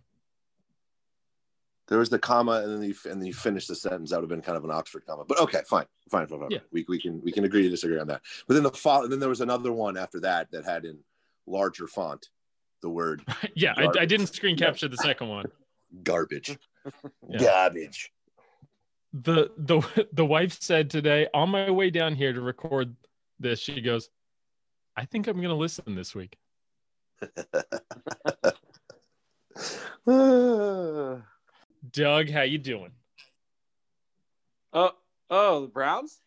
There 1.91 1.99
was 1.99 2.09
the 2.09 2.17
comma, 2.17 2.61
and 2.63 2.71
then 2.71 2.81
you 2.81 2.95
and 3.11 3.19
then 3.19 3.27
you 3.27 3.33
finish 3.33 3.67
the 3.67 3.75
sentence. 3.75 4.11
That 4.11 4.21
would 4.21 4.23
have 4.23 4.29
been 4.29 4.41
kind 4.41 4.57
of 4.57 4.63
an 4.63 4.71
Oxford 4.71 5.03
comma. 5.05 5.25
But 5.27 5.41
okay, 5.41 5.59
fine, 5.67 5.83
fine, 6.09 6.25
fine, 6.25 6.39
fine. 6.39 6.49
Yeah. 6.49 6.59
We, 6.71 6.85
we 6.87 7.01
can 7.01 7.21
we 7.21 7.33
can 7.33 7.43
agree 7.43 7.63
to 7.63 7.69
disagree 7.69 7.99
on 7.99 8.07
that. 8.07 8.21
But 8.47 8.53
then 8.53 8.63
the 8.63 8.71
fo- 8.71 9.07
then 9.07 9.19
there 9.19 9.27
was 9.27 9.41
another 9.41 9.73
one 9.73 9.97
after 9.97 10.21
that 10.21 10.49
that 10.51 10.63
had 10.63 10.85
in 10.85 10.99
larger 11.45 11.87
font 11.87 12.29
the 12.81 12.89
word 12.89 13.23
yeah, 13.55 13.73
I, 13.75 13.89
I 13.99 14.05
didn't 14.05 14.27
screen 14.27 14.55
Yeah. 14.57 14.67
capture 14.67 14.87
the 14.87 14.95
second 14.95 15.27
one. 15.27 15.47
garbage. 16.03 16.57
Yeah. 17.27 17.39
Garbage. 17.39 18.13
The 19.11 19.51
the 19.57 20.07
the 20.13 20.25
wife 20.25 20.61
said 20.61 20.89
today 20.89 21.27
on 21.33 21.49
my 21.49 21.71
way 21.71 21.89
down 21.89 22.15
here 22.15 22.31
to 22.31 22.39
record 22.39 22.95
this, 23.37 23.59
she 23.59 23.81
goes, 23.81 24.09
"I 24.95 25.03
think 25.03 25.27
I'm 25.27 25.41
gonna 25.41 25.55
listen 25.55 25.93
this 25.93 26.15
week." 26.15 26.37
Doug, 31.93 32.29
how 32.29 32.41
you 32.41 32.57
doing? 32.57 32.91
Oh, 34.73 34.91
oh, 35.29 35.61
the 35.61 35.67
Browns? 35.67 36.19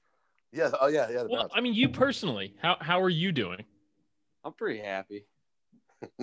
yeah. 0.52 0.70
Oh 0.80 0.88
yeah. 0.88 1.08
Yeah. 1.10 1.22
The 1.22 1.28
Well, 1.30 1.42
Browns. 1.42 1.52
I 1.54 1.60
mean, 1.60 1.74
you 1.74 1.88
personally, 1.88 2.54
how 2.60 2.76
how 2.80 3.00
are 3.00 3.10
you 3.10 3.32
doing? 3.32 3.64
I'm 4.44 4.52
pretty 4.52 4.80
happy. 4.80 5.26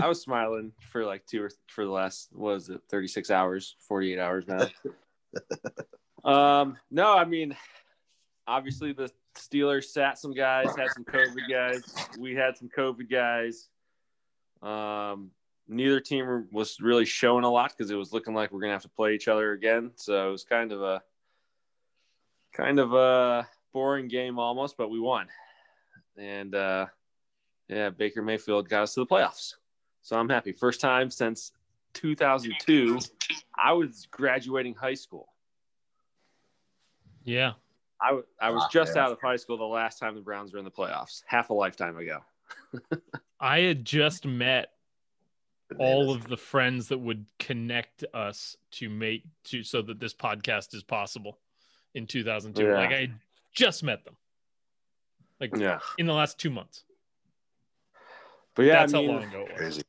I 0.00 0.08
was 0.08 0.20
smiling 0.20 0.72
for 0.92 1.04
like 1.04 1.24
two 1.26 1.42
or 1.42 1.50
for 1.68 1.84
the 1.84 1.90
last 1.90 2.28
was 2.34 2.68
it, 2.68 2.82
36 2.90 3.30
hours, 3.30 3.76
48 3.88 4.18
hours 4.18 4.44
now. 4.46 4.68
um, 6.24 6.76
no, 6.90 7.16
I 7.16 7.24
mean, 7.24 7.56
obviously 8.46 8.92
the 8.92 9.10
Steelers 9.38 9.84
sat 9.84 10.18
some 10.18 10.34
guys, 10.34 10.66
had 10.76 10.92
some 10.92 11.04
COVID 11.04 11.50
guys. 11.50 11.82
We 12.18 12.34
had 12.34 12.58
some 12.58 12.68
COVID 12.76 13.10
guys. 13.10 13.68
Um, 14.62 15.30
neither 15.68 16.00
team 16.00 16.46
was 16.52 16.80
really 16.80 17.04
showing 17.04 17.44
a 17.44 17.50
lot 17.50 17.72
because 17.76 17.90
it 17.90 17.96
was 17.96 18.12
looking 18.12 18.34
like 18.34 18.52
we're 18.52 18.60
gonna 18.60 18.72
have 18.72 18.82
to 18.82 18.88
play 18.88 19.14
each 19.14 19.28
other 19.28 19.52
again. 19.52 19.92
So 19.96 20.28
it 20.28 20.32
was 20.32 20.44
kind 20.44 20.72
of 20.72 20.82
a 20.82 21.02
kind 22.52 22.78
of 22.78 22.92
a 22.92 23.48
boring 23.72 24.08
game 24.08 24.38
almost, 24.38 24.76
but 24.76 24.90
we 24.90 25.00
won. 25.00 25.26
And 26.16 26.54
uh 26.54 26.86
yeah, 27.68 27.90
Baker 27.90 28.22
Mayfield 28.22 28.68
got 28.68 28.82
us 28.82 28.94
to 28.94 29.00
the 29.00 29.06
playoffs. 29.06 29.54
So 30.02 30.18
I'm 30.18 30.28
happy. 30.28 30.52
First 30.52 30.80
time 30.80 31.10
since 31.10 31.52
2002. 31.94 32.98
I 33.56 33.72
was 33.72 34.06
graduating 34.10 34.74
high 34.74 34.94
school. 34.94 35.28
Yeah, 37.24 37.52
I, 38.02 38.08
w- 38.08 38.26
I 38.38 38.50
was 38.50 38.64
Ah, 38.64 38.68
just 38.70 38.96
yeah. 38.96 39.04
out 39.04 39.12
of 39.12 39.18
high 39.22 39.36
school 39.36 39.56
the 39.56 39.64
last 39.64 39.98
time 39.98 40.14
the 40.14 40.20
Browns 40.20 40.52
were 40.52 40.58
in 40.58 40.64
the 40.66 40.70
playoffs, 40.70 41.22
half 41.26 41.48
a 41.48 41.54
lifetime 41.54 41.96
ago. 41.96 42.18
I 43.40 43.60
had 43.60 43.86
just 43.86 44.26
met 44.26 44.73
all 45.78 46.10
of 46.12 46.26
the 46.28 46.36
friends 46.36 46.88
that 46.88 46.98
would 46.98 47.26
connect 47.38 48.04
us 48.14 48.56
to 48.72 48.88
make 48.88 49.24
to 49.44 49.62
so 49.62 49.82
that 49.82 49.98
this 50.00 50.14
podcast 50.14 50.74
is 50.74 50.82
possible 50.82 51.38
in 51.94 52.06
2002. 52.06 52.62
Yeah. 52.62 52.74
Like 52.74 52.90
I 52.92 53.08
just 53.52 53.82
met 53.82 54.04
them, 54.04 54.16
like 55.40 55.56
Yeah. 55.56 55.80
in 55.98 56.06
the 56.06 56.12
last 56.14 56.38
two 56.38 56.50
months. 56.50 56.84
But 58.54 58.64
yeah, 58.66 58.80
That's 58.80 58.94
I 58.94 58.98
mean, 58.98 59.10
how 59.10 59.14
long 59.16 59.24
ago 59.28 59.40
it 59.40 59.50
was. 59.52 59.58
Crazy. 59.58 59.82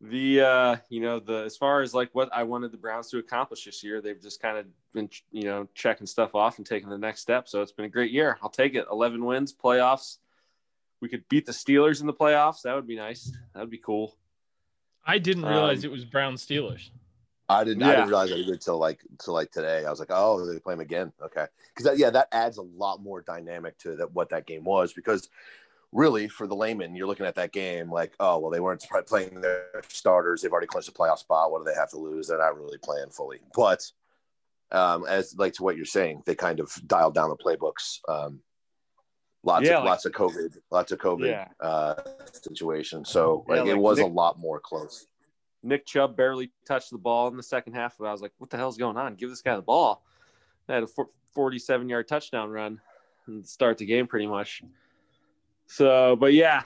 the 0.00 0.40
uh 0.42 0.76
you 0.90 1.00
know 1.00 1.18
the 1.18 1.44
as 1.44 1.56
far 1.56 1.80
as 1.80 1.94
like 1.94 2.10
what 2.14 2.28
i 2.34 2.42
wanted 2.42 2.70
the 2.70 2.76
browns 2.76 3.08
to 3.08 3.16
accomplish 3.18 3.64
this 3.64 3.82
year 3.82 4.00
they've 4.02 4.20
just 4.20 4.40
kind 4.42 4.58
of 4.58 4.66
been 4.92 5.08
you 5.30 5.44
know 5.44 5.66
checking 5.74 6.06
stuff 6.06 6.34
off 6.34 6.58
and 6.58 6.66
taking 6.66 6.88
the 6.90 6.98
next 6.98 7.20
step 7.22 7.48
so 7.48 7.62
it's 7.62 7.72
been 7.72 7.86
a 7.86 7.88
great 7.88 8.10
year 8.12 8.36
i'll 8.42 8.50
take 8.50 8.74
it 8.74 8.84
11 8.90 9.24
wins 9.24 9.54
playoffs 9.54 10.18
we 11.00 11.08
could 11.08 11.26
beat 11.28 11.46
the 11.46 11.52
steelers 11.52 12.00
in 12.02 12.06
the 12.06 12.12
playoffs 12.12 12.62
that 12.62 12.74
would 12.74 12.86
be 12.86 12.96
nice 12.96 13.32
that 13.54 13.60
would 13.60 13.70
be 13.70 13.78
cool 13.78 14.14
I 15.06 15.18
didn't 15.18 15.44
realize 15.44 15.84
Um, 15.84 15.90
it 15.90 15.92
was 15.92 16.04
Brown 16.04 16.34
Steelers. 16.34 16.90
I 17.48 17.62
didn't. 17.62 17.82
I 17.82 17.90
didn't 17.90 18.08
realize 18.08 18.30
that 18.30 18.38
either 18.38 18.56
till 18.56 18.78
like 18.78 19.00
till 19.22 19.34
like 19.34 19.50
today. 19.50 19.84
I 19.84 19.90
was 19.90 20.00
like, 20.00 20.10
oh, 20.10 20.46
they 20.46 20.58
play 20.58 20.74
him 20.74 20.80
again. 20.80 21.12
Okay, 21.22 21.46
because 21.74 21.98
yeah, 21.98 22.10
that 22.10 22.28
adds 22.32 22.56
a 22.56 22.62
lot 22.62 23.02
more 23.02 23.20
dynamic 23.20 23.76
to 23.78 23.96
that 23.96 24.12
what 24.12 24.30
that 24.30 24.46
game 24.46 24.64
was. 24.64 24.94
Because 24.94 25.28
really, 25.92 26.26
for 26.26 26.46
the 26.46 26.56
layman, 26.56 26.96
you're 26.96 27.06
looking 27.06 27.26
at 27.26 27.34
that 27.34 27.52
game 27.52 27.90
like, 27.90 28.14
oh, 28.18 28.38
well, 28.38 28.50
they 28.50 28.60
weren't 28.60 28.84
playing 29.06 29.42
their 29.42 29.66
starters. 29.88 30.40
They've 30.40 30.50
already 30.50 30.66
clinched 30.66 30.88
a 30.88 30.92
playoff 30.92 31.18
spot. 31.18 31.52
What 31.52 31.64
do 31.64 31.70
they 31.70 31.78
have 31.78 31.90
to 31.90 31.98
lose? 31.98 32.28
They're 32.28 32.38
not 32.38 32.56
really 32.56 32.78
playing 32.78 33.10
fully. 33.10 33.40
But 33.54 33.90
um, 34.72 35.04
as 35.06 35.34
like 35.36 35.52
to 35.54 35.62
what 35.62 35.76
you're 35.76 35.84
saying, 35.84 36.22
they 36.24 36.34
kind 36.34 36.60
of 36.60 36.72
dialed 36.86 37.14
down 37.14 37.28
the 37.28 37.36
playbooks. 37.36 38.00
Um, 38.08 38.40
lots 39.44 39.66
Yeah, 39.66 39.78
of 39.78 39.84
like- 39.84 39.90
lots 39.90 40.04
of 40.06 40.12
COVID, 40.12 40.58
lots 40.70 40.92
of 40.92 40.98
COVID 40.98 41.26
Yeah. 41.26 41.48
uh, 41.60 41.94
situations. 42.32 43.10
So 43.10 43.44
Yeah, 43.48 43.54
like, 43.56 43.66
it 43.66 43.72
like 43.74 43.80
was 43.80 43.98
a 44.00 44.06
lot 44.06 44.38
more 44.38 44.58
close. 44.60 45.06
nick 45.62 45.86
chubb 45.86 46.14
barely 46.14 46.52
touched 46.66 46.90
the 46.90 46.98
ball 46.98 47.28
in 47.28 47.38
the 47.38 47.42
second 47.42 47.72
half 47.72 47.98
i 47.98 48.12
was 48.12 48.20
like 48.20 48.32
what 48.36 48.50
the 48.50 48.56
hell's 48.58 48.76
going 48.76 48.98
on 48.98 49.14
give 49.14 49.30
this 49.30 49.40
guy 49.40 49.56
the 49.56 49.62
ball 49.62 50.04
I 50.68 50.74
had 50.74 50.82
a 50.82 50.88
47 51.34 51.88
yard 51.88 52.06
touchdown 52.06 52.50
run 52.50 52.82
and 53.26 53.46
start 53.46 53.78
the 53.78 53.86
game 53.86 54.06
pretty 54.06 54.26
much 54.26 54.62
so 55.66 56.16
but 56.16 56.34
yeah 56.34 56.62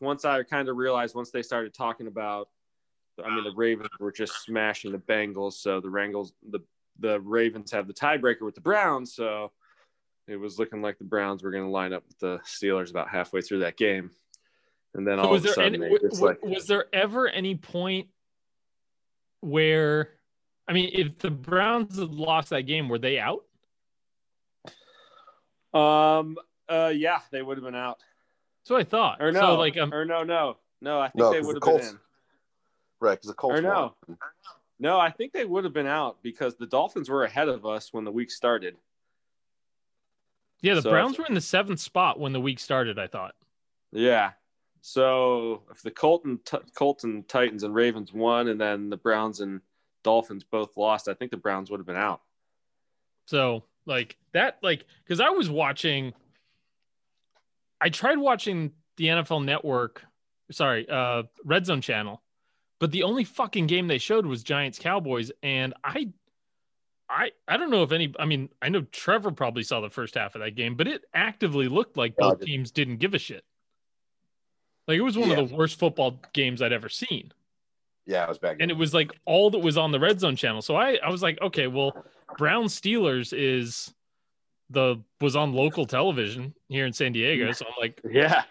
once 0.00 0.24
i 0.24 0.42
kind 0.44 0.68
of 0.70 0.76
realized 0.78 1.14
once 1.14 1.30
they 1.30 1.42
started 1.42 1.74
talking 1.74 2.06
about 2.06 2.48
I 3.22 3.34
mean, 3.34 3.42
the 3.42 3.52
Ravens 3.56 3.88
were 3.98 4.12
just 4.12 4.44
smashing 4.44 4.92
the 4.92 4.98
Bengals, 4.98 5.54
so 5.54 5.80
the 5.80 5.90
Wrangles, 5.90 6.34
the 6.50 6.60
the 7.00 7.20
Ravens 7.20 7.72
have 7.72 7.88
the 7.88 7.92
tiebreaker 7.92 8.42
with 8.42 8.54
the 8.54 8.60
Browns, 8.60 9.12
so 9.12 9.50
it 10.28 10.36
was 10.36 10.58
looking 10.58 10.82
like 10.82 10.98
the 10.98 11.04
Browns 11.04 11.42
were 11.42 11.50
going 11.50 11.64
to 11.64 11.70
line 11.70 11.92
up 11.92 12.04
with 12.06 12.18
the 12.18 12.38
Steelers 12.44 12.90
about 12.90 13.08
halfway 13.08 13.40
through 13.40 13.60
that 13.60 13.76
game, 13.76 14.10
and 14.94 15.06
then 15.06 15.18
So 15.18 15.24
all 15.24 15.30
was 15.32 15.44
of 15.44 15.50
a 15.50 15.54
sudden 15.54 15.74
any, 15.74 15.78
they 15.78 15.88
w- 15.90 16.08
w- 16.10 16.26
like 16.26 16.42
was 16.42 16.66
there 16.66 16.86
ever 16.92 17.28
any 17.28 17.54
point 17.56 18.08
where 19.40 20.10
I 20.66 20.72
mean 20.72 20.90
if 20.92 21.18
the 21.18 21.30
Browns 21.30 21.98
had 21.98 22.10
lost 22.12 22.50
that 22.50 22.62
game, 22.62 22.88
were 22.88 22.98
they 22.98 23.18
out? 23.18 23.44
um 25.74 26.36
uh 26.68 26.90
yeah 26.94 27.20
they 27.30 27.42
would 27.42 27.58
have 27.58 27.64
been 27.64 27.74
out 27.74 27.98
So 28.64 28.74
I 28.76 28.84
thought. 28.84 29.20
or 29.20 29.32
no 29.32 29.40
So 29.40 29.54
like 29.56 29.76
um, 29.76 29.92
or 29.92 30.04
no 30.06 30.24
no 30.24 30.56
no 30.80 30.98
I 30.98 31.08
think 31.08 31.20
No, 31.20 31.30
they 31.30 31.38
'cause 31.40 31.46
would 31.46 31.62
the 31.62 31.70
have 31.70 31.78
been 31.80 31.88
in 31.88 31.98
Right, 33.00 33.12
because 33.12 33.28
the 33.28 33.34
Colts 33.34 33.58
Or 33.58 33.62
no. 33.62 33.94
won. 34.08 34.18
no 34.80 34.98
I 34.98 35.10
think 35.10 35.32
they 35.32 35.44
would 35.44 35.64
have 35.64 35.72
been 35.74 35.86
out 35.86 36.22
because 36.22 36.56
the 36.56 36.66
Dolphins 36.66 37.08
were 37.10 37.24
ahead 37.24 37.48
of 37.48 37.64
us 37.66 37.92
when 37.92 38.04
the 38.04 38.10
week 38.10 38.30
started 38.30 38.76
yeah, 40.60 40.74
the 40.74 40.82
so- 40.82 40.90
Browns 40.90 41.18
were 41.18 41.26
in 41.26 41.34
the 41.34 41.40
seventh 41.40 41.80
spot 41.80 42.18
when 42.18 42.32
the 42.32 42.40
week 42.40 42.58
started. 42.58 42.98
I 42.98 43.06
thought. 43.06 43.34
Yeah. 43.92 44.32
So 44.80 45.64
if 45.70 45.82
the 45.82 45.90
Colton, 45.90 46.38
t- 46.44 46.58
Colts 46.74 47.04
and 47.04 47.26
Titans 47.28 47.64
and 47.64 47.74
Ravens 47.74 48.12
won, 48.12 48.48
and 48.48 48.60
then 48.60 48.90
the 48.90 48.96
Browns 48.96 49.40
and 49.40 49.60
Dolphins 50.04 50.44
both 50.44 50.76
lost, 50.76 51.08
I 51.08 51.14
think 51.14 51.30
the 51.30 51.36
Browns 51.36 51.70
would 51.70 51.80
have 51.80 51.86
been 51.86 51.96
out. 51.96 52.22
So 53.26 53.64
like 53.86 54.16
that, 54.32 54.58
like 54.62 54.84
because 55.04 55.20
I 55.20 55.30
was 55.30 55.50
watching. 55.50 56.14
I 57.80 57.90
tried 57.90 58.18
watching 58.18 58.72
the 58.96 59.06
NFL 59.06 59.44
Network, 59.44 60.04
sorry, 60.50 60.88
uh, 60.88 61.24
Red 61.44 61.64
Zone 61.64 61.80
channel, 61.80 62.22
but 62.80 62.90
the 62.90 63.04
only 63.04 63.24
fucking 63.24 63.66
game 63.68 63.86
they 63.86 63.98
showed 63.98 64.26
was 64.26 64.42
Giants 64.42 64.78
Cowboys, 64.78 65.30
and 65.42 65.74
I, 65.84 66.08
I, 67.10 67.30
I 67.46 67.56
don't 67.56 67.70
know 67.70 67.82
if 67.82 67.92
any. 67.92 68.14
I 68.18 68.24
mean, 68.26 68.50
I 68.60 68.68
know 68.68 68.82
Trevor 68.92 69.30
probably 69.30 69.62
saw 69.62 69.80
the 69.80 69.88
first 69.90 70.14
half 70.14 70.34
of 70.34 70.42
that 70.42 70.52
game, 70.56 70.74
but 70.76 70.86
it 70.86 71.04
actively 71.14 71.66
looked 71.68 71.96
like 71.96 72.16
both 72.16 72.40
teams 72.40 72.70
didn't 72.70 72.98
give 72.98 73.14
a 73.14 73.18
shit. 73.18 73.44
Like 74.86 74.98
it 74.98 75.02
was 75.02 75.16
one 75.16 75.30
Yeah. 75.30 75.38
of 75.38 75.48
the 75.48 75.54
worst 75.54 75.78
football 75.78 76.20
games 76.32 76.60
I'd 76.62 76.72
ever 76.72 76.88
seen 76.88 77.32
Yeah, 78.06 78.24
it 78.24 78.28
was 78.28 78.38
back. 78.38 78.56
and 78.60 78.70
it 78.70 78.76
was 78.76 78.92
like 78.94 79.10
all 79.26 79.50
that 79.50 79.58
was 79.58 79.76
on 79.78 79.92
the 79.92 80.00
red 80.00 80.18
zone 80.20 80.34
channel 80.36 80.62
so 80.62 80.76
i 80.76 80.98
i 81.04 81.10
was 81.10 81.22
like 81.22 81.38
okay 81.42 81.66
well 81.66 81.94
brown 82.38 82.64
steelers 82.64 83.34
is 83.36 83.92
the 84.70 84.96
was 85.20 85.36
on 85.36 85.52
local 85.52 85.84
television 85.84 86.54
here 86.68 86.86
in 86.86 86.92
san 86.94 87.12
diego 87.12 87.52
so 87.52 87.66
i'm 87.66 87.72
like 87.78 88.00
Yeah. 88.10 88.44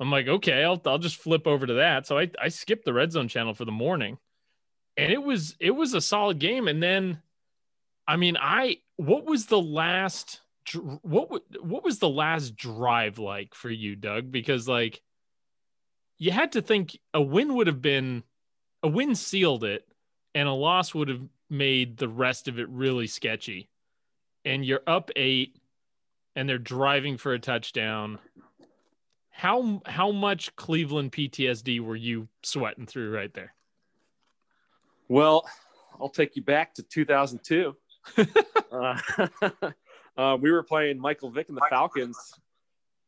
i'm 0.00 0.10
like 0.10 0.26
okay 0.26 0.64
i'll, 0.64 0.80
I'll 0.86 0.98
just 0.98 1.16
flip 1.16 1.46
over 1.46 1.66
to 1.66 1.74
that 1.74 2.06
so 2.08 2.18
i 2.18 2.28
i 2.42 2.48
skipped 2.48 2.84
the 2.84 2.92
red 2.92 3.12
zone 3.12 3.28
channel 3.28 3.54
for 3.54 3.64
the 3.64 3.72
morning 3.72 4.18
and 4.96 5.12
it 5.12 5.22
was 5.22 5.54
it 5.60 5.70
was 5.70 5.94
a 5.94 6.00
solid 6.00 6.40
game 6.40 6.66
and 6.66 6.82
then 6.82 7.22
i 8.06 8.16
mean 8.16 8.36
i 8.40 8.76
what 8.96 9.24
was 9.24 9.46
the 9.46 9.60
last 9.60 10.40
what 11.02 11.42
what 11.60 11.84
was 11.84 11.98
the 11.98 12.08
last 12.08 12.56
drive 12.56 13.18
like 13.18 13.54
for 13.54 13.70
you 13.70 13.96
doug? 13.96 14.30
Because 14.30 14.68
like 14.68 15.02
you 16.18 16.30
had 16.30 16.52
to 16.52 16.62
think 16.62 16.98
a 17.12 17.20
win 17.20 17.54
would 17.54 17.66
have 17.66 17.82
been 17.82 18.22
a 18.82 18.88
win 18.88 19.14
sealed 19.14 19.64
it 19.64 19.86
and 20.34 20.48
a 20.48 20.52
loss 20.52 20.94
would 20.94 21.08
have 21.08 21.22
made 21.50 21.96
the 21.96 22.08
rest 22.08 22.48
of 22.48 22.58
it 22.58 22.68
really 22.68 23.06
sketchy. 23.06 23.68
And 24.44 24.64
you're 24.64 24.82
up 24.86 25.10
8 25.16 25.56
and 26.36 26.48
they're 26.48 26.58
driving 26.58 27.16
for 27.16 27.32
a 27.32 27.38
touchdown. 27.38 28.18
How 29.30 29.82
how 29.86 30.12
much 30.12 30.54
Cleveland 30.56 31.12
PTSD 31.12 31.80
were 31.80 31.96
you 31.96 32.28
sweating 32.42 32.86
through 32.86 33.14
right 33.14 33.32
there? 33.34 33.54
Well, 35.08 35.46
I'll 36.00 36.08
take 36.08 36.36
you 36.36 36.42
back 36.42 36.74
to 36.74 36.82
2002. 36.82 37.76
Uh, 38.72 38.98
uh, 40.16 40.36
we 40.40 40.50
were 40.50 40.62
playing 40.62 40.98
Michael 40.98 41.30
Vick 41.30 41.48
and 41.48 41.56
the 41.56 41.66
Falcons, 41.70 42.16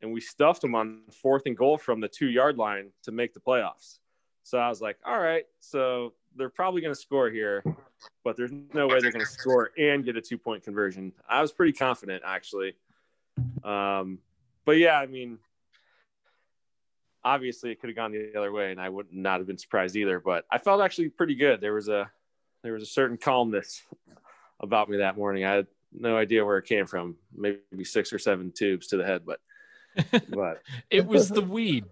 and 0.03 0.13
we 0.13 0.21
stuffed 0.21 0.63
them 0.63 0.75
on 0.75 1.01
fourth 1.23 1.43
and 1.47 1.57
goal 1.57 1.79
from 1.79 2.01
the 2.01 2.09
two 2.09 2.29
yard 2.29 2.57
line 2.57 2.91
to 3.03 3.13
make 3.13 3.35
the 3.35 3.41
playoffs. 3.41 3.99
So 4.43 4.59
I 4.59 4.69
was 4.69 4.81
like, 4.81 4.99
all 5.05 5.21
right, 5.21 5.45
so 5.61 6.13
they're 6.37 6.49
probably 6.49 6.81
going 6.81 6.95
to 6.95 7.01
score 7.01 7.31
here, 7.31 7.65
but 8.23 8.37
there's 8.37 8.53
no 8.73 8.87
way 8.87 9.01
they're 9.01 9.11
going 9.11 9.25
to 9.25 9.31
score 9.31 9.71
and 9.77 10.05
get 10.05 10.17
a 10.17 10.21
two 10.21 10.39
point 10.39 10.63
conversion. 10.63 11.13
I 11.29 11.43
was 11.43 11.51
pretty 11.53 11.73
confident, 11.73 12.23
actually. 12.25 12.75
Um, 13.65 14.19
but 14.65 14.79
yeah, 14.79 14.99
I 14.99 15.07
mean, 15.07 15.39
obviously 17.25 17.73
it 17.73 17.81
could 17.81 17.91
have 17.91 17.97
gone 17.97 18.13
the 18.13 18.39
other 18.39 18.53
way, 18.53 18.71
and 18.71 18.81
I 18.81 18.89
would 18.89 19.13
not 19.13 19.41
have 19.41 19.47
been 19.47 19.59
surprised 19.59 19.97
either. 19.97 20.21
But 20.21 20.45
I 20.51 20.59
felt 20.59 20.81
actually 20.81 21.09
pretty 21.09 21.35
good. 21.35 21.61
There 21.61 21.75
was 21.75 21.89
a 21.89 22.11
there 22.63 22.73
was 22.73 22.83
a 22.83 22.87
certain 22.87 23.17
calmness 23.17 23.83
about 24.61 24.89
me 24.89 24.99
that 24.99 25.17
morning. 25.17 25.45
I 25.45 25.55
had 25.55 25.67
no 25.93 26.17
idea 26.17 26.45
where 26.45 26.59
it 26.59 26.67
came 26.67 26.87
from. 26.87 27.17
Maybe 27.35 27.85
six 27.85 28.13
or 28.13 28.19
seven 28.19 28.53
tubes 28.57 28.89
to 28.89 28.97
the 28.97 29.05
head, 29.05 29.23
but 29.25 29.41
but 30.29 30.63
it 30.91 31.07
was 31.07 31.29
the 31.29 31.41
weed 31.43 31.85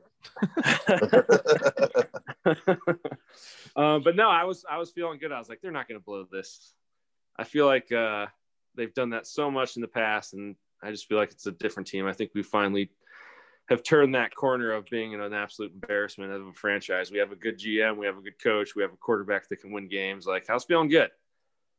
um, 3.77 4.03
but 4.03 4.16
no, 4.16 4.29
I 4.29 4.44
was 4.44 4.64
I 4.68 4.79
was 4.79 4.90
feeling 4.90 5.18
good. 5.18 5.33
I 5.33 5.38
was 5.38 5.48
like, 5.48 5.61
they're 5.61 5.72
not 5.72 5.88
going 5.88 6.00
to 6.00 6.05
blow 6.05 6.27
this. 6.31 6.72
I 7.37 7.44
feel 7.44 7.66
like 7.66 7.90
uh, 7.92 8.27
they've 8.77 8.94
done 8.94 9.11
that 9.11 9.27
so 9.27 9.50
much 9.50 9.77
in 9.77 9.83
the 9.83 9.88
past, 9.88 10.35
and 10.35 10.57
I 10.83 10.90
just 10.90 11.09
feel 11.09 11.18
like 11.18 11.31
it's 11.33 11.46
a 11.46 11.53
different 11.53 11.88
team. 11.88 12.07
I 12.07 12.12
think 12.12 12.33
we 12.35 12.42
finally 12.42 12.90
have 13.68 13.83
turned 13.83 14.14
that 14.14 14.35
corner 14.35 14.72
of 14.72 14.85
being 14.87 15.14
an 15.14 15.33
absolute 15.33 15.72
embarrassment 15.72 16.33
of 16.33 16.46
a 16.46 16.53
franchise. 16.53 17.11
We 17.11 17.18
have 17.18 17.33
a 17.33 17.37
good 17.37 17.59
GM, 17.59 17.96
we 17.96 18.05
have 18.07 18.18
a 18.18 18.22
good 18.22 18.38
coach, 18.42 18.77
we 18.77 18.83
have 18.83 18.92
a 18.92 18.96
quarterback 18.96 19.48
that 19.48 19.61
can 19.61 19.72
win 19.72 19.88
games. 19.88 20.27
Like 20.27 20.50
I 20.50 20.55
was 20.55 20.64
feeling 20.64 20.88
good. 20.88 21.11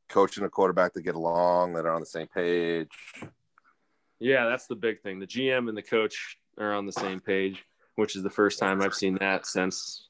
Coaching 0.10 0.44
a 0.44 0.50
quarterback 0.50 0.94
to 0.94 1.02
get 1.02 1.16
along 1.16 1.74
that 1.74 1.86
are 1.86 1.92
on 1.94 2.00
the 2.00 2.06
same 2.06 2.28
page. 2.28 2.90
Yeah, 4.20 4.46
that's 4.46 4.68
the 4.68 4.76
big 4.76 5.02
thing. 5.02 5.20
The 5.20 5.28
GM 5.28 5.68
and 5.70 5.78
the 5.78 5.82
coach 5.82 6.38
are 6.58 6.74
on 6.74 6.86
the 6.86 6.92
same 6.92 7.20
page, 7.20 7.64
which 7.96 8.16
is 8.16 8.24
the 8.24 8.30
first 8.30 8.60
time 8.60 8.82
I've 8.82 8.96
seen 8.96 9.18
that 9.20 9.46
since 9.46 10.08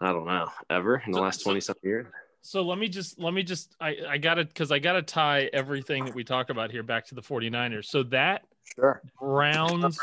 I 0.00 0.12
don't 0.12 0.26
know 0.26 0.48
ever 0.70 1.02
in 1.06 1.12
the 1.12 1.20
last 1.20 1.42
twenty 1.42 1.60
something 1.60 1.88
years. 1.88 2.06
so 2.42 2.62
let 2.62 2.78
me 2.78 2.88
just 2.88 3.20
let 3.20 3.32
me 3.32 3.42
just 3.44 3.74
i 3.80 3.96
i 4.08 4.18
gotta 4.18 4.44
because 4.44 4.72
i 4.72 4.78
gotta 4.80 5.02
tie 5.02 5.48
everything 5.52 6.04
that 6.06 6.14
we 6.14 6.24
talk 6.24 6.50
about 6.50 6.72
here 6.72 6.82
back 6.82 7.06
to 7.06 7.14
the 7.14 7.22
49ers 7.22 7.84
so 7.84 8.02
that 8.04 8.42
Sure. 8.74 9.00
browns 9.20 9.96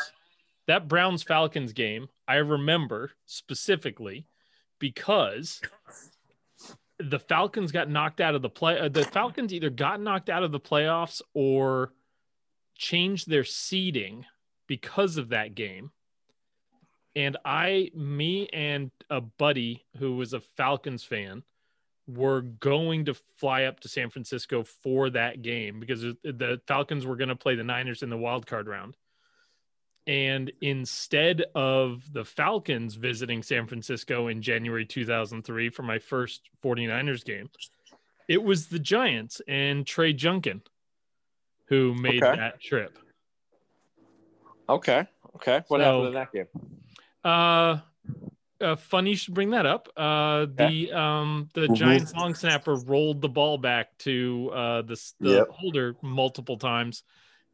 that 0.67 0.87
browns 0.87 1.21
falcons 1.23 1.73
game 1.73 2.07
i 2.29 2.35
remember 2.35 3.11
specifically 3.25 4.25
because 4.79 5.59
the 6.99 7.19
falcons 7.19 7.71
got 7.71 7.89
knocked 7.89 8.19
out 8.19 8.35
of 8.35 8.41
the 8.41 8.49
play 8.49 8.79
uh, 8.79 8.89
the 8.89 9.03
falcons 9.03 9.53
either 9.53 9.69
got 9.69 10.01
knocked 10.01 10.29
out 10.29 10.43
of 10.43 10.51
the 10.51 10.59
playoffs 10.59 11.21
or 11.33 11.93
changed 12.75 13.29
their 13.29 13.43
seeding 13.43 14.25
because 14.67 15.17
of 15.17 15.29
that 15.29 15.55
game 15.55 15.91
and 17.15 17.37
I, 17.43 17.91
me, 17.95 18.47
and 18.53 18.91
a 19.09 19.21
buddy 19.21 19.85
who 19.97 20.15
was 20.15 20.33
a 20.33 20.39
Falcons 20.39 21.03
fan 21.03 21.43
were 22.07 22.41
going 22.41 23.05
to 23.05 23.13
fly 23.37 23.63
up 23.63 23.79
to 23.81 23.89
San 23.89 24.09
Francisco 24.09 24.63
for 24.63 25.09
that 25.11 25.41
game 25.41 25.79
because 25.79 26.01
the 26.01 26.61
Falcons 26.67 27.05
were 27.05 27.15
going 27.15 27.29
to 27.29 27.35
play 27.35 27.55
the 27.55 27.63
Niners 27.63 28.03
in 28.03 28.09
the 28.09 28.17
wild 28.17 28.47
card 28.47 28.67
round. 28.67 28.95
And 30.09 30.51
instead 30.61 31.43
of 31.53 32.01
the 32.11 32.25
Falcons 32.25 32.95
visiting 32.95 33.43
San 33.43 33.67
Francisco 33.67 34.25
in 34.27 34.41
January 34.41 34.83
2003 34.83 35.69
for 35.69 35.83
my 35.83 35.99
first 35.99 36.49
49ers 36.63 37.23
game, 37.23 37.51
it 38.27 38.41
was 38.41 38.65
the 38.69 38.79
Giants 38.79 39.39
and 39.47 39.85
Trey 39.85 40.13
Junkin 40.13 40.63
who 41.67 41.93
made 41.93 42.23
Okay. 42.23 42.35
that 42.37 42.59
trip. 42.59 42.97
Okay. 44.67 45.05
Okay. 45.35 45.61
What 45.67 45.79
So- 45.79 45.83
happened 45.83 46.07
in 46.07 46.13
that 46.13 46.31
game? 46.31 46.47
Uh, 47.23 47.77
uh, 48.59 48.75
funny 48.77 49.11
you 49.11 49.15
should 49.15 49.35
bring 49.35 49.51
that 49.51 49.67
up. 49.67 49.89
Uh, 49.95 50.47
the 50.55 50.91
um 50.91 51.49
the 51.53 51.67
Mhm. 51.67 51.75
Giants 51.75 52.13
long 52.15 52.33
snapper 52.33 52.73
rolled 52.77 53.21
the 53.21 53.29
ball 53.29 53.59
back 53.59 53.95
to 53.99 54.49
uh 54.55 54.81
the 54.81 54.99
the 55.19 55.29
Yep. 55.29 55.47
holder 55.49 55.95
multiple 56.01 56.57
times, 56.57 57.03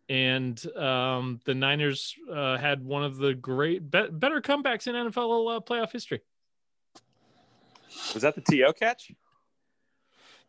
and 0.10 0.64
um 0.76 1.40
the 1.46 1.54
Niners 1.56 2.14
uh, 2.32 2.58
had 2.58 2.84
one 2.84 3.04
of 3.04 3.18
the 3.18 3.34
great 3.34 3.90
be- 3.90 4.08
better 4.12 4.42
comebacks 4.42 4.88
in 4.88 4.94
NFL 4.96 5.56
uh, 5.56 5.60
playoff 5.62 5.92
history. 5.92 6.22
Was 8.14 8.22
that 8.24 8.36
the 8.36 8.42
TO 8.42 8.74
catch? 8.78 9.12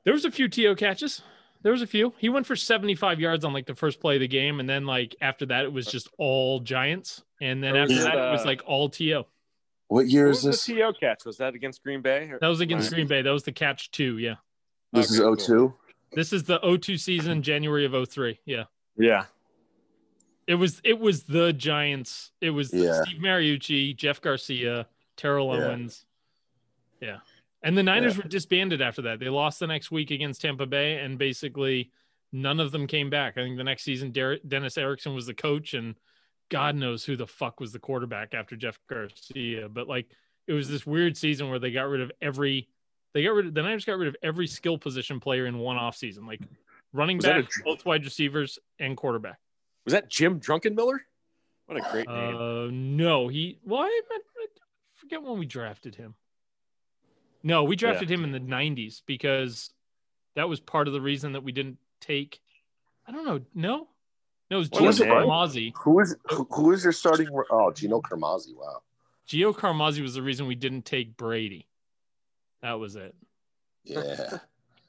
There 0.04 0.12
was 0.12 0.24
a 0.24 0.30
few 0.30 0.48
TO 0.48 0.74
catches. 0.76 1.22
There 1.62 1.72
was 1.72 1.82
a 1.82 1.86
few. 1.86 2.12
He 2.18 2.28
went 2.28 2.46
for 2.46 2.54
75 2.54 3.18
yards 3.18 3.44
on 3.44 3.52
like 3.52 3.66
the 3.66 3.74
first 3.74 4.00
play 4.00 4.14
of 4.16 4.20
the 4.20 4.28
game, 4.28 4.60
and 4.60 4.68
then 4.68 4.84
like 4.86 5.16
after 5.20 5.46
that, 5.46 5.64
it 5.64 5.72
was 5.72 5.86
just 5.86 6.08
all 6.18 6.60
Giants, 6.60 7.24
and 7.40 7.62
then 7.62 7.74
after 7.76 7.94
was 7.94 8.04
that, 8.04 8.14
it, 8.14 8.18
it 8.28 8.30
was 8.32 8.42
uh, 8.42 8.46
like 8.46 8.62
all 8.66 8.88
To. 8.90 9.24
What 9.88 10.06
year 10.08 10.26
What 10.26 10.36
is 10.36 10.44
was 10.44 10.56
this? 10.56 10.66
the 10.66 10.74
TO 10.74 10.92
catch? 11.00 11.24
Was 11.24 11.38
that 11.38 11.54
against 11.54 11.82
Green 11.82 12.02
Bay? 12.02 12.28
or- 12.30 12.38
That 12.40 12.48
was 12.48 12.60
against 12.60 12.90
Right. 12.90 12.96
Green 12.96 13.06
Bay. 13.08 13.22
That 13.22 13.30
was 13.30 13.44
the 13.44 13.52
catch 13.52 13.90
two. 13.90 14.18
Yeah. 14.18 14.34
This 14.92 15.10
is 15.10 15.20
Okay, 15.20 15.42
02. 15.44 15.74
This 16.12 16.32
is 16.32 16.44
the 16.44 16.58
02 16.60 16.96
season, 16.98 17.42
January 17.42 17.84
of 17.84 17.92
03. 18.08 18.38
Yeah. 18.44 18.64
Yeah. 18.96 19.24
It 20.46 20.54
was 20.54 20.80
it 20.84 20.98
was 20.98 21.24
the 21.24 21.52
Giants. 21.52 22.30
It 22.40 22.50
was 22.50 22.72
Yeah. 22.72 23.02
Steve 23.02 23.20
Mariucci, 23.20 23.96
Jeff 23.96 24.20
Garcia, 24.20 24.86
Terrell 25.16 25.56
Yeah. 25.56 25.64
Owens. 25.66 26.04
Yeah. 27.00 27.18
And 27.62 27.76
the 27.76 27.82
Niners 27.82 28.16
were 28.16 28.22
disbanded 28.28 28.80
after 28.80 29.02
that. 29.02 29.18
They 29.18 29.28
lost 29.28 29.58
the 29.58 29.66
next 29.66 29.90
week 29.90 30.10
against 30.12 30.40
Tampa 30.42 30.66
Bay, 30.66 30.98
and 31.00 31.18
basically 31.18 31.90
none 32.32 32.60
of 32.60 32.70
them 32.70 32.86
came 32.86 33.10
back. 33.10 33.36
I 33.36 33.42
think 33.42 33.56
the 33.56 33.64
next 33.64 33.82
season, 33.82 34.12
Der- 34.12 34.38
Dennis 34.46 34.78
Erickson 34.78 35.14
was 35.14 35.26
the 35.26 35.34
coach, 35.34 35.74
and 35.74 35.96
God 36.48 36.76
knows 36.76 37.04
who 37.04 37.16
the 37.16 37.26
fuck 37.26 37.58
was 37.58 37.72
the 37.72 37.78
quarterback 37.80 38.34
after 38.34 38.54
Jeff 38.56 38.78
Garcia. 38.88 39.68
But 39.68 39.88
like, 39.88 40.06
it 40.46 40.52
was 40.52 40.68
this 40.68 40.86
weird 40.86 41.16
season 41.16 41.48
where 41.50 41.58
they 41.58 41.72
got 41.72 41.88
rid 41.88 42.00
of 42.02 42.12
every, 42.22 42.68
they 43.14 43.24
got 43.24 43.30
rid 43.34 43.46
of 43.46 43.54
the 43.54 43.62
Niners 43.62 43.84
got 43.84 43.98
rid 43.98 44.08
of 44.08 44.16
every 44.22 44.46
skill 44.46 44.78
position 44.78 45.18
player 45.18 45.46
in 45.46 45.58
one 45.58 45.76
off 45.76 45.96
season, 45.96 46.24
like 46.24 46.40
running 46.92 47.16
Was 47.16 47.26
back, 47.26 47.44
a- 47.60 47.64
both 47.64 47.84
wide 47.84 48.04
receivers, 48.04 48.60
and 48.78 48.96
quarterback. 48.96 49.38
Was 49.86 49.92
that 49.92 50.10
Jim 50.10 50.40
Druckenmiller? 50.40 50.98
What 51.66 51.78
a 51.78 51.90
great 51.90 52.08
name. 52.08 52.36
Uh, 52.36 52.68
no, 52.70 53.28
he. 53.28 53.58
Well, 53.64 53.80
I, 53.80 54.00
I 54.10 54.18
forget 54.94 55.22
when 55.22 55.38
we 55.38 55.46
drafted 55.46 55.94
him. 55.94 56.14
No, 57.42 57.64
we 57.64 57.76
drafted 57.76 58.10
him 58.10 58.24
in 58.24 58.32
the 58.32 58.40
'90s 58.40 59.02
because 59.06 59.70
that 60.34 60.48
was 60.48 60.60
part 60.60 60.88
of 60.88 60.92
the 60.92 61.00
reason 61.00 61.32
that 61.32 61.42
we 61.44 61.52
didn't 61.52 61.78
take. 62.00 62.40
I 63.06 63.12
don't 63.12 63.24
know. 63.24 63.40
No, 63.54 63.88
no, 64.50 64.56
it 64.56 64.58
was 64.58 64.70
What 64.70 64.82
Gio 64.82 65.00
it, 65.00 65.08
Brian? 65.08 65.28
Carmazzi. 65.28 65.72
Who 65.76 66.00
is 66.00 66.16
who, 66.30 66.46
who 66.50 66.72
is 66.72 66.84
your 66.84 66.92
starting? 66.92 67.28
Oh, 67.50 67.70
Gino 67.70 68.00
Carmazzi. 68.00 68.54
Wow. 68.54 68.82
Gio 69.28 69.54
Carmazzi 69.54 70.02
was 70.02 70.14
the 70.14 70.22
reason 70.22 70.46
we 70.46 70.54
didn't 70.54 70.84
take 70.84 71.16
Brady. 71.16 71.68
That 72.62 72.74
was 72.74 72.96
it. 72.96 73.14
Yeah. 73.84 74.38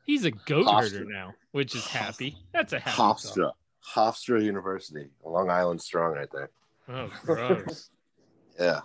He's 0.06 0.26
a 0.26 0.32
goat 0.32 0.68
Hofstra. 0.68 0.82
herder 0.82 1.06
now, 1.06 1.34
which 1.52 1.76
is 1.76 1.86
happy. 1.86 2.38
That's 2.54 2.74
a 2.74 2.80
happy. 2.80 2.96
thought. 2.96 3.56
Hofstra. 3.96 4.40
Hofstra 4.40 4.44
University. 4.44 5.08
Long 5.24 5.50
Island 5.50 5.82
strong 5.82 6.14
right 6.14 6.30
there. 6.32 6.50
Oh, 6.90 7.10
gross. 7.24 7.90
Yeah. 8.60 8.80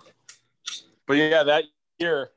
But 1.07 1.13
yeah, 1.17 1.41
that 1.41 1.63
year, 1.97 2.29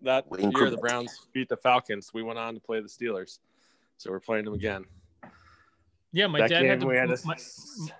that 0.00 0.28
Wayne 0.28 0.50
year 0.50 0.68
the 0.68 0.76
Browns 0.78 1.28
beat 1.32 1.48
the 1.48 1.56
Falcons. 1.56 2.10
We 2.12 2.24
went 2.24 2.40
on 2.40 2.54
to 2.54 2.60
play 2.60 2.80
the 2.80 2.88
Steelers, 2.88 3.38
so 3.98 4.10
we're 4.10 4.18
playing 4.18 4.46
them 4.46 4.54
again. 4.54 4.84
Yeah, 6.10 6.26
my 6.26 6.40
That 6.40 6.50
dad 6.50 6.64
had 6.64 6.80
to. 6.80 6.88
had 6.88 7.08
my, 7.24 7.36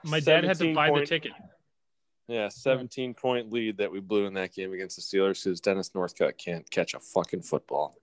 my 0.02 0.18
dad 0.18 0.42
had 0.42 0.58
to 0.58 0.74
17 0.74 0.74
buy 0.74 0.90
the 0.90 1.06
ticket. 1.06 1.30
Yeah, 2.26 2.48
17 2.48 3.14
point 3.14 3.52
lead 3.52 3.76
that 3.76 3.92
we 3.92 4.00
blew 4.00 4.26
in 4.26 4.34
that 4.34 4.52
game 4.52 4.72
against 4.72 4.96
the 4.96 5.02
Steelers 5.02 5.44
because 5.44 5.60
Dennis 5.60 5.90
Northcutt 5.90 6.36
can't 6.36 6.68
catch 6.68 6.94
a 6.94 6.98
fucking 6.98 7.42
football. 7.42 7.94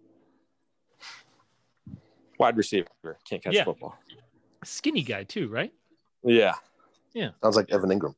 Wide 2.37 2.55
receiver 2.55 2.87
can't 3.29 3.43
catch 3.43 3.53
Yeah. 3.53 3.65
football. 3.65 3.97
Skinny 4.63 5.01
guy 5.03 5.25
too, 5.25 5.49
right? 5.49 5.73
Yeah. 6.23 6.53
Yeah. 7.13 7.29
Sounds 7.41 7.55
like 7.55 7.71
Evan 7.71 7.89
Engram. 7.89 8.15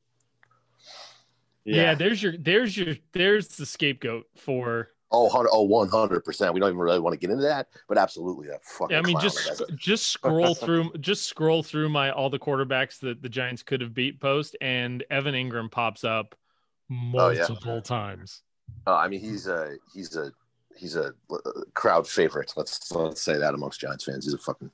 Yeah. 1.63 1.75
Yeah. 1.75 1.95
there's 1.95 2.21
your 2.23 2.33
there's 2.37 2.75
your 2.77 2.95
there's 3.13 3.47
the 3.49 3.65
scapegoat 3.65 4.27
for 4.35 4.89
Oh, 5.13 5.23
100, 5.23 5.49
oh, 5.51 5.67
100%. 5.67 6.53
We 6.53 6.61
don't 6.61 6.69
even 6.69 6.79
really 6.79 7.01
want 7.01 7.13
to 7.13 7.19
get 7.19 7.31
into 7.31 7.43
that, 7.43 7.67
but 7.89 7.97
absolutely 7.97 8.47
that 8.47 8.63
fucking 8.63 8.95
I 8.95 9.01
mean 9.01 9.19
just 9.19 9.57
that 9.57 9.75
just 9.75 10.07
scroll 10.07 10.55
through 10.55 10.93
just 11.01 11.25
scroll 11.27 11.63
through 11.63 11.89
my 11.89 12.11
all 12.11 12.29
the 12.29 12.39
quarterbacks 12.39 12.99
that 13.01 13.21
the 13.21 13.27
Giants 13.27 13.61
could 13.61 13.81
have 13.81 13.93
beat 13.93 14.21
post 14.21 14.55
and 14.61 15.03
Evan 15.11 15.35
Engram 15.35 15.69
pops 15.69 16.03
up 16.05 16.35
Oh, 17.13 17.29
yeah. 17.29 17.39
multiple 17.47 17.81
times. 17.81 18.41
uh, 18.87 18.95
I 18.95 19.07
mean, 19.07 19.19
he's 19.21 19.47
a 19.47 19.75
he's 19.93 20.15
a 20.17 20.31
he's 20.77 20.95
a 20.95 21.13
uh, 21.29 21.37
crowd 21.73 22.07
favorite. 22.07 22.53
Let's 22.57 22.89
let's 22.93 23.21
say 23.21 23.37
that 23.37 23.53
amongst 23.53 23.79
Giants 23.81 24.03
fans. 24.05 24.25
He's 24.25 24.33
a 24.33 24.37
fucking 24.37 24.71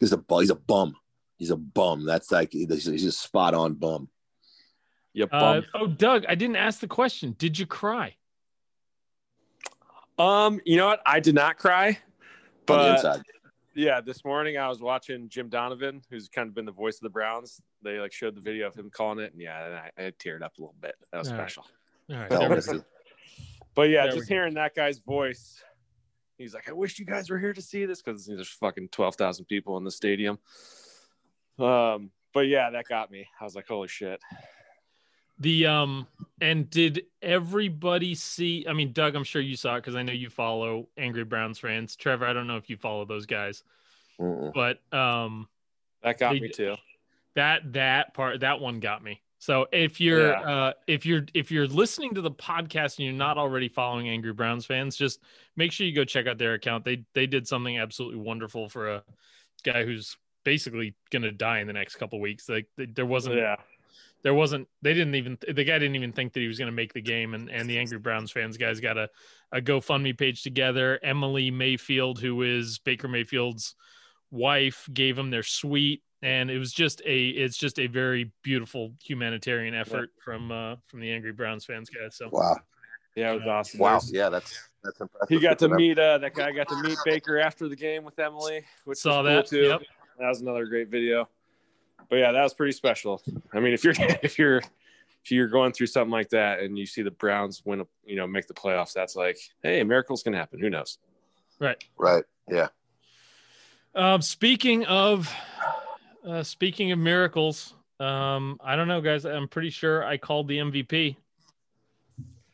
he's 0.00 0.12
a 0.12 0.16
bu- 0.18 0.40
he's 0.40 0.50
a 0.50 0.54
bum. 0.56 0.94
He's 1.36 1.50
a 1.50 1.56
bum. 1.56 2.04
That's 2.04 2.30
like 2.30 2.52
he's, 2.52 2.86
he's 2.86 3.04
a 3.04 3.12
spot 3.12 3.54
on 3.54 3.74
bum. 3.74 4.08
You 5.12 5.26
Uh, 5.30 5.62
oh 5.74 5.86
Doug, 5.86 6.24
I 6.28 6.34
didn't 6.34 6.56
ask 6.56 6.80
the 6.80 6.88
question. 6.88 7.34
Did 7.38 7.58
you 7.58 7.66
cry? 7.66 8.16
um, 10.18 10.60
you 10.64 10.76
know 10.76 10.86
what? 10.86 11.00
I 11.06 11.20
did 11.20 11.34
not 11.34 11.56
cry, 11.56 11.88
on 11.88 11.94
the 11.94 11.96
but 12.66 12.90
inside. 12.92 13.22
yeah, 13.74 14.00
this 14.00 14.24
morning 14.24 14.58
I 14.58 14.68
was 14.68 14.80
watching 14.80 15.28
Jim 15.28 15.48
Donovan, 15.48 16.02
who's 16.10 16.28
kind 16.28 16.48
of 16.48 16.54
been 16.54 16.66
the 16.66 16.72
voice 16.72 16.96
of 16.96 17.02
the 17.02 17.10
Browns. 17.10 17.60
They 17.82 17.98
like 17.98 18.12
showed 18.12 18.34
the 18.34 18.40
video 18.40 18.66
of 18.66 18.74
him 18.74 18.90
calling 18.90 19.24
it, 19.24 19.32
and 19.32 19.40
yeah, 19.40 19.88
I, 19.96 20.06
I 20.06 20.10
teared 20.22 20.42
up 20.42 20.52
a 20.58 20.60
little 20.60 20.74
bit. 20.80 20.94
That 21.12 21.18
was 21.18 21.28
All 21.28 21.34
right. 21.34 21.42
special. 21.42 21.64
All 22.10 22.16
right. 22.16 22.30
Hell, 22.30 22.40
there 22.40 22.48
we 22.50 22.56
was 22.56 22.66
go. 22.66 22.72
he? 22.74 22.80
But 23.74 23.90
yeah, 23.90 24.06
There 24.06 24.16
just 24.16 24.28
hearing 24.28 24.54
that 24.54 24.74
guy's 24.74 24.98
voice, 24.98 25.62
he's 26.38 26.54
like, 26.54 26.68
I 26.68 26.72
wish 26.72 26.98
you 26.98 27.04
guys 27.04 27.28
were 27.30 27.38
here 27.38 27.52
to 27.52 27.62
see 27.62 27.84
this 27.84 28.00
because 28.00 28.26
there's 28.26 28.48
fucking 28.48 28.88
12,000 28.88 29.44
people 29.44 29.76
in 29.76 29.84
the 29.84 29.90
stadium. 29.90 30.38
Um, 31.58 32.10
but 32.34 32.48
yeah, 32.48 32.70
that 32.70 32.86
got 32.88 33.10
me. 33.10 33.26
I 33.40 33.44
was 33.44 33.54
like, 33.54 33.66
holy 33.66 33.88
shit. 33.88 34.20
The 35.38 35.66
um 35.66 36.06
and 36.40 36.68
did 36.70 37.02
everybody 37.20 38.14
see? 38.14 38.64
I 38.68 38.72
mean, 38.72 38.92
Doug, 38.92 39.14
I'm 39.14 39.24
sure 39.24 39.42
you 39.42 39.56
saw 39.56 39.76
it 39.76 39.80
because 39.82 39.94
I 39.94 40.02
know 40.02 40.12
you 40.12 40.30
follow 40.30 40.88
Angry 40.96 41.24
Browns 41.24 41.58
fans. 41.58 41.94
Trevor, 41.94 42.26
I 42.26 42.32
don't 42.32 42.46
know 42.46 42.56
if 42.56 42.70
you 42.70 42.76
follow 42.76 43.04
those 43.04 43.26
guys, 43.26 43.62
Mm-mm. 44.20 44.52
but 44.54 44.80
um 44.96 45.48
That 46.02 46.18
got 46.18 46.32
They 46.32 46.40
me 46.40 46.48
too. 46.48 46.76
that 47.34 47.72
that 47.74 48.14
part 48.14 48.40
that 48.40 48.60
one 48.60 48.80
got 48.80 49.04
me. 49.04 49.20
So 49.38 49.66
if 49.72 50.00
you're 50.00 50.30
Yeah. 50.30 50.40
uh 50.40 50.72
if 50.86 51.04
you're 51.04 51.26
if 51.34 51.50
you're 51.50 51.66
listening 51.66 52.14
to 52.14 52.22
the 52.22 52.30
podcast 52.30 52.96
and 52.98 53.06
you're 53.06 53.12
not 53.12 53.36
already 53.36 53.68
following 53.68 54.08
Angry 54.08 54.32
Browns 54.32 54.64
fans, 54.64 54.96
just 54.96 55.20
make 55.54 55.70
sure 55.70 55.86
you 55.86 55.94
go 55.94 56.04
check 56.04 56.26
out 56.26 56.38
their 56.38 56.54
account. 56.54 56.84
They 56.84 57.04
they 57.12 57.26
did 57.26 57.46
something 57.46 57.78
absolutely 57.78 58.20
wonderful 58.20 58.70
for 58.70 58.88
a 58.90 59.04
guy 59.64 59.84
who's 59.84 60.16
basically 60.46 60.94
going 61.10 61.22
to 61.22 61.32
die 61.32 61.58
in 61.58 61.66
the 61.66 61.72
next 61.72 61.96
couple 61.96 62.20
weeks. 62.20 62.48
Like 62.48 62.68
there 62.78 63.04
wasn't 63.04 63.34
Yeah. 63.36 63.56
there 64.22 64.32
wasn't 64.32 64.68
they 64.80 64.94
didn't 64.94 65.16
even 65.16 65.36
the 65.46 65.64
guy 65.64 65.78
didn't 65.78 65.96
even 65.96 66.12
think 66.12 66.32
that 66.34 66.40
he 66.40 66.46
was 66.46 66.56
going 66.56 66.66
to 66.70 66.72
make 66.82 66.92
the 66.94 67.02
game 67.02 67.34
and 67.34 67.50
and 67.50 67.68
the 67.68 67.76
angry 67.78 67.98
browns 67.98 68.30
fans 68.30 68.56
guys 68.56 68.78
got 68.80 68.96
a, 68.96 69.10
a 69.52 69.60
gofundme 69.60 70.16
page 70.16 70.42
together 70.42 70.98
emily 71.02 71.50
mayfield 71.50 72.18
who 72.20 72.42
is 72.42 72.78
baker 72.78 73.08
mayfield's 73.08 73.74
wife 74.30 74.88
gave 74.92 75.16
him 75.18 75.30
their 75.30 75.42
suite 75.42 76.02
and 76.22 76.50
it 76.50 76.58
was 76.58 76.72
just 76.72 77.00
a 77.06 77.28
it's 77.28 77.56
just 77.56 77.78
a 77.78 77.86
very 77.88 78.32
beautiful 78.42 78.92
humanitarian 79.04 79.74
effort 79.74 80.10
from 80.24 80.50
uh 80.50 80.74
from 80.86 81.00
the 81.00 81.12
angry 81.12 81.32
browns 81.32 81.64
fans 81.64 81.90
guys 81.90 82.16
so 82.16 82.28
Wow. 82.32 82.56
Yeah, 83.14 83.32
it 83.32 83.36
was 83.36 83.46
awesome. 83.48 83.80
Wow. 83.80 83.88
There's- 83.92 84.12
Yeah, 84.12 84.28
that's 84.28 84.52
that's 84.84 85.00
impressive. 85.00 85.28
He 85.30 85.40
got 85.40 85.58
to 85.60 85.68
meet 85.70 85.98
uh 85.98 86.18
that 86.18 86.34
guy 86.34 86.52
got 86.52 86.68
to 86.68 86.82
meet 86.82 86.98
Baker 87.06 87.38
after 87.38 87.66
the 87.66 87.74
game 87.76 88.04
with 88.04 88.18
Emily, 88.18 88.62
which 88.84 88.98
Saw 88.98 89.22
was 89.22 89.26
cool 89.26 89.36
that, 89.36 89.46
too. 89.46 89.68
yep. 89.68 89.82
That 90.18 90.28
was 90.28 90.40
another 90.40 90.66
great 90.66 90.88
video. 90.88 91.28
But 92.08 92.16
yeah, 92.16 92.32
that 92.32 92.42
was 92.42 92.54
pretty 92.54 92.72
special. 92.72 93.22
I 93.52 93.60
mean, 93.60 93.72
if 93.72 93.84
you're 93.84 93.94
if 93.98 94.38
you're 94.38 94.58
if 94.58 95.30
you're 95.30 95.48
going 95.48 95.72
through 95.72 95.88
something 95.88 96.12
like 96.12 96.30
that 96.30 96.60
and 96.60 96.78
you 96.78 96.86
see 96.86 97.02
the 97.02 97.10
Browns 97.10 97.62
win, 97.64 97.80
a, 97.80 97.86
you 98.04 98.16
know, 98.16 98.26
make 98.26 98.46
the 98.46 98.54
playoffs, 98.54 98.92
that's 98.92 99.16
like, 99.16 99.38
hey, 99.62 99.82
miracles 99.82 100.22
can 100.22 100.32
happen. 100.32 100.60
Who 100.60 100.70
knows? 100.70 100.98
right 101.58 101.82
Right. 101.98 102.24
Yeah. 102.48 102.68
Um, 103.94 104.20
speaking 104.22 104.84
of, 104.86 105.32
uh, 106.24 106.42
speaking 106.42 106.92
of 106.92 106.98
miracles, 106.98 107.74
um, 107.98 108.60
I 108.62 108.76
don't 108.76 108.88
know, 108.88 109.00
guys. 109.00 109.24
I'm 109.24 109.48
pretty 109.48 109.70
sure 109.70 110.04
I 110.04 110.16
called 110.18 110.48
the 110.48 110.58
MVP. 110.58 111.16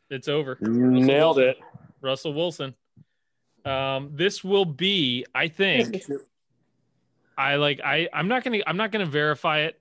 It's 0.09 0.29
over. 0.29 0.57
Nailed 0.61 1.39
it. 1.41 1.59
Russell 2.01 2.33
Wilson. 2.33 2.75
Um, 3.65 4.11
this 4.15 4.43
will 4.45 4.65
be, 4.65 5.25
I 5.35 5.49
think, 5.49 6.05
I 7.37 7.57
like 7.57 7.81
I 7.85 8.09
I'm 8.13 8.29
not 8.29 8.45
gonna 8.45 8.59
I'm 8.67 8.77
not 8.77 8.93
gonna 8.93 9.07
verify 9.07 9.61
it. 9.61 9.81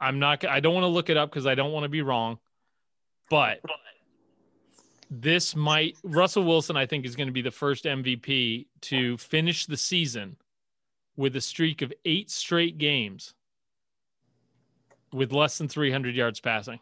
I'm 0.00 0.18
not 0.18 0.44
I 0.44 0.60
don't 0.60 0.74
want 0.74 0.84
to 0.84 0.88
look 0.88 1.10
it 1.10 1.16
up 1.16 1.30
because 1.30 1.46
I 1.46 1.54
don't 1.54 1.72
want 1.72 1.84
to 1.84 1.88
be 1.88 2.02
wrong. 2.02 2.38
But 3.28 3.60
this 5.10 5.54
might 5.56 5.96
Russell 6.02 6.44
Wilson, 6.44 6.76
I 6.76 6.86
think, 6.86 7.04
is 7.04 7.16
going 7.16 7.28
to 7.28 7.32
be 7.32 7.42
the 7.42 7.50
first 7.50 7.84
MVP 7.84 8.66
to 8.82 9.16
finish 9.18 9.66
the 9.66 9.76
season 9.76 10.36
with 11.16 11.36
a 11.36 11.40
streak 11.40 11.82
of 11.82 11.92
eight 12.04 12.30
straight 12.30 12.78
games 12.78 13.34
with 15.12 15.32
less 15.32 15.58
than 15.58 15.68
300 15.68 16.14
yards 16.14 16.40
passing. 16.40 16.78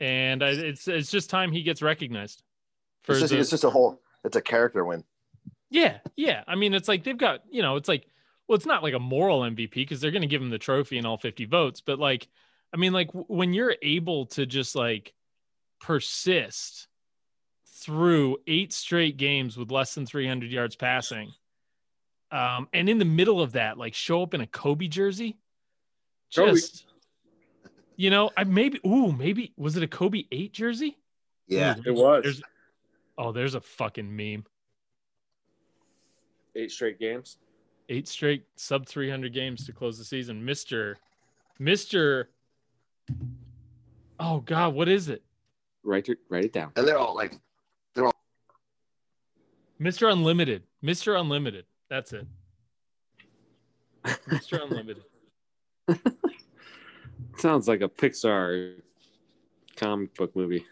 And 0.00 0.42
I, 0.42 0.48
it's 0.50 0.88
it's 0.88 1.10
just 1.10 1.30
time 1.30 1.52
he 1.52 1.62
gets 1.62 1.82
recognized. 1.82 2.42
For 3.02 3.12
It's 3.12 3.20
just, 3.20 3.32
the- 3.32 3.38
it's 3.40 3.50
just 3.50 3.64
a 3.64 3.70
whole. 3.70 4.00
It's 4.24 4.36
a 4.36 4.40
character 4.40 4.84
win. 4.84 5.04
yeah, 5.70 5.98
yeah. 6.16 6.44
I 6.46 6.54
mean, 6.54 6.74
it's 6.74 6.88
like 6.88 7.04
they've 7.04 7.18
got, 7.18 7.40
you 7.50 7.60
know, 7.62 7.76
it's 7.76 7.88
like, 7.88 8.06
well, 8.48 8.56
it's 8.56 8.66
not 8.66 8.82
like 8.82 8.94
a 8.94 8.98
moral 8.98 9.40
MVP 9.40 9.72
because 9.74 10.00
they're 10.00 10.10
going 10.10 10.22
to 10.22 10.28
give 10.28 10.42
him 10.42 10.50
the 10.50 10.58
trophy 10.58 10.98
and 10.98 11.06
all 11.06 11.16
50 11.16 11.44
votes. 11.46 11.80
But 11.80 11.98
like, 11.98 12.28
I 12.72 12.76
mean, 12.76 12.92
like 12.92 13.10
when 13.12 13.52
you're 13.52 13.76
able 13.82 14.26
to 14.26 14.46
just 14.46 14.74
like 14.74 15.14
persist 15.80 16.88
through 17.66 18.38
eight 18.46 18.72
straight 18.72 19.16
games 19.16 19.56
with 19.56 19.70
less 19.70 19.94
than 19.94 20.06
300 20.06 20.50
yards 20.50 20.76
passing, 20.76 21.32
um, 22.30 22.68
and 22.72 22.88
in 22.88 22.98
the 22.98 23.04
middle 23.04 23.42
of 23.42 23.52
that, 23.52 23.76
like 23.78 23.94
show 23.94 24.22
up 24.22 24.34
in 24.34 24.40
a 24.40 24.46
Kobe 24.46 24.88
jersey, 24.88 25.36
Kobe. 26.34 26.52
just, 26.52 26.86
you 27.96 28.10
know, 28.10 28.30
I 28.36 28.44
maybe, 28.44 28.80
ooh, 28.86 29.12
maybe 29.12 29.52
was 29.56 29.76
it 29.76 29.82
a 29.82 29.88
Kobe 29.88 30.24
eight 30.32 30.52
jersey? 30.52 30.98
Yeah. 31.46 31.76
Ooh, 31.76 31.82
It 31.84 31.94
was. 31.94 32.22
There's, 32.22 32.42
oh, 33.18 33.32
there's 33.32 33.54
a 33.54 33.60
fucking 33.60 34.14
meme. 34.16 34.46
Eight 36.54 36.70
straight 36.70 36.98
games. 36.98 37.38
Eight 37.92 38.08
straight 38.08 38.44
sub 38.56 38.86
300 38.86 39.34
games 39.34 39.66
to 39.66 39.72
close 39.72 39.98
the 39.98 40.04
season. 40.04 40.42
Mr. 40.42 40.94
Mr. 41.60 42.24
Oh 44.18 44.40
God, 44.40 44.74
what 44.74 44.88
is 44.88 45.10
it? 45.10 45.22
Write 45.84 46.08
it, 46.08 46.18
write 46.30 46.44
it 46.44 46.52
down. 46.52 46.72
And 46.76 46.88
they're 46.88 46.98
all 46.98 47.14
like, 47.14 47.38
they're 47.94 48.06
all 48.06 48.14
Mr. 49.78 50.10
Unlimited. 50.10 50.62
Mr. 50.82 51.20
Unlimited. 51.20 51.66
That's 51.90 52.14
it. 52.14 52.26
Mr. 54.04 54.62
Unlimited. 54.62 55.04
Sounds 57.36 57.68
like 57.68 57.82
a 57.82 57.88
Pixar 57.88 58.76
comic 59.76 60.14
book 60.14 60.34
movie. 60.34 60.64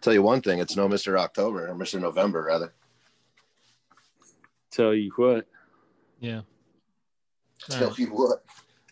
tell 0.00 0.12
you 0.12 0.22
one 0.22 0.40
thing. 0.40 0.60
It's 0.60 0.76
no 0.76 0.86
Mister 0.86 1.18
October 1.18 1.68
or 1.68 1.74
Mister 1.74 1.98
November 1.98 2.44
rather. 2.44 2.74
Tell 4.70 4.94
you 4.94 5.10
what. 5.16 5.46
Yeah. 6.24 6.36
All 7.70 7.78
Tell 7.78 7.88
right. 7.88 7.98
you 7.98 8.06
what. 8.08 8.44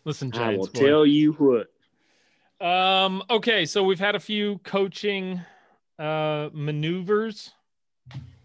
Listen, 0.04 0.30
I 0.34 0.56
will 0.56 0.66
boy. 0.66 0.80
tell 0.86 1.06
you 1.06 1.32
what. 1.32 2.66
Um, 2.66 3.22
okay, 3.30 3.64
so 3.64 3.82
we've 3.82 3.98
had 3.98 4.14
a 4.14 4.20
few 4.20 4.58
coaching 4.64 5.40
uh 5.98 6.50
maneuvers. 6.52 7.52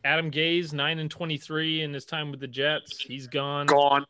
Adam 0.06 0.32
Gase, 0.32 0.71
nine 0.71 1.00
and 1.00 1.12
twenty-three 1.12 1.82
in 1.82 1.93
his 1.93 2.06
time 2.06 2.32
with 2.32 2.39
the 2.39 2.47
Jets. 2.47 2.97
He's 3.02 3.28
gone. 3.28 3.65
Gone. 3.65 4.06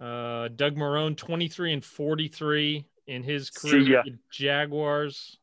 Uh, 0.00 0.48
Doug 0.56 0.76
Marone, 0.76 1.14
23 1.14 1.74
and 1.74 1.84
43 1.84 2.86
in 3.08 3.22
his 3.22 3.50
See 3.54 3.68
career 3.70 4.02
with 4.02 4.14
the 4.14 4.18
Jaguars. 4.30 5.36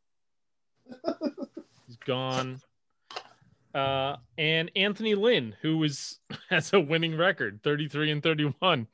He's 1.85 1.97
gone. 2.07 2.59
Uh, 3.77 4.17
and 4.39 4.71
Anthony 4.75 5.13
Lynn, 5.13 5.55
who 5.61 5.83
is 5.83 6.19
has 6.49 6.73
a 6.73 6.79
winning 6.79 7.15
record, 7.15 7.61
33 7.63 8.11
and 8.11 8.23
31, 8.23 8.87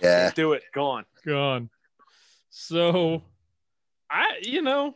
Yeah. 0.00 0.30
Do 0.30 0.52
it. 0.52 0.62
Gone. 0.72 1.04
gone. 1.26 1.68
So, 2.50 3.22
I 4.08 4.38
you 4.42 4.62
know 4.62 4.94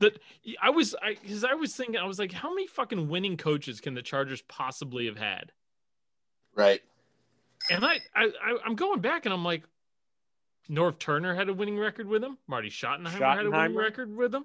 that 0.00 0.18
I 0.60 0.70
was 0.70 0.96
I 1.00 1.16
because 1.22 1.44
I 1.44 1.54
was 1.54 1.76
thinking 1.76 1.96
I 1.96 2.06
was 2.06 2.18
like, 2.18 2.32
how 2.32 2.50
many 2.50 2.66
fucking 2.66 3.08
winning 3.08 3.36
coaches 3.36 3.80
can 3.80 3.94
the 3.94 4.02
Chargers 4.02 4.42
possibly 4.42 5.06
have 5.06 5.18
had? 5.18 5.52
Right. 6.56 6.82
And 7.70 7.84
I, 7.84 8.00
I, 8.16 8.24
I 8.24 8.56
I'm 8.66 8.74
going 8.74 9.00
back 9.00 9.26
and 9.26 9.32
I'm 9.32 9.44
like, 9.44 9.62
Norv 10.68 10.98
Turner 10.98 11.34
had 11.34 11.48
a 11.48 11.54
winning 11.54 11.78
record 11.78 12.08
with 12.08 12.24
him. 12.24 12.38
Marty 12.48 12.68
Schottenheimer, 12.68 13.36
had 13.36 13.46
a 13.46 13.50
winning 13.50 13.76
record 13.76 14.16
with 14.16 14.34
him. 14.34 14.44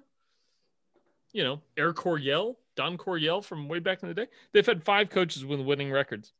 You 1.32 1.44
know, 1.44 1.60
Eric 1.76 1.96
Coryell, 1.96 2.56
Don 2.74 2.96
Coryell 2.96 3.42
from 3.42 3.68
way 3.68 3.78
back 3.78 4.02
in 4.02 4.08
the 4.08 4.14
day. 4.14 4.26
They've 4.52 4.66
had 4.66 4.82
five 4.82 5.10
coaches 5.10 5.44
with 5.44 5.60
winning 5.60 5.92
records. 5.92 6.32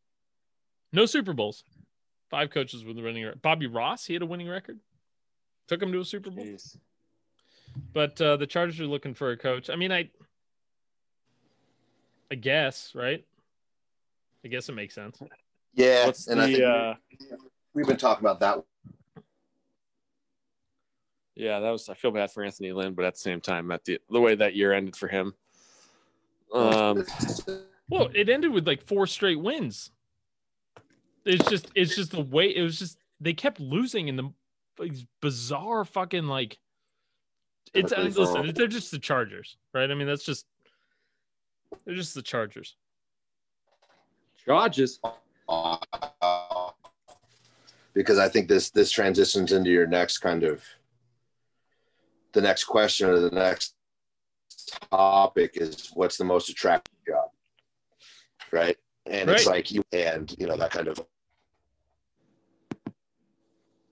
No 0.93 1.07
Super 1.07 1.33
Bowls. 1.33 1.65
Five 2.31 2.51
coaches 2.51 2.85
with 2.85 2.99
a 2.99 3.03
winning 3.03 3.25
record. 3.25 3.43
Bobby 3.43 3.67
Ross, 3.67 4.07
he 4.07 4.15
had 4.15 4.23
a 4.23 4.27
winning 4.27 4.49
record. 4.49 4.79
Took 5.69 5.83
him 5.83 5.93
to 5.93 6.01
a 6.01 6.05
Super 6.05 6.31
Bowl. 6.31 6.45
Jeez. 6.45 6.77
But 7.93 8.21
uh, 8.21 8.37
the 8.37 8.47
Chargers 8.47 8.81
are 8.81 8.87
looking 8.87 9.15
for 9.15 9.31
a 9.31 9.37
coach. 9.37 9.71
I 9.71 9.77
mean, 9.77 9.93
I, 9.93 10.11
I 12.31 12.35
guess, 12.35 12.93
right? 12.95 13.25
I 14.45 14.49
guess 14.49 14.69
it 14.69 14.73
makes 14.73 14.95
sense. 14.95 15.21
Yeah. 15.75 16.07
What's 16.07 16.27
and 16.27 16.41
I 16.41 16.53
think? 16.53 16.65
Uh, 16.65 16.95
we've 17.75 17.87
been 17.87 17.97
talking 17.97 18.25
about 18.25 18.41
that. 18.41 18.65
Yeah, 21.41 21.59
that 21.61 21.71
was. 21.71 21.89
I 21.89 21.95
feel 21.95 22.11
bad 22.11 22.31
for 22.31 22.45
Anthony 22.45 22.73
Lynn, 22.73 22.95
but 22.95 23.05
at 23.05 23.15
the 23.15 23.21
same 23.21 23.41
time, 23.41 23.71
at 23.71 23.85
the 23.85 23.99
the 24.11 24.21
way 24.21 24.35
that 24.35 24.55
year 24.55 24.73
ended 24.73 24.95
for 24.97 25.09
him. 25.09 25.35
Um, 26.53 27.05
Well, 27.89 28.09
it 28.15 28.29
ended 28.29 28.53
with 28.53 28.67
like 28.67 28.83
four 28.83 29.07
straight 29.07 29.41
wins. 29.41 29.91
It's 31.25 31.49
just 31.49 31.71
it's 31.75 31.97
just 31.97 32.13
the 32.13 32.21
way 32.21 32.55
it 32.55 32.63
was 32.63 32.79
just 32.79 32.99
they 33.21 33.33
kept 33.33 33.59
losing 33.59 34.09
in 34.09 34.17
the 34.17 34.33
these 34.79 35.05
bizarre 35.21 35.85
fucking 35.85 36.27
like 36.27 36.59
it's 37.75 37.93
I 37.93 38.05
mean, 38.05 38.13
listen, 38.13 38.53
they're 38.55 38.69
just 38.69 38.91
the 38.91 38.99
Chargers, 38.99 39.57
right? 39.75 39.91
I 39.91 39.95
mean, 39.95 40.07
that's 40.07 40.25
just 40.25 40.47
they're 41.85 41.95
just 41.95 42.15
the 42.15 42.23
Chargers. 42.23 42.77
Charges. 44.45 45.01
Uh, 45.49 45.77
because 47.93 48.19
I 48.19 48.29
think 48.29 48.49
this 48.49 48.71
this 48.71 48.91
transitions 48.91 49.53
into 49.53 49.71
your 49.71 49.87
next 49.87 50.19
kind 50.19 50.45
of 50.45 50.63
the 52.33 52.41
next 52.41 52.65
question 52.65 53.09
or 53.09 53.19
the 53.21 53.31
next 53.31 53.75
topic 54.91 55.53
is 55.55 55.91
what's 55.95 56.17
the 56.17 56.25
most 56.25 56.49
attractive 56.49 56.95
job, 57.07 57.29
right? 58.53 58.77
And 59.07 59.29
it's 59.31 59.47
like 59.47 59.71
you 59.73 59.83
and 59.93 60.35
you 60.39 60.47
know 60.47 60.57
that 60.57 60.71
kind 60.71 60.89
of. 60.89 61.01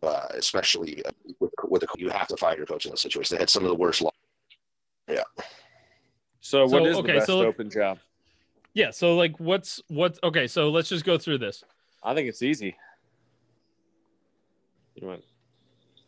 Uh, 0.00 0.28
especially 0.34 1.04
uh, 1.04 1.10
with, 1.40 1.50
with 1.68 1.80
the 1.82 1.88
you 1.96 2.08
have 2.08 2.28
to 2.28 2.36
fire 2.36 2.56
your 2.56 2.66
coach 2.66 2.84
in 2.86 2.92
this 2.92 3.00
situation. 3.00 3.36
They 3.36 3.42
had 3.42 3.50
some 3.50 3.64
of 3.64 3.68
the 3.68 3.74
worst. 3.74 4.00
Lo- 4.00 4.12
So, 6.40 6.62
what 6.66 6.70
So, 6.70 6.86
is 6.86 6.96
okay, 6.98 7.06
the 7.08 7.12
best 7.14 7.26
so- 7.26 7.44
open 7.44 7.68
job? 7.68 7.98
Yeah, 8.74 8.90
so 8.92 9.16
like 9.16 9.40
what's 9.40 9.82
what's 9.88 10.20
okay, 10.22 10.46
so 10.46 10.70
let's 10.70 10.88
just 10.88 11.04
go 11.04 11.18
through 11.18 11.38
this. 11.38 11.64
I 12.00 12.14
think 12.14 12.28
it's 12.28 12.42
easy. 12.42 12.76
You 14.94 15.02
know 15.02 15.08
what? 15.08 15.22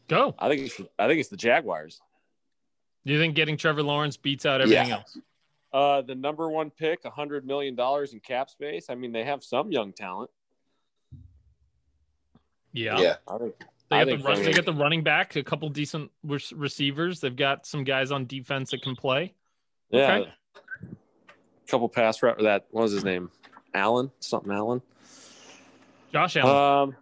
Go. 0.07 0.35
I 0.39 0.49
think 0.49 0.61
it's, 0.67 0.81
I 0.97 1.09
think 1.09 1.19
it's 1.19 1.29
the 1.31 1.37
Jaguars. 1.37 2.01
Do 3.07 3.13
you 3.13 3.19
think 3.19 3.35
getting 3.35 3.57
Trevor 3.57 3.83
Lawrence 3.83 4.17
beats 4.17 4.45
out 4.47 4.61
everything 4.61 4.89
Yeah. 4.89 4.95
else? 4.97 5.19
Uh, 5.73 6.03
the 6.03 6.15
number 6.15 6.51
one 6.51 6.71
pick, 6.71 7.05
a 7.05 7.11
hundred 7.11 7.47
million 7.47 7.75
dollars 7.75 8.13
in 8.13 8.21
cap 8.21 8.51
space. 8.51 8.87
I 8.91 8.95
mean, 8.95 9.13
they 9.13 9.25
have 9.25 9.43
some 9.45 9.71
young 9.71 9.93
talent. 9.93 10.31
Yeah. 12.73 12.99
yeah. 12.99 13.15
Think 13.39 13.55
They 13.91 13.97
I 13.97 14.05
got, 14.05 14.19
the 14.19 14.25
run, 14.25 14.43
they 14.43 14.53
got 14.53 14.65
the 14.65 14.73
running 14.73 15.03
back, 15.03 15.35
a 15.37 15.43
couple 15.43 15.69
decent 15.69 16.11
re- 16.23 16.39
receivers. 16.55 17.21
They've 17.21 17.35
got 17.35 17.67
some 17.67 17.85
guys 17.85 18.11
on 18.13 18.27
defense 18.27 18.71
that 18.71 18.83
can 18.83 18.95
play. 18.97 19.35
Yeah. 19.91 20.19
Okay. 20.19 20.33
couple 21.69 21.89
pass 21.89 22.23
rep 22.23 22.39
that 22.41 22.67
what 22.71 22.83
was 22.83 22.93
his 22.93 23.05
name? 23.05 23.31
Allen, 23.75 24.11
something 24.21 24.53
Allen. 24.53 24.83
Josh 26.13 26.37
Allen. 26.37 26.89
Um, 26.91 26.97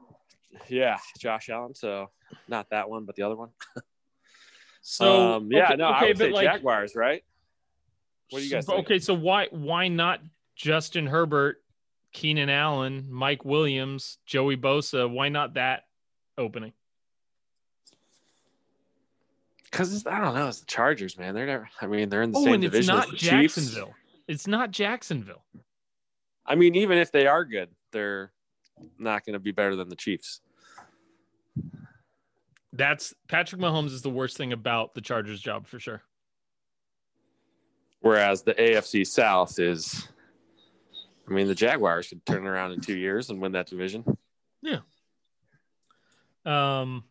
yeah, 0.68 0.98
Josh 1.18 1.48
Allen. 1.48 1.74
So 1.74 2.10
not 2.48 2.68
that 2.70 2.88
one, 2.90 3.04
but 3.06 3.16
the 3.16 3.22
other 3.22 3.36
one. 3.36 3.48
so 4.90 5.32
um, 5.34 5.52
yeah, 5.52 5.66
okay, 5.66 5.76
no, 5.76 5.84
I 5.84 5.98
okay, 5.98 6.06
would 6.08 6.18
say 6.18 6.30
like, 6.30 6.44
Jaguars, 6.46 6.96
right? 6.96 7.22
What 8.30 8.38
do 8.38 8.44
you 8.46 8.50
guys 8.50 8.64
so- 8.64 8.72
think? 8.76 8.86
Okay, 8.86 8.98
so 8.98 9.12
why 9.12 9.48
why 9.50 9.88
not 9.88 10.20
Justin 10.56 11.06
Herbert, 11.06 11.62
Keenan 12.12 12.48
Allen, 12.48 13.06
Mike 13.10 13.44
Williams, 13.44 14.16
Joey 14.24 14.56
Bosa? 14.56 15.10
Why 15.10 15.28
not 15.28 15.54
that 15.54 15.82
opening? 16.38 16.72
Because 19.64 20.06
I 20.06 20.20
don't 20.20 20.34
know, 20.34 20.48
it's 20.48 20.60
the 20.60 20.66
Chargers, 20.66 21.18
man. 21.18 21.34
They're 21.34 21.44
never. 21.44 21.68
I 21.82 21.86
mean, 21.86 22.08
they're 22.08 22.22
in 22.22 22.32
the 22.32 22.38
Oh, 22.38 22.44
same 22.44 22.54
and 22.54 22.64
it's 22.64 22.86
not 22.86 23.04
as 23.04 23.10
the 23.10 23.16
Chiefs. 23.18 23.54
Jacksonville. 23.56 23.94
It's 24.26 24.46
not 24.46 24.70
Jacksonville. 24.70 25.44
I 26.46 26.54
mean, 26.54 26.74
even 26.76 26.96
if 26.96 27.12
they 27.12 27.26
are 27.26 27.44
good, 27.44 27.68
they're 27.92 28.32
not 28.98 29.26
going 29.26 29.34
to 29.34 29.38
be 29.38 29.52
better 29.52 29.76
than 29.76 29.90
the 29.90 29.96
Chiefs. 29.96 30.40
That's 32.72 33.14
Patrick 33.28 33.60
Mahomes 33.60 33.92
is 33.92 34.02
the 34.02 34.10
worst 34.10 34.36
thing 34.36 34.52
about 34.52 34.94
the 34.94 35.00
Chargers 35.00 35.40
job 35.40 35.66
for 35.66 35.78
sure. 35.78 36.02
Whereas 38.00 38.42
the 38.42 38.54
AFC 38.54 39.06
South 39.06 39.58
is, 39.58 40.06
I 41.28 41.32
mean, 41.32 41.46
the 41.48 41.54
Jaguars 41.54 42.08
could 42.08 42.24
turn 42.26 42.46
around 42.46 42.72
in 42.72 42.80
two 42.80 42.96
years 42.96 43.30
and 43.30 43.40
win 43.40 43.52
that 43.52 43.66
division. 43.68 44.04
Yeah. 44.62 44.80
Um, 46.44 47.04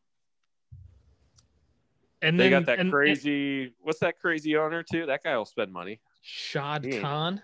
and 2.21 2.39
They 2.39 2.49
then 2.49 2.61
got 2.61 2.65
that 2.67 2.79
and- 2.79 2.91
crazy. 2.91 3.73
what's 3.81 3.99
that 3.99 4.19
crazy 4.19 4.55
owner 4.57 4.83
too? 4.83 5.05
That 5.07 5.23
guy 5.23 5.35
will 5.37 5.45
spend 5.45 5.73
money. 5.73 5.99
Shad 6.21 6.85
He 6.85 6.99
Khan. 6.99 7.41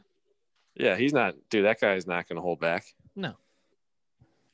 Yeah, 0.76 0.96
he's 0.96 1.14
not. 1.14 1.36
Dude, 1.50 1.66
that 1.66 1.80
guy's 1.80 2.08
not 2.08 2.28
going 2.28 2.38
to 2.38 2.42
hold 2.42 2.60
back. 2.60 2.86
No. 3.16 3.34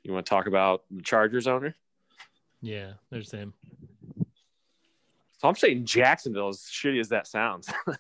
You 0.03 0.13
want 0.13 0.25
to 0.25 0.29
talk 0.29 0.47
about 0.47 0.83
the 0.91 1.01
Chargers 1.01 1.47
owner? 1.47 1.75
Yeah, 2.61 2.93
there's 3.09 3.31
him. 3.31 3.53
So 5.37 5.47
I'm 5.47 5.55
saying 5.55 5.85
Jacksonville, 5.85 6.49
as 6.49 6.59
shitty 6.59 6.99
as 6.99 7.09
that 7.09 7.27
sounds. 7.27 7.69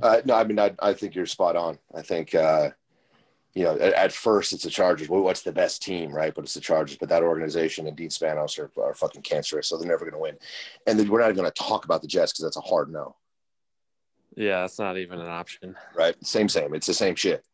Uh, 0.00 0.20
no, 0.24 0.34
I 0.34 0.44
mean, 0.44 0.58
I, 0.58 0.72
I 0.80 0.92
think 0.92 1.16
you're 1.16 1.26
spot 1.26 1.56
on. 1.56 1.76
I 1.92 2.02
think, 2.02 2.32
uh, 2.32 2.70
you 3.54 3.64
know, 3.64 3.74
at, 3.74 3.92
at 3.92 4.12
first 4.12 4.52
it's 4.52 4.62
the 4.62 4.70
Chargers. 4.70 5.08
Well, 5.08 5.22
what's 5.22 5.42
the 5.42 5.50
best 5.50 5.82
team, 5.82 6.12
right? 6.12 6.32
But 6.32 6.44
it's 6.44 6.54
the 6.54 6.60
Chargers. 6.60 6.96
But 6.96 7.08
that 7.08 7.24
organization 7.24 7.88
and 7.88 7.96
Dean 7.96 8.08
Spanos 8.08 8.56
are, 8.58 8.70
are 8.80 8.94
fucking 8.94 9.22
cancerous, 9.22 9.66
so 9.66 9.76
they're 9.76 9.88
never 9.88 10.04
going 10.04 10.12
to 10.12 10.20
win. 10.20 10.36
And 10.86 10.96
then 10.96 11.08
we're 11.08 11.18
not 11.18 11.26
even 11.26 11.38
going 11.38 11.50
to 11.50 11.62
talk 11.62 11.84
about 11.84 12.02
the 12.02 12.08
Jets 12.08 12.32
because 12.32 12.44
that's 12.44 12.56
a 12.56 12.60
hard 12.60 12.92
no, 12.92 13.16
yeah, 14.36 14.60
that's 14.60 14.78
not 14.78 14.96
even 14.96 15.20
an 15.20 15.28
option. 15.28 15.76
right? 15.94 16.14
Same, 16.24 16.48
same. 16.48 16.74
It's 16.74 16.86
the 16.86 16.94
same 16.94 17.14
shit. 17.14 17.44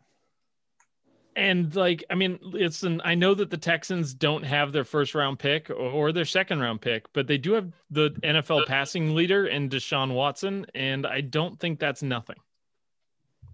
And 1.37 1.77
like, 1.77 2.03
I 2.09 2.15
mean, 2.15 2.39
it's 2.55 2.83
an. 2.83 3.03
I 3.05 3.15
know 3.15 3.35
that 3.35 3.51
the 3.51 3.59
Texans 3.59 4.15
don't 4.15 4.43
have 4.43 4.73
their 4.73 4.85
first 4.85 5.15
round 5.15 5.39
pick 5.39 5.69
or, 5.69 5.75
or 5.75 6.11
their 6.11 6.25
second 6.25 6.61
round 6.61 6.81
pick, 6.81 7.13
but 7.13 7.27
they 7.27 7.37
do 7.37 7.53
have 7.53 7.71
the 7.91 8.11
NFL 8.25 8.65
passing 8.65 9.15
leader 9.15 9.47
in 9.47 9.69
Deshaun 9.69 10.15
Watson, 10.15 10.65
and 10.75 11.07
I 11.07 11.21
don't 11.21 11.61
think 11.61 11.79
that's 11.79 12.03
nothing. 12.03 12.37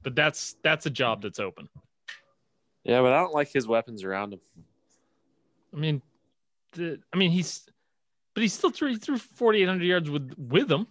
But 0.04 0.14
that's 0.14 0.54
that's 0.62 0.86
a 0.86 0.90
job 0.90 1.22
that's 1.22 1.40
open. 1.40 1.68
Yeah, 2.84 3.02
but 3.02 3.12
I 3.12 3.18
don't 3.18 3.34
like 3.34 3.52
his 3.52 3.66
weapons 3.66 4.04
around 4.04 4.34
him. 4.34 4.40
I 5.74 5.76
mean, 5.76 6.02
the, 6.72 7.00
I 7.12 7.16
mean 7.16 7.32
he's, 7.32 7.68
but 8.34 8.42
he 8.42 8.48
still 8.48 8.70
threw 8.70 8.90
he 8.90 8.96
threw 8.96 9.18
forty 9.18 9.60
eight 9.60 9.68
hundred 9.68 9.86
yards 9.86 10.08
with 10.08 10.32
with 10.38 10.68
them. 10.68 10.86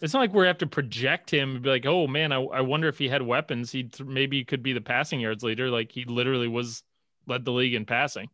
It's 0.00 0.12
not 0.12 0.20
like 0.20 0.34
we 0.34 0.46
have 0.46 0.58
to 0.58 0.66
project 0.66 1.30
him 1.30 1.54
and 1.54 1.62
be 1.62 1.70
like, 1.70 1.86
oh 1.86 2.06
man, 2.06 2.32
I, 2.32 2.42
I 2.42 2.60
wonder 2.60 2.88
if 2.88 2.98
he 2.98 3.08
had 3.08 3.22
weapons. 3.22 3.72
He 3.72 3.84
th- 3.84 4.06
maybe 4.06 4.44
could 4.44 4.62
be 4.62 4.72
the 4.72 4.80
passing 4.80 5.20
yards 5.20 5.42
leader. 5.42 5.70
Like 5.70 5.90
he 5.90 6.04
literally 6.04 6.48
was 6.48 6.82
led 7.26 7.44
the 7.44 7.52
league 7.52 7.74
in 7.74 7.86
passing. 7.86 8.28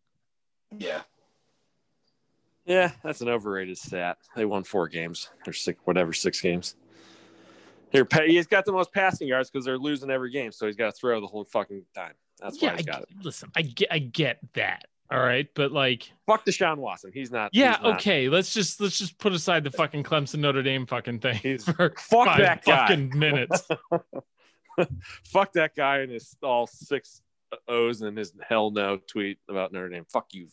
Yeah. 0.76 1.02
Yeah, 2.64 2.92
that's 3.02 3.20
an 3.20 3.28
overrated 3.28 3.76
stat. 3.76 4.18
They 4.36 4.44
won 4.44 4.62
four 4.64 4.88
games 4.88 5.30
or 5.46 5.52
six, 5.52 5.80
whatever, 5.84 6.12
six 6.12 6.40
games. 6.40 6.76
Here, 7.90 8.06
he's 8.24 8.46
got 8.46 8.64
the 8.64 8.72
most 8.72 8.92
passing 8.92 9.28
yards 9.28 9.50
because 9.50 9.64
they're 9.64 9.78
losing 9.78 10.10
every 10.10 10.30
game, 10.30 10.52
so 10.52 10.66
he's 10.66 10.76
got 10.76 10.86
to 10.86 10.92
throw 10.92 11.20
the 11.20 11.26
whole 11.26 11.44
fucking 11.44 11.84
time. 11.94 12.14
That's 12.40 12.60
why 12.60 12.68
yeah, 12.68 12.76
he's 12.76 12.88
I, 12.88 12.90
got 12.90 13.02
it. 13.02 13.08
listen, 13.22 13.50
I 13.54 13.62
get 13.62 13.88
I 13.92 13.98
get 13.98 14.38
that. 14.54 14.86
All 15.12 15.20
right, 15.20 15.46
but 15.54 15.72
like, 15.72 16.10
Fuck 16.26 16.46
Deshaun 16.46 16.78
Watson. 16.78 17.10
He's 17.12 17.30
not. 17.30 17.50
yeah, 17.52 17.74
he's 17.76 17.82
not- 17.82 17.94
okay. 17.96 18.28
Let's 18.28 18.52
just 18.54 18.80
let's 18.80 18.96
just 18.98 19.18
put 19.18 19.32
aside 19.32 19.62
the 19.64 19.70
fucking 19.70 20.04
Clemson 20.04 20.38
Notre 20.38 20.62
Dame 20.62 20.86
fucking 20.86 21.18
thing 21.20 21.36
He's- 21.36 21.64
for 21.76 21.94
Fuck 21.98 22.26
five 22.26 22.38
that 22.38 22.64
guy. 22.64 22.88
fucking 22.88 23.18
minutes. 23.18 23.68
Fuck 25.26 25.52
that 25.52 25.74
guy 25.76 25.98
and 25.98 26.10
his 26.10 26.34
all 26.42 26.66
six 26.66 27.20
O's 27.68 28.00
and 28.00 28.16
his 28.16 28.32
hell 28.46 28.70
no 28.70 28.96
tweet 29.06 29.38
about 29.48 29.72
Notre 29.72 29.90
Dame. 29.90 30.06
Fuck 30.10 30.28
you. 30.32 30.48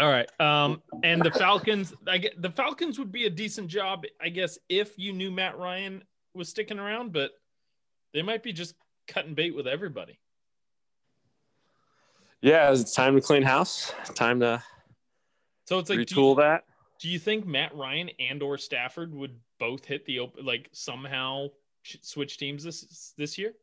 All 0.00 0.08
right. 0.10 0.28
Um, 0.40 0.82
and 1.04 1.22
the 1.22 1.30
Falcons, 1.30 1.94
I 2.08 2.18
get 2.18 2.40
the 2.42 2.50
Falcons 2.50 2.98
would 2.98 3.12
be 3.12 3.26
a 3.26 3.30
decent 3.30 3.68
job, 3.68 4.02
I 4.20 4.28
guess, 4.30 4.58
if 4.68 4.98
you 4.98 5.12
knew 5.12 5.30
Matt 5.30 5.56
Ryan 5.56 6.02
was 6.34 6.48
sticking 6.48 6.80
around, 6.80 7.12
but 7.12 7.30
they 8.12 8.22
might 8.22 8.42
be 8.42 8.52
just 8.52 8.74
cutting 9.06 9.34
bait 9.34 9.54
with 9.54 9.68
everybody. 9.68 10.18
Yeah, 12.44 12.70
it's 12.72 12.92
time 12.92 13.14
to 13.14 13.22
clean 13.22 13.42
house. 13.42 13.90
Time 14.14 14.38
to 14.40 14.62
So 15.64 15.78
it's 15.78 15.88
like, 15.88 16.06
do 16.06 16.14
retool 16.14 16.36
you, 16.36 16.42
that. 16.42 16.64
do 17.00 17.08
you 17.08 17.18
think 17.18 17.46
Matt 17.46 17.74
Ryan 17.74 18.10
and 18.20 18.42
or 18.42 18.58
Stafford 18.58 19.14
would 19.14 19.34
both 19.58 19.86
hit 19.86 20.04
the 20.04 20.18
open, 20.18 20.44
like 20.44 20.68
somehow 20.72 21.46
switch 21.82 22.36
teams 22.36 22.62
this 22.62 23.14
this 23.16 23.38
year? 23.38 23.54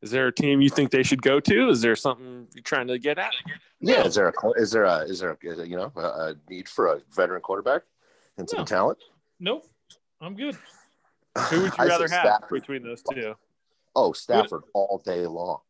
Is 0.00 0.10
there 0.10 0.26
a 0.26 0.32
team 0.32 0.60
you 0.60 0.68
think 0.68 0.90
they 0.90 1.04
should 1.04 1.22
go 1.22 1.38
to? 1.38 1.68
Is 1.68 1.80
there 1.80 1.94
something 1.94 2.48
you're 2.56 2.62
trying 2.64 2.88
to 2.88 2.98
get 2.98 3.20
at? 3.20 3.32
Yeah. 3.80 4.04
Is 4.04 4.16
there 4.16 4.28
a 4.30 4.60
is 4.60 4.72
there 4.72 4.82
a 4.84 4.98
is 5.04 5.20
there 5.20 5.30
a, 5.30 5.36
is 5.40 5.56
there, 5.58 5.64
you 5.66 5.76
know 5.76 5.92
a, 5.94 6.00
a 6.00 6.34
need 6.50 6.68
for 6.68 6.88
a 6.88 7.00
veteran 7.14 7.40
quarterback 7.40 7.82
and 8.36 8.50
some 8.50 8.60
No. 8.60 8.64
talent? 8.64 8.98
Nope. 9.38 9.64
I'm 10.20 10.34
good. 10.34 10.56
Who 11.50 11.62
would 11.62 11.72
you 11.78 11.84
rather 11.86 12.08
have 12.08 12.26
Stafford. 12.26 12.50
between 12.50 12.82
those 12.82 13.00
two? 13.12 13.34
Oh, 13.94 14.12
Stafford 14.12 14.62
all 14.74 15.00
day 15.04 15.24
long. 15.24 15.60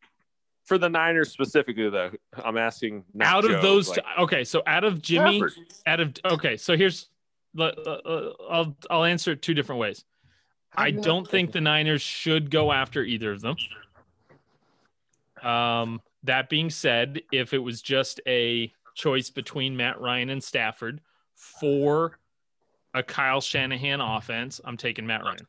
For 0.65 0.79
the 0.79 0.89
Niners 0.89 1.31
specifically, 1.31 1.91
though, 1.91 2.11
I'm 2.45 2.57
asking. 2.57 3.05
not 3.15 3.29
out 3.29 3.45
of 3.45 3.51
Joe, 3.51 3.63
those, 3.63 3.89
like- 3.89 4.05
okay. 4.21 4.45
So 4.45 4.63
out 4.67 4.85
of 4.85 5.03
Jimmy, 5.03 5.39
Stafford. 5.39 5.53
out 5.87 6.01
of 6.01 6.15
okay. 6.25 6.57
So 6.57 6.77
here's, 6.77 7.09
uh, 7.59 7.65
uh, 7.65 8.33
I'll 8.49 8.77
I'll 8.89 9.05
answer 9.05 9.33
it 9.33 9.43
two 9.43 9.55
different 9.55 9.81
ways. 9.81 10.05
I 10.75 10.91
don't 10.91 11.29
think 11.29 11.53
the 11.53 11.61
Niners 11.61 12.01
should 12.01 12.51
go 12.51 12.73
after 12.73 13.03
either 13.03 13.33
of 13.33 13.41
them. 13.43 13.57
Um, 15.43 16.01
that 16.23 16.49
being 16.49 16.71
said, 16.71 17.23
if 17.33 17.53
it 17.53 17.59
was 17.59 17.83
just 17.83 18.21
a 18.27 18.73
choice 18.95 19.29
between 19.31 19.77
Matt 19.77 20.01
Ryan 20.01 20.31
and 20.31 20.43
Stafford 20.43 21.01
for 21.35 22.19
a 22.95 23.03
Kyle 23.03 23.41
Shanahan 23.41 24.01
offense, 24.01 24.61
I'm 24.65 24.77
taking 24.77 25.07
Matt 25.07 25.25
Ryan. 25.25 25.47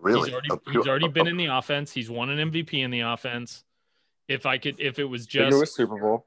Really. 0.00 0.30
He's 0.30 0.34
already, 0.34 0.48
A 0.50 0.70
he's 0.72 0.86
already 0.88 1.08
been 1.08 1.26
in 1.26 1.36
the 1.36 1.46
offense. 1.46 1.92
He's 1.92 2.10
won 2.10 2.30
an 2.30 2.50
MVP 2.50 2.74
in 2.84 2.90
the 2.90 3.00
offense. 3.00 3.64
If 4.28 4.46
I 4.46 4.58
could, 4.58 4.76
if 4.80 4.98
it 4.98 5.04
was 5.04 5.26
Been 5.26 5.50
to 5.50 5.56
a 5.56 5.60
just, 5.60 5.74
Super 5.74 5.98
Bowl 5.98 6.24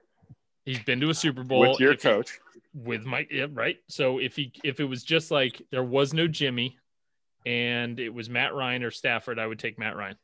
he's 0.65 0.80
been 0.84 0.99
to 1.01 1.09
a 1.09 1.13
Super 1.13 1.43
Bowl 1.43 1.59
with 1.61 1.80
your 1.80 1.93
If 1.93 2.01
he- 2.03 2.09
coach. 2.09 2.39
with 2.74 3.03
my 3.05 3.28
yeah, 3.32 3.47
right. 3.51 3.78
So 3.88 4.19
if 4.19 4.36
he 4.36 4.51
if 4.63 4.80
it 4.80 4.86
was 4.86 5.03
just 5.03 5.30
like 5.32 5.61
there 5.71 5.84
was 5.84 6.13
no 6.13 6.28
Jimmy 6.28 6.78
and 7.45 7.99
it 7.99 8.09
was 8.13 8.30
Matt 8.30 8.53
Ryan 8.53 8.84
or 8.84 8.91
Stafford, 8.91 9.39
I 9.39 9.47
would 9.47 9.59
take 9.59 9.78
Matt 9.80 9.95
Ryan. 9.95 10.17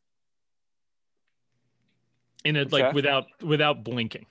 In 2.45 2.55
it 2.55 2.71
like 2.71 2.93
without 2.93 3.25
without 3.43 3.83
blinking. 3.83 4.25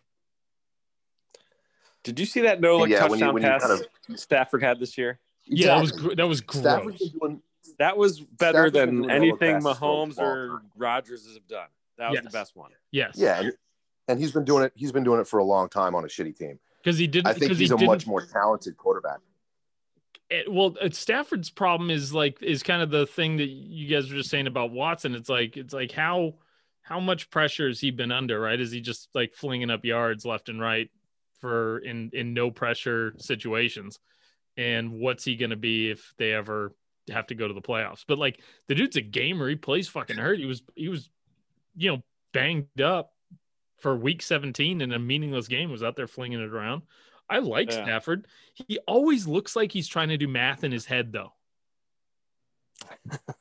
Did 2.05 2.19
you 2.19 2.27
see 2.27 2.41
that 2.43 2.61
no 2.61 2.79
like 2.79 2.91
Yeah, 2.91 3.03
when 3.07 3.19
you- 3.19 3.27
touchdown 3.27 3.35
when 3.35 3.43
pass 3.43 3.67
kind 4.07 4.19
Stafford 4.19 4.63
had 4.63 4.79
this 4.81 4.97
year? 4.97 5.19
Yeah, 5.47 5.75
that 5.77 5.81
was 5.81 5.91
Exactly. 5.93 6.15
that 6.17 6.27
was 6.29 6.39
Stafford's 6.39 6.99
gross. 6.99 7.11
been 7.11 7.19
doing 7.19 7.43
That 7.79 7.97
was 7.97 8.21
better 8.21 8.69
Stafford's 8.69 8.73
than 8.75 8.89
doing 8.89 9.01
no 9.01 9.07
look 9.07 9.17
anything 9.17 9.63
passes 9.63 9.79
for 9.79 9.85
a 9.85 9.89
Mahomes 9.89 10.19
or 10.19 10.49
time. 10.49 10.71
Rodgers 10.77 11.27
have 11.35 11.47
done. 11.49 11.69
That 11.99 12.11
was 12.11 12.17
Yes. 12.17 12.25
the 12.25 12.31
best 12.39 12.57
one. 12.57 12.71
Yes. 12.91 13.15
yeah, 13.17 13.41
and, 13.41 13.53
and 14.09 14.21
he's 14.21 14.33
been 14.33 14.45
doing 14.45 14.65
it. 14.65 14.73
He's 14.75 14.93
been 14.93 15.05
doing 15.05 15.21
it 15.21 15.27
for 15.27 15.39
a 15.39 15.45
long 15.45 15.69
time 15.69 15.95
on 15.95 16.05
a 16.05 16.09
shitty 16.09 16.37
team. 16.37 16.59
Because 16.83 16.99
he 16.99 17.07
didn't 17.07 17.27
I 17.27 17.33
think 17.35 17.53
he's 17.53 17.71
he 17.71 17.75
a 17.75 17.87
much 17.87 18.07
more 18.07 18.25
talented 18.25 18.77
quarterback. 18.77 19.19
it, 20.31 20.51
well 20.51 20.75
Stafford's 20.93 21.51
problem 21.51 21.91
is 21.91 22.15
like 22.15 22.43
is 22.43 22.63
kind 22.63 22.83
of 22.83 22.91
the 22.91 23.07
thing 23.07 23.39
that 23.39 23.49
you 23.49 23.89
guys 23.89 24.11
were 24.11 24.17
just 24.17 24.31
saying 24.31 24.47
about 24.47 24.71
Watson. 24.71 25.15
It's 25.15 25.29
like 25.29 25.57
it's 25.57 25.75
like 25.75 25.93
how 25.93 26.35
how 26.83 27.01
much 27.01 27.31
pressure 27.31 27.67
has 27.69 27.81
he 27.81 27.91
been 27.91 28.13
under, 28.13 28.41
right? 28.41 28.59
Is 28.59 28.71
he 28.71 28.81
just 28.81 29.09
like 29.15 29.35
flinging 29.35 29.71
up 29.71 29.85
yards 29.85 30.25
left 30.25 30.49
and 30.49 30.61
right 30.61 30.89
for 31.41 31.79
in 31.79 32.11
in 32.13 32.33
no 32.33 32.51
pressure 32.51 33.15
situations? 33.19 33.99
And 34.57 34.99
what's 35.01 35.25
he 35.25 35.37
going 35.37 35.51
to 35.51 35.57
be 35.57 35.91
if 35.91 36.15
they 36.19 36.33
ever 36.33 36.73
have 37.13 37.27
to 37.29 37.35
go 37.35 37.49
to 37.49 37.55
the 37.55 37.63
playoffs? 37.63 38.05
But 38.07 38.19
like 38.19 38.41
the 38.67 38.75
dude's 38.75 38.97
a 38.97 39.01
gamer. 39.01 39.49
He 39.49 39.57
plays 39.57 39.89
fucking 39.89 40.17
hurt. 40.17 40.39
He 40.39 40.47
was 40.47 40.63
he 40.75 40.89
was 40.89 41.11
you 41.77 41.91
know 41.91 42.03
banged 42.33 42.81
up 42.81 43.13
for 43.79 43.97
week 43.97 44.23
17 44.23 44.81
in 44.81 44.93
a 44.93 44.99
meaningless 44.99 45.47
game 45.49 45.71
was 45.71 45.83
out 45.83 45.97
there 45.97 46.09
flinging 46.09 46.41
it 46.41 46.53
around. 46.53 46.83
I 47.31 47.39
like 47.39 47.71
Yeah. 47.71 47.85
Stafford. 47.85 48.27
He 48.55 48.79
always 48.89 49.27
looks 49.27 49.55
like 49.55 49.71
he's 49.71 49.87
trying 49.87 50.09
to 50.09 50.17
do 50.17 50.27
math 50.27 50.65
in 50.65 50.73
his 50.73 50.85
head, 50.87 51.13
though. 51.13 51.33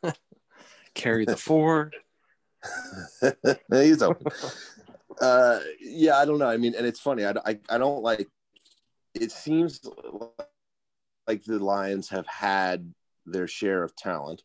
Carry 0.93 1.25
the 1.25 1.37
four. 1.37 1.91
he's 3.71 4.01
open. 4.01 4.27
uh, 5.21 5.59
yeah, 5.79 6.17
I 6.17 6.25
don't 6.25 6.37
know. 6.39 6.47
I 6.49 6.57
mean, 6.57 6.75
and 6.75 6.85
it's 6.85 6.99
funny. 6.99 7.25
I, 7.25 7.33
I, 7.45 7.59
I 7.69 7.77
don't 7.77 8.03
like. 8.03 8.27
It 9.13 9.31
seems 9.31 9.79
like 11.27 11.43
the 11.43 11.59
Lions 11.59 12.09
have 12.09 12.27
had 12.27 12.93
their 13.27 13.47
share 13.47 13.83
of 13.83 13.95
talent, 13.95 14.43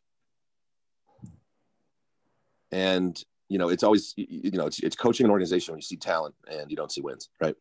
and 2.71 3.23
you 3.49 3.59
know, 3.59 3.69
it's 3.69 3.83
always 3.83 4.15
you 4.17 4.53
know, 4.53 4.67
it's, 4.67 4.81
it's 4.81 4.97
coaching 4.97 5.27
an 5.27 5.31
organization 5.31 5.73
when 5.73 5.79
you 5.79 5.83
see 5.83 5.97
talent 5.97 6.35
and 6.51 6.71
you 6.71 6.77
don't 6.77 6.91
see 6.91 7.01
wins, 7.03 7.29
right? 7.41 7.55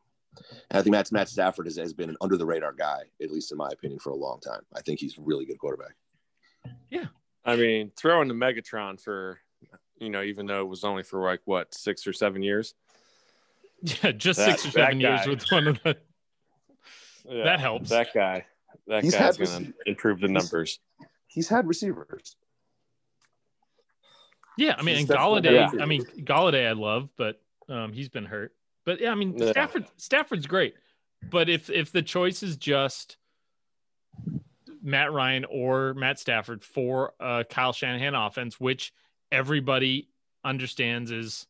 And 0.70 0.80
I 0.80 0.82
think 0.82 0.92
Matt 0.94 1.12
Matt 1.12 1.28
Stafford 1.28 1.66
has, 1.66 1.76
has 1.78 1.94
been 1.94 2.10
an 2.10 2.18
under 2.22 2.38
the 2.38 2.46
radar 2.46 2.72
guy, 2.74 3.02
at 3.22 3.32
least 3.32 3.52
in 3.52 3.58
my 3.58 3.70
opinion, 3.72 4.00
for 4.00 4.12
a 4.12 4.16
long 4.16 4.40
time. 4.40 4.62
I 4.76 4.82
think 4.82 5.00
he's 5.00 5.18
a 5.18 5.22
really 5.22 5.46
good 5.46 5.60
quarterback. 5.60 5.96
Yeah, 6.90 7.08
I 7.44 7.56
mean, 7.58 7.92
throwing 7.98 8.28
the 8.30 8.34
Megatron 8.34 9.02
for, 9.02 9.40
you 9.98 10.10
know, 10.10 10.22
even 10.22 10.46
though 10.46 10.62
it 10.62 10.68
was 10.70 10.84
only 10.86 11.04
for 11.04 11.22
like 11.24 11.42
what 11.46 11.74
six 11.74 12.08
or 12.08 12.14
seven 12.14 12.42
years. 12.44 12.74
Yeah, 14.04 14.12
just 14.12 14.38
That- 14.40 14.60
six 14.60 14.66
or 14.68 14.78
that 14.78 14.86
seven 14.92 15.00
years 15.02 15.26
with 15.28 15.44
one 15.52 15.68
of 15.68 15.82
the. 15.84 15.98
Yeah, 17.28 17.44
That 17.46 17.60
helps. 17.60 17.90
That 17.90 18.14
guy. 18.14 18.46
That 18.88 19.04
He's 19.04 19.14
guy's 19.16 19.38
going 19.38 19.50
rece- 19.50 19.66
to 19.68 19.74
improve 19.90 20.20
the 20.22 20.28
he's- 20.28 20.44
numbers. 20.44 20.80
He's 21.32 21.48
had 21.48 21.68
receivers. 21.68 22.36
Yeah, 24.58 24.76
I 24.78 24.82
mean, 24.82 24.96
and 24.96 25.00
He's 25.00 25.08
definitely 25.08 25.42
Golladay. 25.50 25.72
got 25.72 25.82
I 25.82 25.86
mean, 25.86 26.04
Golladay, 26.20 26.68
I 26.68 26.74
love, 26.74 27.10
but 27.16 27.42
um, 27.70 27.94
he's 27.94 28.10
been 28.10 28.26
hurt. 28.26 28.54
But 28.86 29.00
yeah, 29.00 29.12
I 29.12 29.16
mean, 29.16 29.38
Yeah. 29.38 29.52
Stafford. 29.52 29.86
Stafford's 29.98 30.46
great, 30.46 30.76
but 31.30 31.50
if 31.50 31.70
if 31.70 31.92
the 31.92 32.02
choice 32.02 32.44
is 32.44 32.58
just 32.58 33.16
Matt 34.82 35.14
Ryan 35.14 35.46
or 35.50 35.94
Matt 35.94 36.20
Stafford 36.20 36.64
for 36.64 37.14
a 37.20 37.46
Kyle 37.50 37.72
Shanahan 37.74 38.14
offense, 38.14 38.60
which 38.60 38.94
everybody 39.32 40.10
understands 40.44 41.12
is 41.12 41.48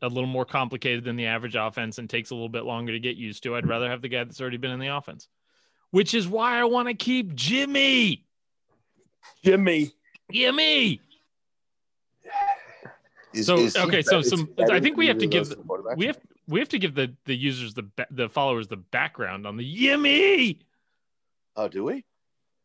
a 0.00 0.08
little 0.08 0.26
more 0.26 0.44
complicated 0.44 1.04
than 1.04 1.14
the 1.14 1.26
average 1.26 1.54
offense 1.54 1.98
and 1.98 2.10
takes 2.10 2.30
a 2.30 2.34
little 2.34 2.48
bit 2.48 2.64
longer 2.64 2.90
to 2.92 2.98
get 2.98 3.16
used 3.16 3.44
to, 3.44 3.54
I'd 3.54 3.68
rather 3.68 3.88
have 3.88 4.02
the 4.02 4.08
guy 4.08 4.24
that's 4.24 4.40
already 4.40 4.56
been 4.56 4.72
in 4.72 4.80
the 4.80 4.88
offense. 4.88 5.28
Which 5.92 6.14
is 6.14 6.26
why 6.26 6.58
I 6.58 6.64
want 6.64 6.88
to 6.88 6.94
keep 6.94 7.34
Jimmy. 7.34 8.24
Jimmy. 9.44 9.90
Jimmy. 10.30 11.00
Is- 13.32 13.46
So, 13.46 13.56
is 13.58 13.76
okay, 13.76 13.98
be- 13.98 14.02
so 14.02 14.20
some- 14.22 14.52
I 14.70 14.78
think 14.80 14.96
we 14.96 15.06
have 15.06 15.18
to 15.18 15.26
give 15.26 15.48
the- 15.48 15.94
we 15.96 16.06
have 16.06 16.18
we 16.48 16.58
have 16.58 16.68
to 16.70 16.78
give 16.78 16.94
the 16.94 17.14
the 17.24 17.34
users 17.34 17.72
the 17.74 17.82
ba- 17.84 18.06
the 18.10 18.28
followers 18.28 18.68
the 18.68 18.76
background 18.76 19.46
on 19.46 19.56
the 19.56 19.64
Yimmy. 19.64 20.58
Oh, 21.56 21.68
do 21.68 21.84
we? 21.84 22.04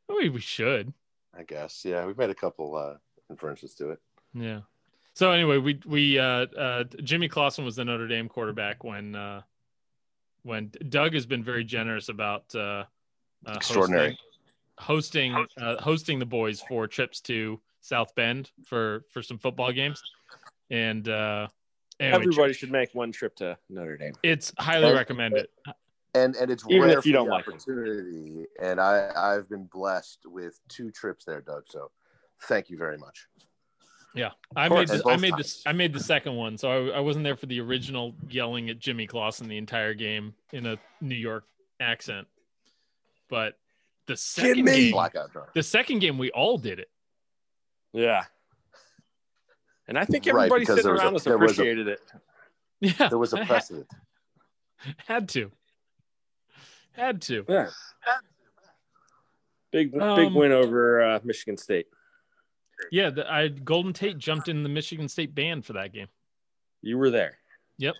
We 0.09 0.29
we 0.29 0.41
should. 0.41 0.93
I 1.33 1.43
guess. 1.43 1.85
Yeah, 1.85 2.05
we've 2.05 2.17
made 2.17 2.29
a 2.31 2.35
couple 2.35 2.75
uh, 2.75 2.97
inferences 3.29 3.75
to 3.75 3.91
it. 3.91 4.01
Yeah. 4.33 4.61
So 5.13 5.31
anyway, 5.31 5.57
we 5.57 5.79
we 5.85 6.19
uh 6.19 6.47
uh 6.47 6.83
Jimmy 7.01 7.29
Clausen 7.29 7.63
was 7.63 7.75
the 7.77 7.85
Notre 7.85 8.07
Dame 8.07 8.27
quarterback 8.27 8.83
when 8.83 9.15
uh 9.15 9.41
when 10.43 10.71
Doug 10.89 11.13
has 11.13 11.25
been 11.25 11.43
very 11.43 11.63
generous 11.63 12.09
about 12.09 12.53
uh, 12.55 12.85
uh 13.45 13.53
Extraordinary. 13.55 14.09
hosting 14.09 14.25
hosting, 14.79 15.45
uh, 15.59 15.81
hosting 15.81 16.19
the 16.19 16.25
boys 16.25 16.61
for 16.67 16.87
trips 16.87 17.19
to 17.21 17.59
South 17.81 18.13
Bend 18.15 18.51
for 18.65 19.05
for 19.11 19.21
some 19.21 19.37
football 19.37 19.71
games. 19.71 20.01
And 20.69 21.07
uh 21.07 21.47
anyway, 21.99 22.15
Everybody 22.17 22.53
should 22.53 22.71
make 22.71 22.93
one 22.93 23.11
trip 23.11 23.35
to 23.37 23.57
Notre 23.69 23.97
Dame. 23.97 24.13
it's 24.23 24.51
highly 24.59 24.87
And- 24.87 24.95
recommended. 24.95 25.47
And 26.13 26.35
and 26.35 26.49
it's 26.49 26.63
Even 26.69 26.81
rare 26.89 26.97
if 26.99 27.05
you 27.05 27.11
for 27.11 27.17
don't 27.17 27.27
the 27.27 27.31
like 27.33 27.47
'em. 27.47 27.53
opportunity. 27.53 28.45
And 28.61 28.79
I 28.81 29.11
I've 29.15 29.47
been 29.49 29.65
blessed 29.65 30.19
with 30.25 30.59
two 30.67 30.89
trips 30.91 31.25
there, 31.25 31.41
Doug. 31.41 31.63
So 31.69 31.91
thank 32.43 32.69
you 32.69 32.77
very 32.77 32.97
much. 32.97 33.27
Yeah, 34.15 34.31
I 34.55 34.63
made 34.67 34.75
course, 34.87 34.89
this, 34.89 35.01
I 35.05 35.17
made 35.17 35.31
times. 35.31 35.43
this 35.43 35.63
I 35.67 35.73
made 35.73 35.93
the 35.93 35.99
second 35.99 36.35
one, 36.35 36.57
so 36.57 36.71
I, 36.91 36.97
I 36.97 36.99
wasn't 37.01 37.23
there 37.23 37.35
for 37.35 37.45
the 37.45 37.59
original 37.61 38.15
yelling 38.29 38.69
at 38.71 38.79
Jimmy 38.79 39.05
Clausen 39.05 39.47
the 39.47 39.57
entire 39.57 39.93
game 39.93 40.33
in 40.53 40.65
a 40.65 40.77
New 41.01 41.13
York 41.15 41.45
accent. 41.79 42.27
But 43.29 43.59
the 44.07 44.17
second 44.17 44.65
game, 44.65 44.91
Blackout 44.91 45.31
drunk. 45.31 45.49
the 45.53 45.63
second 45.63 45.99
game, 45.99 46.17
we 46.17 46.31
all 46.31 46.57
did 46.57 46.79
it. 46.79 46.89
Yeah. 47.93 48.23
And 49.87 49.97
I 49.97 50.05
think 50.05 50.27
everybody 50.27 50.61
because 50.61 50.77
sitting 50.77 50.83
there 50.85 50.93
was 50.93 51.01
a- 51.01 51.05
around 51.05 51.15
us 51.15 51.23
there 51.23 51.37
was 51.37 51.51
a- 51.51 51.53
appreciated 51.61 51.87
it. 51.87 51.99
Yeah, 52.81 53.07
There 53.09 53.17
was 53.17 53.33
a 53.33 53.37
precedent. 53.45 53.87
had 55.05 55.29
to, 55.29 55.51
had 56.93 57.21
to. 57.23 57.45
Yeah. 57.47 57.69
Big 59.71 59.91
big 59.91 60.01
Um, 60.01 60.33
win 60.35 60.51
over 60.51 61.01
uh, 61.03 61.19
Michigan 61.23 61.57
State. 61.57 61.87
Yeah, 62.91 63.09
the, 63.09 63.29
I 63.31 63.47
Golden 63.49 63.91
Tate 63.93 64.17
jumped 64.17 64.47
in 64.47 64.63
the 64.63 64.69
Michigan 64.69 65.07
State 65.09 65.33
band 65.35 65.65
for 65.65 65.73
that 65.73 65.91
game. 65.93 66.07
You 66.81 66.97
were 66.97 67.09
there. 67.09 67.37
Yep. 67.79 67.95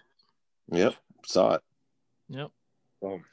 Yep. 0.72 0.96
Saw 1.26 1.54
it. 1.56 1.62
Yep. 2.30 2.52
Boom. 3.02 3.26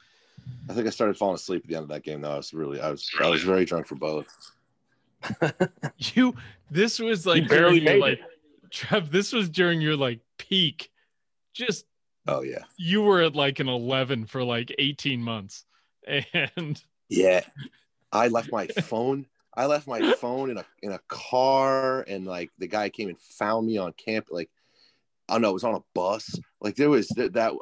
I 0.69 0.73
think 0.73 0.87
I 0.87 0.89
started 0.89 1.17
falling 1.17 1.35
asleep 1.35 1.63
at 1.63 1.69
the 1.69 1.75
end 1.75 1.83
of 1.83 1.89
that 1.89 2.03
game 2.03 2.21
though. 2.21 2.31
I 2.33 2.37
was 2.37 2.53
really 2.53 2.79
I 2.81 2.89
was 2.91 3.09
I 3.21 3.29
was 3.29 3.43
very 3.43 3.65
drunk 3.65 3.87
for 3.87 3.95
both. 3.95 4.27
You, 5.97 6.35
this 6.69 6.99
was 6.99 7.25
like 7.25 7.43
You 7.43 7.49
barely 7.49 7.79
during 7.79 7.83
your, 7.83 7.93
made 7.93 8.01
like, 8.01 8.19
Trev. 8.69 9.11
This 9.11 9.33
was 9.33 9.49
during 9.49 9.81
your 9.81 9.95
like 9.95 10.19
peak. 10.37 10.91
Just 11.53 11.85
Oh 12.27 12.41
yeah. 12.41 12.63
you 12.77 13.01
were 13.01 13.21
at 13.21 13.35
like 13.35 13.59
an 13.59 13.69
11 13.69 14.25
for 14.25 14.43
like 14.43 14.73
18 14.77 15.21
months 15.21 15.65
and 16.55 16.81
Yeah. 17.09 17.41
I 18.11 18.27
left 18.29 18.51
my 18.51 18.67
phone. 18.67 19.25
I 19.57 19.65
left 19.67 19.87
my 19.87 20.13
phone 20.13 20.49
in 20.51 20.57
a 20.57 20.65
in 20.81 20.91
a 20.91 20.99
car, 21.07 22.01
and 22.07 22.25
like 22.25 22.51
the 22.57 22.67
guy 22.67 22.89
came 22.89 23.09
and 23.09 23.19
found 23.19 23.67
me 23.67 23.77
on 23.77 23.93
camp. 23.93 24.27
Like, 24.29 24.49
oh 25.29 25.37
no, 25.37 25.49
it 25.49 25.53
was 25.53 25.63
on 25.63 25.75
a 25.75 25.83
bus. 25.93 26.37
Like 26.61 26.75
there 26.75 26.89
was 26.89 27.07
that 27.09 27.33
that 27.33 27.53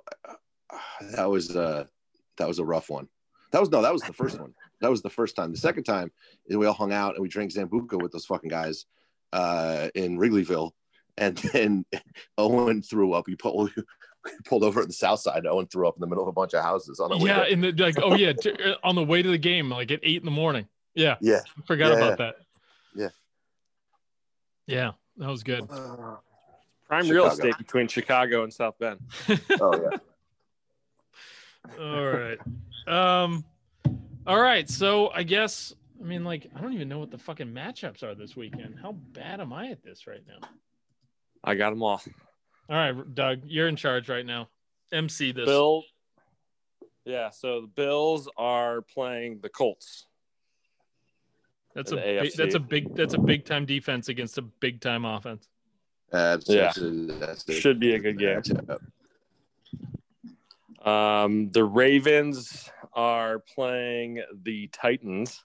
that 1.15 1.29
was 1.29 1.55
uh 1.55 1.85
that 2.37 2.47
was 2.47 2.59
a 2.59 2.65
rough 2.65 2.89
one. 2.89 3.07
That 3.51 3.59
was 3.59 3.69
no, 3.69 3.81
that 3.81 3.93
was 3.93 4.01
the 4.01 4.13
first 4.13 4.39
one. 4.39 4.53
That 4.81 4.89
was 4.91 5.01
the 5.01 5.09
first 5.09 5.35
time. 5.35 5.51
The 5.51 5.57
second 5.57 5.83
time 5.83 6.11
we 6.49 6.65
all 6.65 6.73
hung 6.73 6.91
out 6.91 7.15
and 7.15 7.21
we 7.21 7.29
drank 7.29 7.51
Sambuca 7.53 8.01
with 8.01 8.11
those 8.11 8.25
fucking 8.25 8.49
guys 8.49 8.85
uh 9.31 9.89
in 9.95 10.17
Wrigleyville, 10.17 10.71
and 11.17 11.37
then 11.37 11.85
Owen 12.37 12.81
threw 12.81 13.13
up. 13.13 13.25
He 13.27 13.35
pulled 13.35 13.71
he 13.75 13.81
pulled 14.45 14.63
over 14.63 14.81
at 14.81 14.87
the 14.87 14.93
south 14.93 15.19
side. 15.19 15.45
Owen 15.45 15.67
threw 15.67 15.87
up 15.87 15.95
in 15.97 16.01
the 16.01 16.07
middle 16.07 16.23
of 16.23 16.27
a 16.29 16.33
bunch 16.33 16.53
of 16.53 16.63
houses 16.63 16.99
on 16.99 17.09
the 17.09 17.17
way. 17.17 17.25
yeah 17.29 17.37
there. 17.39 17.47
in 17.47 17.61
the 17.61 17.71
like 17.73 17.95
oh 18.01 18.15
yeah 18.15 18.33
t- 18.33 18.51
uh, 18.51 18.75
on 18.83 18.95
the 18.95 19.03
way 19.03 19.21
to 19.21 19.29
the 19.29 19.37
game 19.37 19.69
like 19.69 19.91
at 19.91 19.99
eight 20.03 20.17
in 20.21 20.25
the 20.25 20.31
morning 20.31 20.67
yeah 20.95 21.15
yeah. 21.21 21.39
forgot 21.65 21.91
Yeah, 21.91 21.97
about 22.05 22.17
that 22.19 22.35
Yeah. 22.95 23.09
yeah 24.67 24.91
that 25.17 25.27
was 25.29 25.43
good 25.43 25.67
Prime 26.87 27.07
real 27.09 27.25
estate 27.27 27.57
between 27.57 27.87
Chicago 27.87 28.43
and 28.43 28.53
South 28.53 28.77
Bend. 28.79 28.99
Oh 29.59 29.81
yeah. 29.81 29.97
all 31.79 32.05
right 32.07 32.37
um 32.87 33.43
all 34.27 34.39
right 34.39 34.69
so 34.69 35.09
i 35.13 35.23
guess 35.23 35.73
i 36.01 36.03
mean 36.03 36.23
like 36.23 36.49
i 36.55 36.61
don't 36.61 36.73
even 36.73 36.89
know 36.89 36.99
what 36.99 37.09
the 37.11 37.17
fucking 37.17 37.47
matchups 37.47 38.03
are 38.03 38.15
this 38.15 38.35
weekend 38.35 38.75
how 38.81 38.91
bad 39.13 39.39
am 39.39 39.53
i 39.53 39.69
at 39.69 39.81
this 39.83 40.05
right 40.07 40.23
now 40.27 40.47
I 41.45 41.55
got 41.55 41.71
them 41.71 41.83
all. 41.83 42.01
all 42.69 42.75
right 42.75 43.15
doug 43.15 43.39
you're 43.45 43.67
in 43.67 43.75
charge 43.75 44.09
right 44.09 44.25
now 44.25 44.49
mc 44.91 45.31
this 45.31 45.45
Bill. 45.45 45.83
Yeah, 47.05 47.31
so 47.31 47.59
the 47.61 47.67
Bills 47.67 48.29
are 48.37 48.81
playing 48.81 49.39
the 49.41 49.49
Colts. 49.49 50.05
that's 51.75 51.91
a 51.91 51.95
big, 51.97 52.31
that's 52.33 52.55
a 52.55 52.59
big 52.59 52.95
that's 52.95 53.13
a 53.13 53.17
big 53.19 53.43
time 53.43 53.65
defense 53.65 54.07
against 54.07 54.37
a 54.37 54.41
big 54.41 54.79
time 54.79 55.03
offense 55.03 55.49
That's, 56.11 56.47
Yeah. 56.49 56.71
that's, 57.19 57.43
that's 57.43 57.53
Should 57.59 57.79
be 57.81 57.95
a 57.95 57.99
good 57.99 58.17
game. 58.19 58.37
matchup. 58.41 58.79
Um, 60.83 61.49
the 61.51 61.63
Ravens 61.63 62.69
are 62.93 63.39
playing 63.39 64.21
the 64.43 64.67
Titans, 64.67 65.43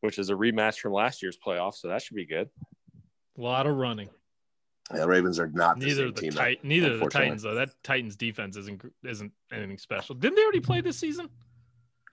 which 0.00 0.18
is 0.18 0.30
a 0.30 0.34
rematch 0.34 0.78
from 0.78 0.92
last 0.92 1.22
year's 1.22 1.36
playoff, 1.38 1.74
so 1.74 1.88
that 1.88 2.02
should 2.02 2.16
be 2.16 2.24
good. 2.26 2.48
a 3.36 3.40
lot 3.40 3.66
of 3.66 3.76
running 3.76 4.08
Yeah, 4.92 5.00
the 5.00 5.08
Ravens 5.08 5.38
are 5.38 5.48
not 5.48 5.78
the 5.78 5.86
neither 5.86 5.96
same 6.00 6.08
of 6.08 6.14
the 6.14 6.20
team. 6.22 6.32
tit- 6.32 6.64
neither 6.64 6.96
the. 6.96 7.06
Titans 7.08 7.42
though. 7.42 7.54
That 7.54 7.70
Titans 7.82 8.16
defense 8.16 8.56
isn't 8.56 8.80
isn't 9.04 9.32
anything 9.52 9.78
special. 9.78 10.14
Didn't 10.14 10.36
they 10.36 10.42
already 10.42 10.60
play 10.60 10.80
this 10.80 10.98
season? 10.98 11.28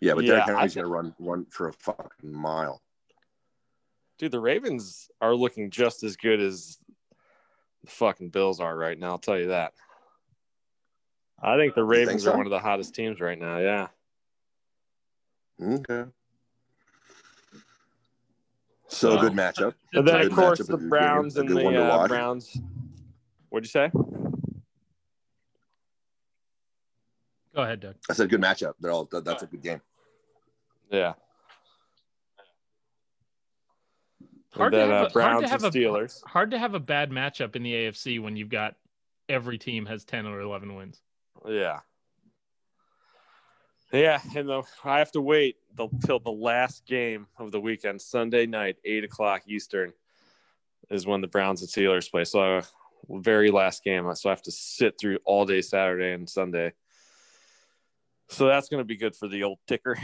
yeah, 0.01 0.13
but 0.13 0.25
Yeah, 0.25 0.31
Derrick 0.33 0.45
Henry's 0.47 0.73
think- 0.73 0.86
going 0.86 1.05
to 1.05 1.09
run 1.09 1.15
run 1.19 1.45
for 1.45 1.69
a 1.69 1.73
fucking 1.73 2.31
mile. 2.33 2.81
Dude, 4.19 4.31
the 4.31 4.39
Ravens 4.39 5.09
are 5.21 5.33
looking 5.36 5.69
just 5.71 6.03
as 6.03 6.15
good 6.17 6.39
as 6.41 6.77
the 7.83 7.91
fucking 7.91 8.29
Bills 8.29 8.59
are 8.59 8.75
right 8.77 8.97
now. 8.99 9.11
I'll 9.11 9.17
tell 9.19 9.38
you 9.39 9.47
that. 9.47 9.73
I 11.41 11.57
think 11.57 11.75
the 11.75 11.81
think 11.81 11.91
Ravens 11.91 12.23
so? 12.23 12.31
are 12.31 12.38
one 12.38 12.45
of 12.45 12.49
the 12.51 12.59
hottest 12.59 12.95
teams 12.95 13.19
right 13.19 13.39
now. 13.39 13.57
Yeah. 13.59 13.88
Okay. 15.61 16.05
So 18.88 19.09
Well, 19.15 19.21
good 19.21 19.33
matchup. 19.33 19.73
And 19.93 20.07
then, 20.07 20.21
of 20.21 20.31
course, 20.31 20.59
the 20.59 20.63
a 20.65 20.67
good 20.77 20.79
game, 20.81 20.89
Browns 20.89 21.38
a 21.38 21.41
and 21.41 21.49
good 21.49 21.63
one 21.63 21.73
the 21.73 21.79
to 21.79 21.86
uh. 21.86 22.07
Browns. 22.07 22.57
What'd 23.49 23.65
you 23.65 23.69
say? 23.69 23.91
Go 27.53 27.61
ahead, 27.61 27.79
Doug. 27.79 27.95
I 28.09 28.13
said 28.13 28.29
good 28.29 28.41
matchup. 28.41 28.73
They're 28.79 28.91
all 28.91 29.05
that's 29.05 29.43
a 29.43 29.47
good 29.47 29.61
game. 29.61 29.81
Yeah. 30.91 31.13
Hard 34.51 34.73
and 34.73 34.89
to 34.89 34.93
have 34.93 35.03
uh, 35.03 35.09
a- 35.19 35.21
hard 35.21 35.43
to 35.43 35.49
have 35.49 35.63
and 35.63 35.75
a- 35.75 35.77
Steelers. 35.79 36.23
Hard 36.25 36.51
to 36.51 36.59
have 36.59 36.73
a 36.73 36.79
bad 36.79 37.11
matchup 37.11 37.55
in 37.55 37.63
the 37.63 37.73
AFC 37.73 38.21
when 38.21 38.36
you've 38.36 38.49
got 38.49 38.75
every 39.29 39.57
team 39.57 39.86
has 39.86 40.03
ten 40.05 40.25
or 40.25 40.39
eleven 40.41 40.75
wins. 40.75 41.01
Yeah. 41.48 41.80
Yeah, 43.93 44.20
and 44.36 44.50
the, 44.50 44.64
I 44.84 45.00
have 45.00 45.12
to 45.12 45.22
wait 45.22 45.58
the, 45.76 45.88
till 46.06 46.20
the 46.20 46.32
last 46.32 46.86
game 46.86 47.28
of 47.38 47.52
the 47.52 47.62
weekend, 47.62 48.02
Sunday 48.02 48.46
night, 48.46 48.78
eight 48.84 49.04
o'clock 49.04 49.43
Eastern, 49.48 49.93
is 50.89 51.06
when 51.08 51.22
the 51.22 51.28
Browns 51.28 51.62
and 51.62 51.70
Steelers 51.70 52.10
play. 52.10 52.26
So, 52.26 52.58
uh, 52.58 52.62
very 53.10 53.52
last 53.52 53.84
game. 53.84 54.14
So 54.16 54.30
I 54.30 54.32
have 54.34 54.41
to 54.43 54.52
sit 54.52 54.96
through 55.00 55.20
all 55.24 55.46
day 55.46 55.62
Saturday 55.62 56.12
and 56.14 56.28
Sunday. 56.30 56.74
So 58.30 58.48
that's 58.48 58.68
going 58.68 58.80
to 58.82 58.86
be 58.86 58.98
good 58.98 59.16
for 59.16 59.28
the 59.28 59.43
old 59.43 59.60
ticker. 59.68 59.98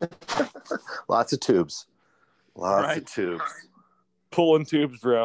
Lots 1.08 1.32
of 1.32 1.40
tubes. 1.40 1.86
Lots 2.54 2.86
Right. 2.86 2.98
of 2.98 3.06
tubes. 3.06 3.42
pulling 4.30 4.64
tubes, 4.64 5.00
bro. 5.00 5.24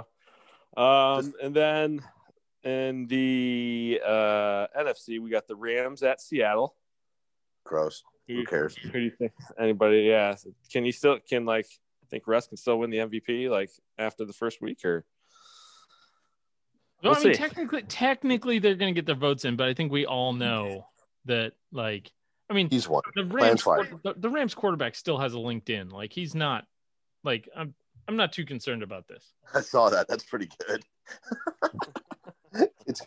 Um, 0.76 1.34
and 1.42 1.56
then 1.56 2.02
in 2.66 3.08
the 3.08 4.02
uh, 4.06 4.68
NFC, 4.78 5.20
we 5.22 5.30
got 5.30 5.48
the 5.48 5.56
Rams 5.56 6.04
at 6.04 6.20
Seattle. 6.20 6.76
Gross. 7.64 8.04
Who 8.28 8.44
cares? 8.46 8.76
Who 8.76 8.90
do 8.92 9.00
you 9.00 9.12
think? 9.12 9.32
Anybody? 9.60 10.02
Yeah. 10.02 10.36
Can 10.72 10.84
you 10.84 10.92
still 10.92 11.20
can 11.30 11.46
like 11.46 11.68
I 12.04 12.08
think 12.10 12.24
Russ 12.28 12.48
can 12.48 12.58
still 12.58 12.80
win 12.80 12.90
the 12.90 12.98
MVP 12.98 13.50
like 13.50 13.70
after 13.98 14.26
the 14.26 14.34
first 14.34 14.62
week 14.62 14.84
or 14.84 15.06
Well, 17.04 17.14
We'll 17.14 17.22
I 17.22 17.24
mean, 17.24 17.34
see. 17.34 17.40
technically, 17.40 17.84
technically, 17.84 18.60
they're 18.60 18.76
going 18.76 18.94
to 18.94 18.98
get 19.00 19.06
their 19.06 19.16
votes 19.16 19.46
in, 19.46 19.56
but 19.56 19.68
I 19.68 19.74
think 19.76 19.92
we 19.92 20.06
all 20.08 20.34
know 20.34 20.86
that, 21.26 21.54
like, 21.72 22.12
I 22.50 22.54
mean, 22.54 22.70
He's 22.70 22.88
one. 22.88 23.02
the 23.16 23.26
Rams, 23.26 23.64
the, 23.64 24.14
the 24.18 24.30
Rams 24.30 24.54
quarterback 24.56 24.96
still 24.96 25.18
has 25.18 25.34
a 25.34 25.38
LinkedIn. 25.38 25.92
Like, 25.92 26.14
he's 26.14 26.34
not, 26.36 26.66
like, 27.24 27.50
I'm, 27.56 27.74
I'm 28.08 28.16
not 28.16 28.32
too 28.34 28.46
concerned 28.46 28.82
about 28.84 29.08
this. 29.08 29.34
I 29.54 29.62
saw 29.62 29.90
that. 29.90 30.08
That's 30.08 30.24
pretty 30.24 30.50
good. 30.68 30.84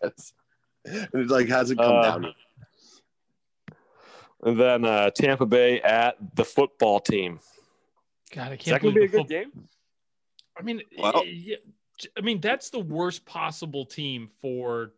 it's 0.03 0.33
it 0.85 1.29
like 1.29 1.49
hasn't 1.49 1.79
come 1.81 1.97
Uh, 1.97 2.03
down. 2.03 2.35
and 4.43 4.59
then 4.61 4.85
uh 4.85 5.11
Tampa 5.11 5.47
Bay 5.47 5.81
at 5.81 6.17
the 6.35 6.45
football 6.45 7.01
team. 7.01 7.41
God, 8.35 8.53
I 8.53 8.55
Is 8.55 8.65
that 8.65 8.65
can't 8.65 8.83
gonna 8.83 8.95
be 8.95 9.05
a 9.05 9.09
good 9.09 9.19
foot- 9.21 9.29
game? 9.29 9.69
I 10.57 10.63
mean, 10.63 10.83
Well- 10.99 11.25
yeah, 11.25 11.57
I 12.17 12.21
mean, 12.21 12.41
that's 12.41 12.71
the 12.71 12.81
worst 12.81 13.25
possible 13.25 13.85
team 13.87 14.29
for 14.41 14.93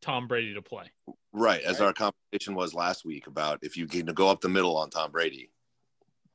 Tom 0.00 0.26
Brady 0.28 0.54
to 0.54 0.62
play. 0.62 0.90
Right, 1.32 1.60
as 1.62 1.80
our 1.80 1.92
conversation 1.92 2.54
was 2.54 2.74
last 2.74 3.04
week 3.04 3.26
about 3.26 3.60
if 3.62 3.76
you 3.76 3.86
can 3.86 4.06
go 4.06 4.28
up 4.28 4.40
the 4.40 4.48
middle 4.48 4.76
on 4.76 4.90
Tom 4.90 5.10
Brady, 5.12 5.50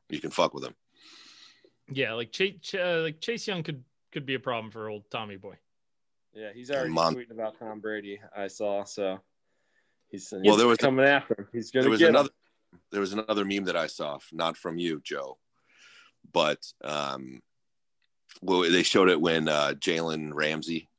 you 0.09 0.19
can 0.21 0.31
fuck 0.31 0.53
with 0.53 0.63
him. 0.63 0.75
Yeah, 1.91 2.13
like 2.13 2.31
Chase, 2.31 2.73
uh, 2.73 3.01
like 3.03 3.19
Chase 3.21 3.47
Young 3.47 3.61
could 3.63 3.83
could 4.11 4.25
be 4.25 4.35
a 4.35 4.39
problem 4.39 4.71
for 4.71 4.89
old 4.89 5.09
Tommy 5.11 5.35
boy. 5.35 5.57
Yeah, 6.35 6.49
he's 6.53 6.69
already 6.69 6.89
Mon- 6.89 7.15
tweeting 7.15 7.31
about 7.31 7.57
Tom 7.57 7.79
Brady. 7.79 8.19
I 8.35 8.47
saw 8.47 8.83
so. 8.83 9.19
He's, 10.09 10.31
Well, 10.43 10.57
there 10.57 10.67
was- 10.67 10.77
coming 10.77 11.05
after 11.05 11.33
him. 11.39 11.47
He's 11.53 11.71
gonna 11.71 11.83
There 11.83 11.89
was 11.91 11.99
get 11.99 12.09
another 12.09 12.29
him. 12.73 12.79
there 12.91 13.01
was 13.01 13.13
another 13.13 13.45
meme 13.45 13.63
that 13.65 13.75
I 13.77 13.87
saw, 13.87 14.19
not 14.31 14.57
from 14.57 14.77
you, 14.77 15.01
Joe, 15.03 15.37
but 16.31 16.59
um, 16.83 17.41
well, 18.41 18.61
they 18.69 18.83
showed 18.83 19.09
it 19.09 19.19
when 19.21 19.47
uh, 19.49 19.73
Jalen 19.77 20.31
Ramsey 20.33 20.89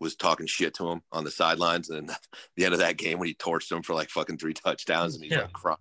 was 0.00 0.16
talking 0.16 0.46
shit 0.46 0.74
to 0.74 0.88
him 0.88 1.02
on 1.12 1.24
the 1.24 1.30
sidelines, 1.30 1.90
and 1.90 2.10
the 2.56 2.64
end 2.64 2.74
of 2.74 2.80
that 2.80 2.96
game 2.96 3.18
when 3.18 3.28
he 3.28 3.34
torched 3.34 3.70
him 3.70 3.82
for 3.82 3.94
like 3.94 4.10
fucking 4.10 4.38
three 4.38 4.54
touchdowns, 4.54 5.14
and 5.14 5.22
he's 5.24 5.32
Yeah. 5.32 5.42
like 5.42 5.52
crying. 5.52 5.78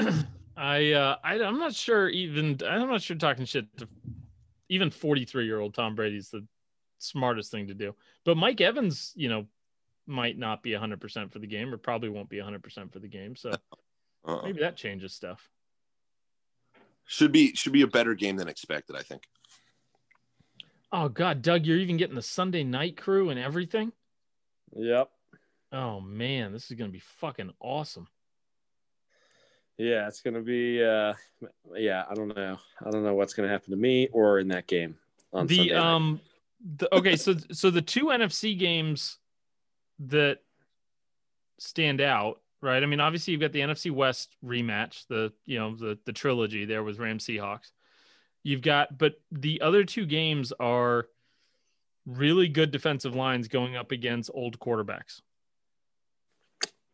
I, 0.56 0.92
uh, 0.92 1.16
I 1.24 1.34
I'm 1.42 1.58
not 1.58 1.74
sure 1.74 2.08
even 2.08 2.58
I'm 2.66 2.88
not 2.88 3.02
sure 3.02 3.16
talking 3.16 3.44
shit 3.44 3.66
to 3.78 3.88
even 4.68 4.90
43 4.90 5.44
year 5.44 5.60
old 5.60 5.74
Tom 5.74 5.94
Brady's 5.94 6.30
the 6.30 6.46
smartest 7.02 7.50
thing 7.50 7.68
to 7.68 7.74
do. 7.74 7.94
But 8.24 8.36
Mike 8.36 8.60
Evans, 8.60 9.12
you 9.14 9.28
know, 9.28 9.46
might 10.06 10.38
not 10.38 10.62
be 10.62 10.72
100 10.72 11.00
percent 11.00 11.32
for 11.32 11.38
the 11.38 11.46
game, 11.46 11.72
or 11.72 11.76
probably 11.76 12.08
won't 12.08 12.28
be 12.28 12.38
100 12.38 12.62
percent 12.62 12.92
for 12.92 12.98
the 12.98 13.08
game. 13.08 13.36
So 13.36 13.50
Uh-uh. 14.24 14.42
maybe 14.44 14.60
that 14.60 14.76
changes 14.76 15.12
stuff. 15.12 15.48
Should 17.06 17.32
be 17.32 17.54
should 17.54 17.72
be 17.72 17.82
a 17.82 17.86
better 17.86 18.14
game 18.14 18.36
than 18.36 18.48
expected, 18.48 18.96
I 18.96 19.02
think. 19.02 19.22
Oh 20.92 21.08
God, 21.08 21.42
Doug, 21.42 21.66
you're 21.66 21.78
even 21.78 21.96
getting 21.96 22.14
the 22.14 22.22
Sunday 22.22 22.64
night 22.64 22.96
crew 22.96 23.30
and 23.30 23.40
everything. 23.40 23.92
Yep. 24.74 25.10
Oh 25.72 26.00
man, 26.00 26.52
this 26.52 26.70
is 26.70 26.76
gonna 26.76 26.90
be 26.90 27.02
fucking 27.20 27.52
awesome. 27.60 28.06
Yeah, 29.78 30.06
it's 30.06 30.20
gonna 30.20 30.42
be. 30.42 30.82
uh 30.84 31.14
Yeah, 31.74 32.04
I 32.08 32.14
don't 32.14 32.34
know. 32.34 32.58
I 32.84 32.90
don't 32.90 33.04
know 33.04 33.14
what's 33.14 33.34
gonna 33.34 33.48
happen 33.48 33.70
to 33.70 33.76
me 33.76 34.08
or 34.12 34.38
in 34.38 34.48
that 34.48 34.66
game 34.66 34.96
on 35.32 35.46
the 35.46 35.56
Sunday 35.56 35.74
night. 35.74 36.20
The 36.76 36.94
okay 36.94 37.16
so 37.16 37.34
so 37.50 37.70
the 37.70 37.82
two 37.82 38.06
nfc 38.06 38.58
games 38.58 39.18
that 39.98 40.38
stand 41.58 42.00
out 42.00 42.40
right 42.60 42.82
i 42.82 42.86
mean 42.86 43.00
obviously 43.00 43.32
you've 43.32 43.40
got 43.40 43.52
the 43.52 43.60
nfc 43.60 43.90
west 43.90 44.36
rematch 44.44 45.06
the 45.08 45.32
you 45.46 45.58
know 45.58 45.74
the 45.74 45.98
the 46.06 46.12
trilogy 46.12 46.64
there 46.64 46.82
with 46.84 46.98
rams 46.98 47.24
seahawks 47.24 47.70
you've 48.42 48.62
got 48.62 48.96
but 48.96 49.14
the 49.30 49.60
other 49.60 49.84
two 49.84 50.06
games 50.06 50.52
are 50.60 51.06
really 52.06 52.48
good 52.48 52.70
defensive 52.70 53.14
lines 53.14 53.48
going 53.48 53.76
up 53.76 53.92
against 53.92 54.30
old 54.34 54.58
quarterbacks 54.58 55.20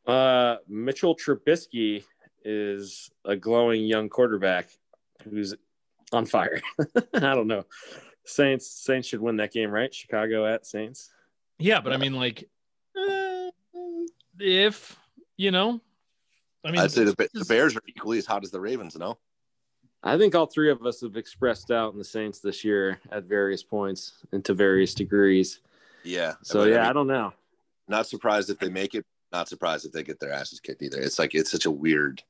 Uh, 0.07 0.57
Mitchell 0.67 1.15
Trubisky 1.15 2.03
is 2.45 3.11
a 3.27 3.37
glowing 3.37 3.85
young 3.85 4.09
quarterback 4.09 4.71
who's 5.23 5.55
on 6.13 6.25
fire. 6.25 6.63
I 7.15 7.35
don't 7.35 7.47
know. 7.47 7.65
Saints 8.29 8.67
Saints 8.71 9.09
should 9.09 9.21
win 9.21 9.37
that 9.37 9.53
game, 9.53 9.71
right? 9.71 9.93
Chicago 9.95 10.47
at 10.47 10.67
Saints. 10.67 11.11
yeah 11.59 11.81
but 11.81 11.93
i 11.93 11.97
mean 11.97 12.15
like 12.15 12.49
eh, 12.97 13.51
if 14.39 14.97
you 15.37 15.51
know 15.51 15.81
i 16.65 16.71
mean 16.71 16.81
I'd 16.81 16.91
say 16.93 17.05
the, 17.05 17.17
the 17.35 17.45
Bears 17.45 17.77
are 17.77 17.83
equally 17.89 18.19
as 18.19 18.27
hot 18.27 18.45
as 18.45 18.51
the 18.51 18.61
Ravens. 18.61 18.97
No, 18.97 19.19
I 20.03 20.17
think 20.19 20.35
all 20.35 20.47
three 20.47 20.71
of 20.71 20.85
us 20.87 21.01
have 21.01 21.17
expressed 21.17 21.71
out 21.71 21.93
in 21.93 21.99
the 21.99 22.05
Saints 22.05 22.39
this 22.41 22.65
year 22.65 23.01
at 23.11 23.25
various 23.25 23.63
points 23.63 24.13
and 24.33 24.45
to 24.45 24.55
various 24.55 24.95
degrees. 24.95 25.61
yeah. 26.05 26.35
So 26.43 26.61
But, 26.61 26.69
I 26.69 26.71
yeah, 26.71 26.81
mean, 26.83 26.91
I 26.91 26.93
don't 26.93 27.07
know. 27.07 27.33
not 27.89 28.07
surprised 28.07 28.51
if 28.51 28.59
they 28.59 28.69
make 28.69 28.95
it. 28.95 29.05
Not 29.33 29.49
surprised 29.49 29.85
if 29.87 29.93
they 29.93 30.03
get 30.05 30.19
their 30.21 30.33
asses 30.33 30.61
kicked 30.61 30.83
either. 30.83 31.01
It's 31.01 31.19
like 31.19 31.35
it's 31.35 31.51
such 31.51 31.67
a 31.67 31.71
weird. 31.71 32.23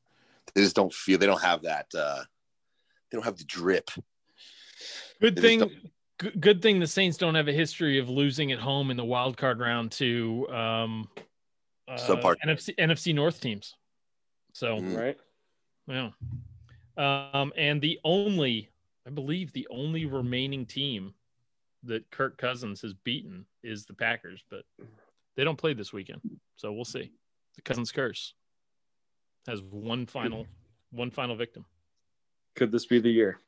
They 0.54 0.62
just 0.62 0.74
don't 0.76 0.92
feel. 0.92 1.18
They 1.18 1.26
don't 1.26 1.42
have 1.42 1.62
that. 1.62 1.86
uh 1.94 2.22
They 3.10 3.16
don't 3.16 3.24
have 3.24 3.36
the 3.38 3.44
drip. 3.44 3.90
Good 5.20 5.36
They 5.36 5.58
thing. 5.58 5.70
Good, 6.18 6.40
good 6.40 6.62
thing 6.62 6.80
the 6.80 6.86
Saints 6.86 7.16
don't 7.16 7.36
have 7.36 7.46
a 7.46 7.52
history 7.52 7.98
of 7.98 8.08
losing 8.08 8.50
at 8.50 8.58
home 8.58 8.90
in 8.90 8.96
the 8.96 9.04
wild 9.04 9.36
card 9.36 9.60
round 9.60 9.92
to 9.92 10.48
um, 10.48 11.08
uh, 11.86 11.96
Subpar. 11.96 12.34
NFC 12.44 12.74
NFC 12.76 13.14
North 13.14 13.40
teams. 13.40 13.76
So 14.52 14.76
Mm. 14.76 14.96
Right? 14.98 15.16
yeah, 15.86 17.30
um, 17.32 17.52
and 17.56 17.80
the 17.80 18.00
only, 18.02 18.68
I 19.06 19.10
believe, 19.10 19.52
the 19.52 19.66
only 19.70 20.06
remaining 20.06 20.66
team 20.66 21.14
that 21.84 22.10
Kirk 22.10 22.36
Cousins 22.36 22.82
has 22.82 22.92
beaten 22.92 23.46
is 23.62 23.86
the 23.86 23.94
Packers, 23.94 24.42
but 24.50 24.64
they 25.36 25.44
don't 25.44 25.56
play 25.56 25.72
this 25.72 25.92
weekend, 25.92 26.20
so 26.56 26.72
we'll 26.72 26.84
see. 26.84 27.12
The 27.54 27.62
Cousins 27.62 27.92
curse 27.92 28.34
has 29.46 29.62
one 29.62 30.04
final, 30.06 30.46
one 30.90 31.10
final 31.10 31.36
victim. 31.36 31.64
Could 32.56 32.72
this 32.72 32.86
be 32.86 32.98
the 32.98 33.10
year? 33.10 33.38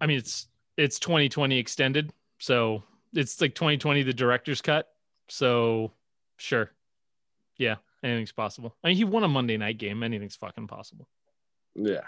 I 0.00 0.06
mean, 0.06 0.18
it's 0.18 0.48
it's 0.76 0.98
2020 0.98 1.58
extended, 1.58 2.12
so 2.38 2.82
it's 3.12 3.40
like 3.40 3.54
2020 3.54 4.02
the 4.02 4.12
director's 4.12 4.60
cut. 4.62 4.88
So 5.28 5.92
sure, 6.36 6.70
yeah, 7.56 7.76
anything's 8.02 8.32
possible. 8.32 8.74
I 8.82 8.88
mean, 8.88 8.96
he 8.96 9.04
won 9.04 9.24
a 9.24 9.28
Monday 9.28 9.56
night 9.56 9.78
game. 9.78 10.02
Anything's 10.02 10.36
fucking 10.36 10.66
possible. 10.68 11.06
Yeah. 11.74 12.00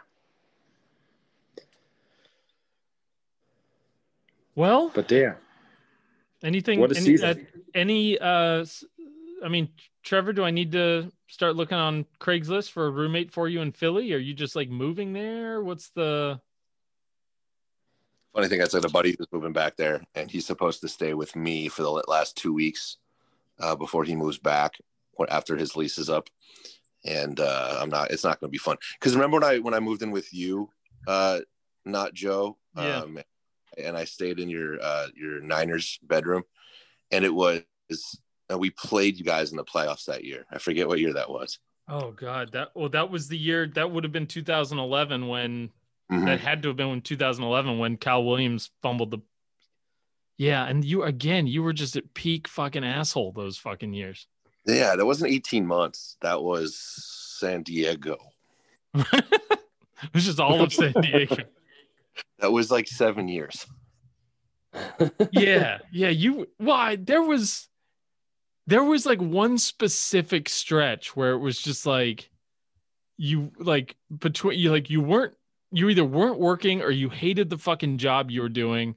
Well, 4.54 4.90
But 4.94 5.08
damn. 5.08 5.36
anything? 6.42 6.78
What 6.80 6.92
a 6.92 6.96
any, 6.96 7.04
season. 7.06 7.28
uh, 7.28 7.34
any? 7.74 8.18
Uh, 8.18 8.64
I 9.44 9.48
mean, 9.48 9.68
Trevor, 10.02 10.32
do 10.32 10.44
I 10.44 10.50
need 10.50 10.72
to 10.72 11.10
start 11.28 11.56
looking 11.56 11.78
on 11.78 12.04
Craigslist 12.20 12.70
for 12.70 12.86
a 12.86 12.90
roommate 12.90 13.32
for 13.32 13.48
you 13.48 13.60
in 13.60 13.72
Philly? 13.72 14.12
Are 14.12 14.18
you 14.18 14.34
just 14.34 14.54
like 14.54 14.68
moving 14.68 15.12
there? 15.12 15.62
What's 15.62 15.88
the? 15.90 16.40
Funny 18.34 18.48
thing, 18.48 18.62
I 18.62 18.64
said 18.64 18.84
a 18.84 18.88
buddy 18.88 19.14
who's 19.16 19.26
moving 19.30 19.52
back 19.52 19.76
there, 19.76 20.02
and 20.14 20.30
he's 20.30 20.46
supposed 20.46 20.80
to 20.80 20.88
stay 20.88 21.12
with 21.12 21.36
me 21.36 21.68
for 21.68 21.82
the 21.82 21.90
last 22.08 22.36
two 22.36 22.54
weeks 22.54 22.96
uh, 23.60 23.76
before 23.76 24.04
he 24.04 24.16
moves 24.16 24.38
back 24.38 24.74
after 25.28 25.56
his 25.56 25.76
lease 25.76 25.98
is 25.98 26.08
up. 26.08 26.28
And 27.04 27.38
uh, 27.40 27.78
I'm 27.80 27.90
not. 27.90 28.10
It's 28.10 28.24
not 28.24 28.40
going 28.40 28.48
to 28.48 28.52
be 28.52 28.58
fun 28.58 28.76
because 28.98 29.14
remember 29.14 29.36
when 29.36 29.44
I 29.44 29.58
when 29.58 29.74
I 29.74 29.80
moved 29.80 30.02
in 30.02 30.12
with 30.12 30.32
you, 30.32 30.70
uh, 31.06 31.40
not 31.84 32.14
Joe, 32.14 32.56
Yeah. 32.76 33.00
um, 33.00 33.18
and 33.76 33.96
I 33.96 34.04
stayed 34.04 34.38
in 34.38 34.48
your 34.48 34.80
uh, 34.80 35.08
your 35.14 35.40
Niners 35.40 35.98
bedroom, 36.02 36.44
and 37.10 37.24
it 37.24 37.34
was 37.34 37.62
and 38.48 38.60
we 38.60 38.70
played 38.70 39.18
you 39.18 39.24
guys 39.24 39.50
in 39.50 39.56
the 39.56 39.64
playoffs 39.64 40.04
that 40.06 40.24
year. 40.24 40.46
I 40.50 40.58
forget 40.58 40.86
what 40.88 41.00
year 41.00 41.12
that 41.14 41.28
was. 41.28 41.58
Oh 41.88 42.12
God, 42.12 42.52
that 42.52 42.68
well, 42.74 42.88
that 42.90 43.10
was 43.10 43.28
the 43.28 43.36
year. 43.36 43.66
That 43.66 43.90
would 43.90 44.04
have 44.04 44.12
been 44.12 44.26
2011 44.26 45.26
when 45.26 45.70
Mhm. 46.12 46.26
that 46.26 46.40
had 46.40 46.62
to 46.62 46.68
have 46.68 46.76
been 46.76 46.88
in 46.90 47.00
2011 47.00 47.78
when 47.78 47.96
Kyle 47.96 48.24
Williams 48.24 48.70
fumbled 48.82 49.10
the. 49.10 49.18
Yeah, 50.36 50.64
and 50.66 50.84
you 50.84 51.02
again, 51.04 51.46
you 51.46 51.62
were 51.62 51.72
just 51.72 51.96
at 51.96 52.14
peak 52.14 52.48
fucking 52.48 52.84
asshole 52.84 53.32
those 53.32 53.56
fucking 53.58 53.92
years. 53.94 54.26
Yeah, 54.66 54.94
that 54.96 55.06
wasn't 55.06 55.32
18 55.32 55.66
months. 55.66 56.16
That 56.20 56.42
was 56.42 56.76
San 57.38 57.62
Diego. 57.62 58.18
it 58.94 60.14
was 60.14 60.24
just 60.24 60.40
all 60.40 60.60
of 60.60 60.72
San 60.72 60.92
Diego. 60.92 61.36
That 62.40 62.52
was 62.52 62.70
like 62.70 62.88
seven 62.88 63.26
years. 63.26 63.64
yeah, 65.32 65.78
yeah. 65.90 66.08
You 66.08 66.46
why 66.58 66.96
there 66.96 67.22
was 67.22 67.68
there 68.66 68.84
was 68.84 69.06
like 69.06 69.20
one 69.20 69.56
specific 69.58 70.48
stretch 70.48 71.16
where 71.16 71.32
it 71.32 71.38
was 71.38 71.56
just 71.58 71.86
like 71.86 72.30
you 73.16 73.50
like 73.58 73.96
between 74.18 74.58
you 74.58 74.70
like 74.70 74.90
you 74.90 75.00
weren't 75.00 75.34
you 75.72 75.88
either 75.88 76.04
weren't 76.04 76.38
working 76.38 76.82
or 76.82 76.90
you 76.90 77.08
hated 77.08 77.50
the 77.50 77.58
fucking 77.58 77.98
job 77.98 78.30
you 78.30 78.42
were 78.42 78.48
doing. 78.48 78.94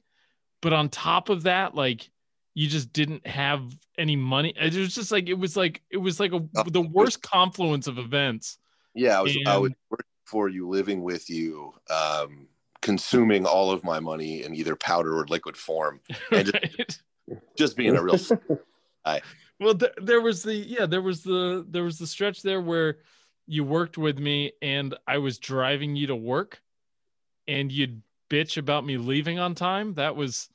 But 0.62 0.74
on 0.74 0.90
top 0.90 1.30
of 1.30 1.44
that, 1.44 1.74
like 1.74 2.10
you 2.54 2.68
just 2.68 2.94
didn't 2.94 3.26
have 3.26 3.62
any 3.98 4.16
money. 4.16 4.54
It 4.60 4.74
was 4.74 4.94
just 4.94 5.12
like 5.12 5.30
it 5.30 5.38
was 5.38 5.56
like 5.56 5.82
it 5.90 5.98
was 5.98 6.20
like 6.20 6.34
a, 6.34 6.46
Oh, 6.56 6.64
the 6.70 6.82
worst 6.82 7.22
confluence 7.22 7.88
of 7.88 7.98
events. 7.98 8.58
Yeah, 8.94 9.20
I 9.20 9.22
was 9.22 9.38
I 9.48 9.58
was 9.58 9.72
working 9.90 10.06
for 10.26 10.50
you, 10.50 10.68
living 10.68 11.02
with 11.02 11.30
you, 11.30 11.74
um, 11.90 12.48
consuming 12.82 13.46
all 13.46 13.72
of 13.72 13.84
my 13.84 14.00
money 14.00 14.44
in 14.44 14.54
either 14.56 14.76
powder 14.76 15.18
or 15.18 15.26
liquid 15.28 15.58
form, 15.58 16.02
And 16.32 16.52
right? 16.54 17.00
just 17.58 17.78
being 17.78 17.96
a 17.96 18.04
real. 18.04 18.18
well 19.60 19.76
th- 19.76 19.94
there 20.02 20.22
was 20.22 20.44
the 20.44 20.56
yeah 20.56 20.86
there 20.86 21.02
was 21.02 21.22
the 21.22 21.66
there 21.70 21.84
was 21.84 22.00
the 22.00 22.08
stretch 22.08 22.42
there 22.42 22.62
where 22.62 22.98
you 23.48 23.64
worked 23.64 24.00
with 24.00 24.18
me 24.18 24.52
and 24.64 24.96
i 25.08 25.20
was 25.20 25.38
driving 25.38 25.96
you 25.96 26.08
to 26.08 26.16
work 26.16 26.60
and 27.48 27.72
you'd 27.72 28.02
bitch 28.30 28.58
about 28.58 28.86
me 28.86 28.98
leaving 28.98 29.40
on 29.40 29.54
time 29.56 29.94
that 29.96 30.16
was 30.16 30.50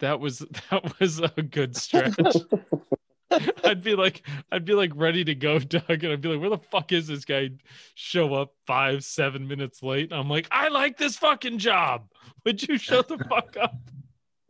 that 0.00 0.18
was 0.20 0.38
that 0.70 0.98
was 1.00 1.20
a 1.20 1.42
good 1.42 1.76
stretch 1.76 2.14
i'd 3.64 3.82
be 3.84 3.94
like 3.94 4.26
i'd 4.50 4.64
be 4.64 4.72
like 4.74 4.90
ready 4.96 5.22
to 5.22 5.34
go 5.36 5.58
doug 5.58 5.82
and 5.88 6.06
i'd 6.12 6.20
be 6.20 6.28
like 6.28 6.40
where 6.40 6.50
the 6.50 6.58
fuck 6.58 6.90
is 6.92 7.06
this 7.06 7.24
guy 7.24 7.48
show 7.94 8.34
up 8.34 8.52
five 8.66 9.04
seven 9.04 9.46
minutes 9.46 9.82
late 9.84 10.10
and 10.10 10.20
i'm 10.20 10.28
like 10.28 10.48
i 10.50 10.68
like 10.68 10.96
this 10.98 11.16
fucking 11.16 11.58
job 11.58 12.08
would 12.44 12.66
you 12.66 12.76
shut 12.76 13.06
the 13.06 13.18
fuck 13.28 13.56
up 13.60 13.76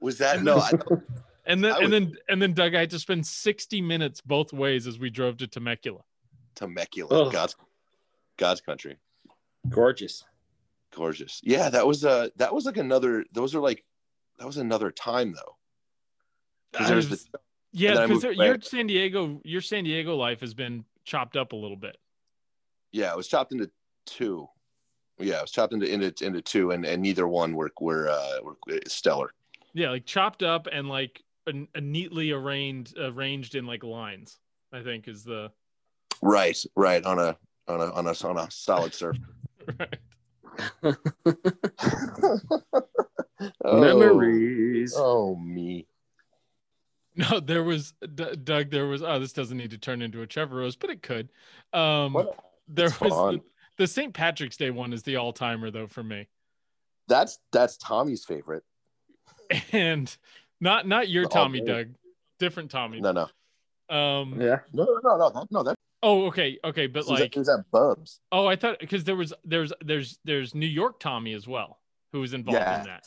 Was 0.01 0.17
that 0.19 0.43
no? 0.43 0.59
I, 0.59 0.71
and 1.45 1.63
then 1.63 1.73
I 1.73 1.79
and 1.79 1.83
would- 1.85 1.93
then 1.93 2.17
and 2.31 2.41
then 2.41 2.53
Doug, 2.55 2.75
I 2.75 2.81
had 2.81 2.91
to 2.91 2.99
spend 2.99 3.27
60 3.27 3.83
minutes 3.83 4.21
both 4.23 4.53
ways 4.53 4.87
as 4.87 4.99
we 4.99 5.11
drove 5.11 5.37
to 5.39 5.47
Temecula. 5.47 6.01
Temecula, 6.55 7.09
Oh. 7.11 7.31
God's 7.31 7.57
God's 8.39 8.61
country, 8.63 8.97
Gorgeous. 9.69 10.25
Gorgeous. 10.95 11.41
Yeah, 11.43 11.71
that 11.71 11.87
was 11.87 12.05
uh 12.05 12.29
that 12.37 12.55
was 12.55 12.65
like 12.67 12.77
another. 12.77 13.25
Those 13.33 13.55
are 13.55 13.61
like 13.61 13.85
that 14.39 14.47
was 14.47 14.57
another 14.57 14.91
time 14.91 15.35
though. 15.35 15.57
Was- 16.95 17.09
the 17.09 17.39
yeah, 17.73 18.07
because 18.07 18.25
your. 18.37 18.61
San 18.61 18.87
Diego, 18.87 19.41
your 19.45 19.61
San 19.61 19.85
Diego 19.85 20.17
life 20.17 20.41
has 20.41 20.55
been 20.55 20.85
chopped 21.05 21.37
up 21.37 21.53
a 21.53 21.57
little 21.57 21.77
bit. 21.77 21.97
yeah, 22.93 23.11
it 23.13 23.17
was 23.17 23.29
chopped 23.29 23.53
into 23.53 23.71
two. 24.07 24.49
Yeah, 25.19 25.39
it 25.39 25.43
was 25.43 25.51
chopped 25.51 25.73
into 25.73 25.87
into, 25.93 26.13
into 26.25 26.41
two, 26.43 26.71
and, 26.73 26.85
and 26.85 27.03
neither 27.03 27.29
one 27.29 27.55
were 27.55 27.71
were 27.81 28.09
uh, 28.09 28.39
were 28.43 28.57
stellar. 28.89 29.33
Yeah, 29.73 29.91
like 29.91 30.05
chopped 30.07 30.43
up 30.43 30.67
and 30.73 30.89
like 30.89 31.23
a, 31.47 31.53
a 31.75 31.81
neatly 31.81 32.33
arranged 32.33 32.97
arranged 32.99 33.55
in 33.55 33.67
like 33.67 33.85
lines. 33.85 34.39
I 34.73 34.83
think 34.83 35.07
is 35.09 35.23
the 35.25 35.51
Right, 36.23 36.57
right 36.77 37.05
on 37.05 37.19
a 37.19 37.37
on 37.69 37.81
a 37.81 37.93
on 37.93 38.07
a 38.07 38.27
on 38.27 38.39
a 38.39 38.51
solid 38.51 38.95
surface. 38.95 39.21
right. 39.79 39.99
Oh, 43.65 43.81
Memories. 43.81 44.95
Oh 44.97 45.35
me. 45.37 45.87
No, 47.17 47.41
there 47.41 47.65
was 47.65 47.95
D- 48.15 48.37
Doug. 48.45 48.71
There 48.71 48.87
was. 48.87 49.03
Oh, 49.03 49.19
this 49.19 49.33
doesn't 49.33 49.57
need 49.57 49.71
to 49.71 49.79
turn 49.79 50.03
into 50.03 50.21
a 50.21 50.27
Trevor 50.27 50.57
Rose, 50.57 50.77
but 50.77 50.91
it 50.91 51.03
could. 51.03 51.31
Um, 51.73 52.13
What? 52.13 52.39
there 52.69 52.87
It's 52.87 53.01
was 53.01 53.13
fun. 53.13 53.35
the, 53.37 53.43
the 53.79 53.87
St. 53.87 54.13
Patrick's 54.13 54.59
Day 54.59 54.71
one 54.71 54.93
is 54.93 55.03
the 55.03 55.17
all 55.17 55.33
timer 55.33 55.71
though 55.71 55.87
for 55.87 56.03
me. 56.03 56.29
That's 57.09 57.39
that's 57.51 57.79
Tommy's 57.79 58.25
favorite. 58.27 58.63
and 59.73 60.15
not 60.61 60.87
not 60.87 61.09
your 61.09 61.27
Tommy. 61.27 61.63
Doug, 61.63 61.89
different 62.39 62.71
Tommy. 62.71 63.01
No, 63.01 63.13
no, 63.13 63.95
Um. 63.95 64.39
Yeah. 64.39 64.59
no, 64.75 64.85
no, 64.85 65.01
no, 65.03 65.17
no, 65.17 65.31
that, 65.31 65.47
no. 65.51 65.63
That 65.63 65.77
Oh, 66.03 66.27
okay, 66.27 66.59
okay, 66.65 66.87
but 66.87 67.01
was 67.01 67.21
like, 67.21 67.37
was 67.37 67.49
at 67.49 67.71
Bubs. 67.71 68.21
oh, 68.33 68.47
I 68.47 68.57
thought 68.57 68.81
because 68.81 69.05
there 69.05 69.17
was 69.17 69.35
there's 69.45 69.73
there's 69.83 70.19
there's 70.25 70.55
New 70.55 70.67
York 70.67 70.99
Tommy 70.99 71.35
as 71.35 71.47
well 71.47 71.79
who 72.13 72.21
was 72.21 72.35
involved 72.35 72.61
in 72.61 72.85
that. 72.85 73.07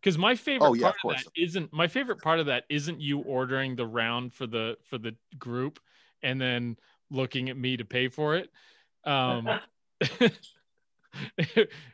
Because 0.00 0.18
my 0.18 0.34
favorite 0.34 0.68
Oh, 0.68 0.74
yeah, 0.74 0.82
part 0.82 0.96
of, 1.04 1.10
of 1.10 1.16
that 1.16 1.40
isn't 1.40 1.72
my 1.72 1.86
favorite 1.86 2.20
part 2.20 2.40
of 2.40 2.46
that 2.46 2.64
isn't 2.68 3.00
you 3.00 3.20
ordering 3.20 3.76
the 3.76 3.86
round 3.86 4.34
for 4.34 4.46
the 4.46 4.76
for 4.90 4.98
the 4.98 5.14
group 5.38 5.78
and 6.22 6.40
then 6.40 6.76
looking 7.10 7.50
at 7.50 7.56
me 7.56 7.76
to 7.76 7.84
pay 7.84 8.08
for 8.08 8.34
it. 8.34 8.50
Um, 9.04 9.48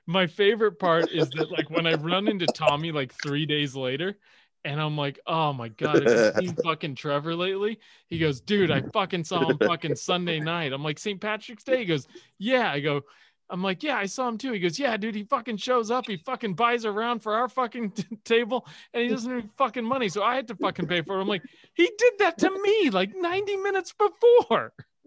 my 0.07 0.27
favorite 0.27 0.79
part 0.79 1.11
is 1.11 1.29
that 1.31 1.51
like 1.51 1.71
when 1.71 1.87
I 1.87 1.95
run 1.95 2.29
into 2.29 2.47
Tommy 2.47 2.93
like 2.93 3.13
three 3.13 3.47
days 3.47 3.75
later, 3.75 4.17
and 4.65 4.81
I'm 4.81 4.97
like, 4.97 5.19
oh 5.27 5.53
my 5.53 5.69
god, 5.69 6.07
have 6.07 6.43
you 6.43 6.49
seen 6.49 6.57
fucking 6.57 6.95
Trevor 6.97 7.35
lately? 7.35 7.79
He 8.09 8.19
goes, 8.19 8.41
dude, 8.41 8.71
I 8.71 8.81
fucking 8.93 9.25
saw 9.25 9.49
him 9.49 9.59
fucking 9.59 9.97
Sunday 9.97 10.41
night. 10.41 10.73
I'm 10.73 10.83
like, 10.83 10.99
St. 10.99 11.21
Patrick's 11.21 11.65
Day. 11.65 11.79
He 11.79 11.85
goes, 11.85 12.07
yeah. 12.39 12.71
I 12.73 12.81
go, 12.81 13.03
I'm 13.51 13.63
like, 13.63 13.83
yeah, 13.83 13.97
I 13.97 14.05
saw 14.07 14.29
him 14.29 14.37
too. 14.37 14.53
He 14.53 14.59
goes, 14.61 14.79
yeah, 14.79 14.97
dude, 14.97 15.15
he 15.15 15.25
fucking 15.25 15.57
shows 15.57 15.91
up. 15.91 16.07
He 16.07 16.17
fucking 16.19 16.53
buys 16.55 16.85
a 16.85 16.93
round 16.93 17.23
for 17.23 17.35
our 17.35 17.49
fucking 17.49 17.93
t- 17.93 18.05
table 18.25 18.67
and 18.93 19.05
he 19.05 19.09
doesn't 19.09 19.31
have 19.31 19.41
any 19.41 19.49
fucking 19.57 19.85
money. 19.85 20.09
So 20.11 20.23
I 20.23 20.35
had 20.35 20.49
to 20.49 20.55
fucking 20.57 20.87
pay 20.87 21.01
for 21.03 21.17
it. 21.19 21.23
I'm 21.23 21.29
like, 21.29 21.45
he 21.75 21.91
did 21.97 22.13
that 22.19 22.37
to 22.39 22.51
me 22.51 22.91
like 22.91 23.17
90 23.17 23.57
minutes 23.57 23.95
before. 23.95 24.73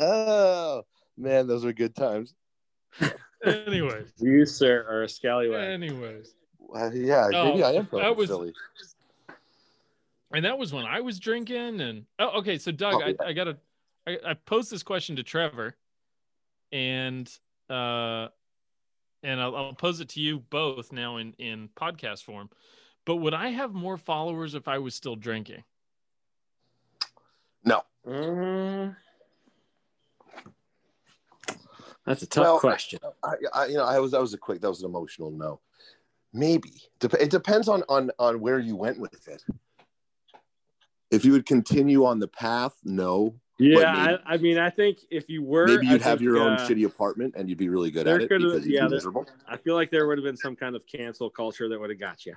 oh 0.00 0.82
man, 1.16 1.46
those 1.46 1.64
are 1.64 1.72
good 1.72 1.94
times. 1.94 2.34
Anyways, 3.44 4.12
You, 4.18 4.44
sir, 4.44 4.84
are 4.88 5.04
a 5.04 5.08
scallywag. 5.08 5.70
anyways. 5.70 6.34
Uh, 6.74 6.90
yeah, 6.92 7.28
Oh, 7.34 7.44
maybe 7.50 7.64
I 7.64 7.72
am 7.72 7.86
from 7.86 8.00
that 8.00 8.16
was- 8.16 8.28
Philly. 8.28 8.52
And 10.32 10.44
that 10.44 10.56
was 10.56 10.72
when 10.72 10.84
I 10.86 11.00
was 11.00 11.18
drinking. 11.18 11.80
And 11.80 12.06
oh, 12.20 12.38
okay. 12.38 12.56
So 12.56 12.70
Doug, 12.70 12.94
Oh, 12.94 13.00
I, 13.02 13.08
yeah. 13.08 13.14
I 13.26 13.32
gotta, 13.32 13.56
I, 14.06 14.18
I 14.24 14.34
posed 14.34 14.70
this 14.70 14.84
question 14.84 15.16
to 15.16 15.24
Trevor, 15.24 15.74
and 16.70 17.28
uh, 17.68 18.28
and 19.24 19.40
I'll, 19.40 19.56
I'll 19.56 19.74
pose 19.74 19.98
it 20.00 20.08
to 20.10 20.20
you 20.20 20.38
both 20.38 20.92
now 20.92 21.16
in 21.16 21.32
in 21.38 21.68
podcast 21.76 22.22
form. 22.22 22.48
But 23.06 23.16
would 23.16 23.34
I 23.34 23.48
have 23.48 23.74
more 23.74 23.96
followers 23.96 24.54
if 24.54 24.68
I 24.68 24.78
was 24.78 24.94
still 24.94 25.16
drinking? 25.16 25.64
No, 27.64 27.82
Mm. 28.06 28.94
That's 32.06 32.22
a 32.22 32.26
tough 32.26 32.42
Well, 32.44 32.60
question. 32.60 32.98
I, 33.22 33.34
I, 33.52 33.66
you 33.66 33.74
know, 33.74 33.84
I 33.84 33.98
was 33.98 34.12
that 34.12 34.20
was 34.20 34.32
a 34.32 34.38
quick, 34.38 34.60
that 34.60 34.68
was 34.68 34.80
an 34.82 34.86
emotional 34.88 35.30
no. 35.30 35.60
Maybe 36.32 36.72
Dep- 37.00 37.14
it 37.14 37.30
depends 37.30 37.68
on 37.68 37.82
on 37.88 38.10
on 38.18 38.40
where 38.40 38.58
you 38.58 38.76
went 38.76 38.98
with 38.98 39.26
it. 39.28 39.42
If 41.10 41.24
you 41.24 41.32
would 41.32 41.44
continue 41.46 42.04
on 42.04 42.20
the 42.20 42.28
path, 42.28 42.74
no. 42.84 43.34
Yeah, 43.58 43.92
maybe- 43.92 44.18
I, 44.24 44.34
I 44.34 44.36
mean, 44.38 44.58
I 44.58 44.70
think 44.70 44.98
if 45.10 45.28
you 45.28 45.42
were, 45.42 45.66
Maybe 45.66 45.88
you'd 45.88 46.00
have 46.02 46.18
think, 46.18 46.22
your 46.22 46.38
own 46.38 46.52
uh, 46.52 46.66
shitty 46.66 46.86
apartment 46.86 47.34
and 47.36 47.48
you'd 47.48 47.58
be 47.58 47.68
really 47.68 47.90
good 47.90 48.06
at 48.08 48.22
it 48.22 48.28
because 48.28 48.66
yeah, 48.66 48.86
be 48.86 48.94
miserable. 48.94 49.26
I 49.46 49.56
feel 49.58 49.74
like 49.74 49.90
there 49.90 50.06
would 50.06 50.16
have 50.16 50.24
been 50.24 50.36
some 50.36 50.56
kind 50.56 50.74
of 50.76 50.86
cancel 50.86 51.28
culture 51.28 51.68
that 51.68 51.78
would 51.78 51.90
have 51.90 51.98
got 51.98 52.24
you. 52.24 52.34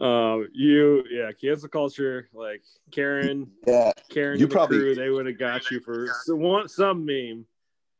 um, 0.04 0.48
you, 0.52 1.04
yeah, 1.10 1.30
cancel 1.32 1.68
culture, 1.68 2.28
like 2.32 2.62
Karen, 2.90 3.50
Yeah, 3.66 3.92
Karen, 4.10 4.38
You 4.40 4.48
probably- 4.48 4.78
crew, 4.78 4.94
they 4.94 5.10
would 5.10 5.26
have 5.26 5.38
got 5.38 5.70
you 5.70 5.80
for 5.80 6.08
some, 6.24 6.64
some 6.68 7.04
meme. 7.04 7.46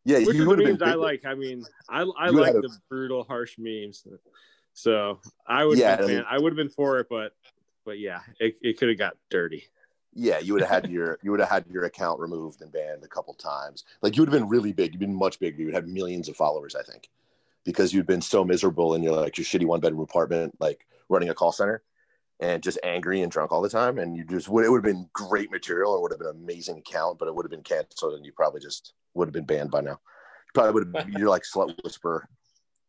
Yeah, 0.09 0.25
Which 0.25 0.37
you 0.37 0.51
of 0.51 0.57
the 0.57 0.65
been. 0.65 0.73
memes 0.73 0.83
I 0.83 0.95
like. 0.95 1.27
I 1.27 1.35
mean, 1.35 1.65
I 1.89 2.01
I 2.19 2.27
You 2.31 2.41
like 2.41 2.55
the 2.55 2.75
brutal, 2.89 3.25
harsh 3.25 3.57
memes. 3.59 4.07
So 4.73 5.21
I 5.47 5.65
would, 5.65 5.77
Yeah, 5.79 6.01
mean- 6.07 6.25
I 6.29 6.39
would 6.39 6.53
have 6.53 6.57
been 6.57 6.71
for 6.71 6.99
it, 6.99 7.09
but 7.11 7.35
but 7.85 7.99
yeah, 7.99 8.21
it, 8.41 8.57
it 8.63 8.79
could 8.79 8.89
have 8.89 8.99
got 8.99 9.17
dirty. 9.31 9.65
Yeah, 10.15 10.39
you 10.39 10.55
would 10.55 10.63
have 10.63 10.71
had 10.71 10.91
your 10.91 11.19
you 11.23 11.31
would 11.31 11.41
have 11.41 11.51
had 11.51 11.67
your 11.71 11.85
account 11.85 12.21
removed 12.21 12.63
and 12.63 12.73
banned 12.73 13.05
a 13.05 13.09
couple 13.09 13.35
times. 13.35 13.85
Like 14.01 14.17
you 14.17 14.23
would 14.23 14.33
have 14.33 14.41
been 14.41 14.49
really 14.49 14.73
big. 14.73 14.93
You'd 14.93 15.01
been 15.01 15.15
much 15.15 15.39
bigger. 15.39 15.63
You'd 15.63 15.75
have 15.75 15.87
millions 15.87 16.29
of 16.31 16.37
followers, 16.37 16.75
I 16.75 16.83
think, 16.83 17.11
because 17.65 17.93
you'd 17.93 18.07
been 18.07 18.23
so 18.23 18.45
miserable 18.45 18.95
in 18.95 19.03
your 19.03 19.15
like 19.15 19.37
your 19.37 19.45
shitty 19.45 19.67
one 19.67 19.81
bedroom 19.81 20.01
apartment, 20.03 20.57
like 20.59 20.87
running 21.11 21.29
a 21.29 21.35
call 21.35 21.53
center, 21.53 21.83
and 22.41 22.63
just 22.63 22.79
angry 22.83 23.23
and 23.23 23.33
drunk 23.33 23.53
all 23.53 23.63
the 23.63 23.69
time. 23.69 23.99
And 23.99 24.17
you 24.17 24.25
just 24.25 24.49
would 24.49 24.65
it 24.65 24.71
would 24.71 24.85
have 24.85 24.95
been 24.95 25.09
great 25.13 25.51
material 25.51 25.95
and 25.95 26.03
would 26.03 26.13
have 26.13 26.21
been 26.21 26.29
an 26.29 26.37
amazing 26.37 26.79
account, 26.79 27.19
but 27.19 27.29
it 27.29 27.35
would 27.35 27.45
have 27.45 27.51
been 27.51 27.63
canceled 27.63 28.15
and 28.15 28.25
you 28.25 28.33
probably 28.33 28.61
just 28.61 28.93
would 29.15 29.29
have 29.29 29.33
been 29.33 29.45
banned 29.45 29.71
by 29.71 29.81
now. 29.81 29.99
Probably 30.55 30.73
would 30.73 30.95
have. 30.97 31.11
You're 31.11 31.29
like 31.29 31.43
slut 31.43 31.75
whisperer. 31.83 32.29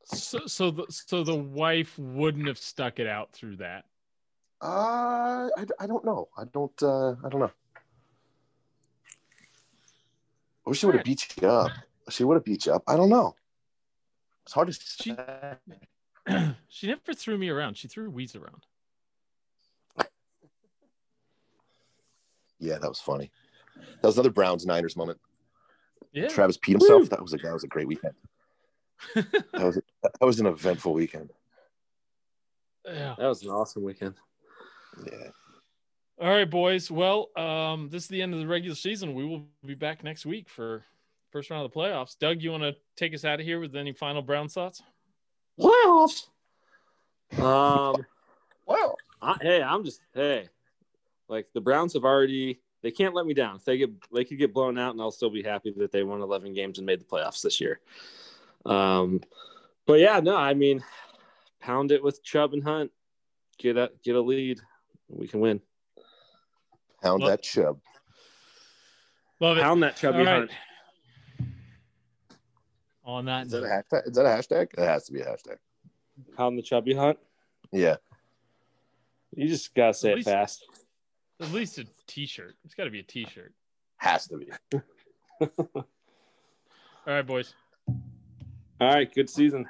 So 0.05 0.45
so 0.47 0.71
the 0.71 0.85
so 0.89 1.23
the 1.23 1.35
wife 1.35 1.97
wouldn't 1.99 2.47
have 2.47 2.57
stuck 2.57 2.99
it 2.99 3.07
out 3.07 3.31
through 3.31 3.57
that. 3.57 3.85
Uh, 4.61 5.49
I, 5.57 5.65
I 5.79 5.87
don't 5.87 6.03
know. 6.03 6.29
I 6.37 6.43
don't. 6.51 6.83
Uh, 6.83 7.11
I 7.23 7.29
don't 7.29 7.39
know. 7.39 7.51
I 10.65 10.69
wish 10.69 10.79
she 10.79 10.85
would 10.85 10.95
have 10.95 11.05
beat 11.05 11.27
you 11.41 11.47
up. 11.47 11.71
She 12.09 12.23
would 12.23 12.35
have 12.35 12.43
beat 12.43 12.65
you 12.65 12.73
up. 12.73 12.83
I 12.87 12.95
don't 12.95 13.09
know. 13.09 13.35
It's 14.43 14.53
hard 14.53 14.67
to 14.67 14.73
She- 14.73 15.15
say. 15.15 15.55
she 16.67 16.87
never 16.87 17.13
threw 17.13 17.37
me 17.37 17.49
around. 17.49 17.77
She 17.77 17.87
threw 17.87 18.09
Weeds 18.09 18.35
around. 18.35 18.65
Yeah, 22.59 22.77
that 22.77 22.89
was 22.89 22.99
funny. 22.99 23.31
That 23.75 24.07
was 24.07 24.15
another 24.17 24.31
Browns 24.31 24.65
Niners 24.65 24.95
moment. 24.97 25.19
Yeah. 26.11 26.27
Travis 26.27 26.57
peed 26.57 26.71
himself. 26.73 27.09
That 27.09 27.21
was 27.21 27.33
a 27.33 27.37
that 27.37 27.53
was 27.53 27.63
a 27.63 27.67
great 27.67 27.87
weekend. 27.87 28.13
That 29.15 29.63
was 29.63 29.79
that 30.03 30.25
was 30.25 30.39
an 30.39 30.45
eventful 30.47 30.93
weekend. 30.93 31.31
yeah. 32.85 33.15
That 33.17 33.27
was 33.27 33.43
an 33.43 33.49
awesome 33.49 33.83
weekend. 33.83 34.15
Yeah. 35.05 35.29
All 36.21 36.27
right, 36.29 36.49
boys. 36.49 36.91
Well, 36.91 37.29
um, 37.37 37.87
this 37.89 38.03
is 38.03 38.09
the 38.09 38.21
end 38.21 38.33
of 38.33 38.41
the 38.41 38.47
regular 38.47 38.75
season. 38.75 39.13
We 39.13 39.23
will 39.25 39.47
be 39.65 39.73
back 39.75 40.03
next 40.03 40.25
week 40.25 40.49
for 40.49 40.83
first 41.31 41.49
round 41.49 41.63
of 41.63 41.71
the 41.71 41.79
playoffs. 41.79 42.17
Doug, 42.19 42.41
you 42.41 42.51
want 42.51 42.63
to 42.63 42.75
take 42.97 43.13
us 43.13 43.23
out 43.23 43.39
of 43.39 43.45
here 43.45 43.61
with 43.61 43.73
any 43.75 43.93
final 43.93 44.21
Brown 44.21 44.49
thoughts? 44.49 44.81
Playoffs. 45.59 46.27
Um, 47.37 48.05
Wow. 48.65 48.95
I, 49.21 49.35
hey, 49.41 49.63
I'm 49.63 49.83
just 49.83 49.99
hey, 50.13 50.47
like 51.29 51.47
the 51.53 51.61
Browns 51.61 51.93
have 51.93 52.03
already. 52.03 52.59
They 52.81 52.91
can't 52.91 53.13
let 53.13 53.25
me 53.25 53.33
down. 53.33 53.57
If 53.57 53.65
they 53.65 53.77
get, 53.77 53.91
they 54.13 54.23
could 54.25 54.37
get 54.37 54.53
blown 54.53 54.77
out, 54.77 54.91
and 54.93 55.01
I'll 55.01 55.11
still 55.11 55.29
be 55.29 55.43
happy 55.43 55.73
that 55.77 55.91
they 55.91 56.03
won 56.03 56.21
11 56.21 56.53
games 56.53 56.77
and 56.77 56.85
made 56.85 56.99
the 57.01 57.05
playoffs 57.05 57.41
this 57.41 57.59
year. 57.59 57.79
Um, 58.65 59.21
but 59.85 59.99
yeah, 59.99 60.19
no, 60.21 60.35
I 60.35 60.53
mean, 60.53 60.83
pound 61.59 61.91
it 61.91 62.03
with 62.03 62.23
Chubb 62.23 62.53
and 62.53 62.63
Hunt, 62.63 62.91
get 63.57 63.77
a 63.77 63.91
get 64.03 64.15
a 64.15 64.21
lead, 64.21 64.59
we 65.09 65.27
can 65.27 65.39
win. 65.39 65.61
Pound 67.01 67.21
Well- 67.21 67.31
that 67.31 67.43
chub. 67.43 67.79
Love 69.41 69.57
it. 69.57 69.61
Pound 69.61 69.83
that 69.83 69.95
chubby 69.95 70.19
All 70.19 70.25
right. 70.25 70.37
Hunt. 70.39 70.51
On 73.05 73.25
that, 73.25 73.45
Is 73.47 73.51
that 73.53 73.63
a 73.63 73.67
hashtag? 73.67 74.07
Is 74.07 74.13
that 74.15 74.25
a 74.25 74.29
hashtag? 74.29 74.67
It 74.77 74.79
has 74.85 75.05
to 75.05 75.13
be 75.13 75.21
a 75.21 75.25
hashtag. 75.25 75.57
Pound 76.35 76.57
the 76.57 76.61
chubby 76.61 76.93
Hunt. 76.93 77.17
Yeah. 77.71 77.95
You 79.33 79.47
just 79.47 79.73
gotta 79.73 79.93
say 79.93 80.11
At 80.11 80.17
it 80.19 80.25
fast. 80.25 80.65
At 81.41 81.51
least 81.51 81.77
a 81.77 81.85
T-shirt. 82.07 82.55
It's 82.65 82.75
got 82.75 82.85
to 82.85 82.89
be 82.89 82.99
a 82.99 83.03
T-shirt. 83.03 83.53
Has 83.97 84.27
to 84.27 84.37
be. 84.37 84.49
All 85.47 85.85
right, 87.05 87.25
boys. 87.25 87.53
All 87.87 88.93
right, 88.93 89.13
good 89.13 89.29
season. 89.29 89.67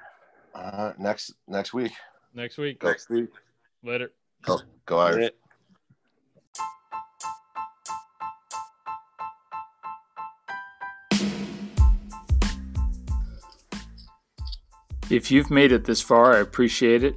Uh, 0.53 0.93
next 0.99 1.33
next 1.47 1.73
week. 1.73 1.91
Next 2.33 2.57
week. 2.57 2.79
Go. 2.79 2.89
Next 2.89 3.09
week. 3.09 3.29
Later. 3.83 4.11
Go 4.43 4.59
go 4.85 4.99
Irish. 4.99 5.31
If 15.09 15.31
you've 15.31 15.49
made 15.49 15.71
it 15.71 15.85
this 15.85 16.01
far, 16.01 16.35
I 16.35 16.39
appreciate 16.39 17.03
it. 17.03 17.15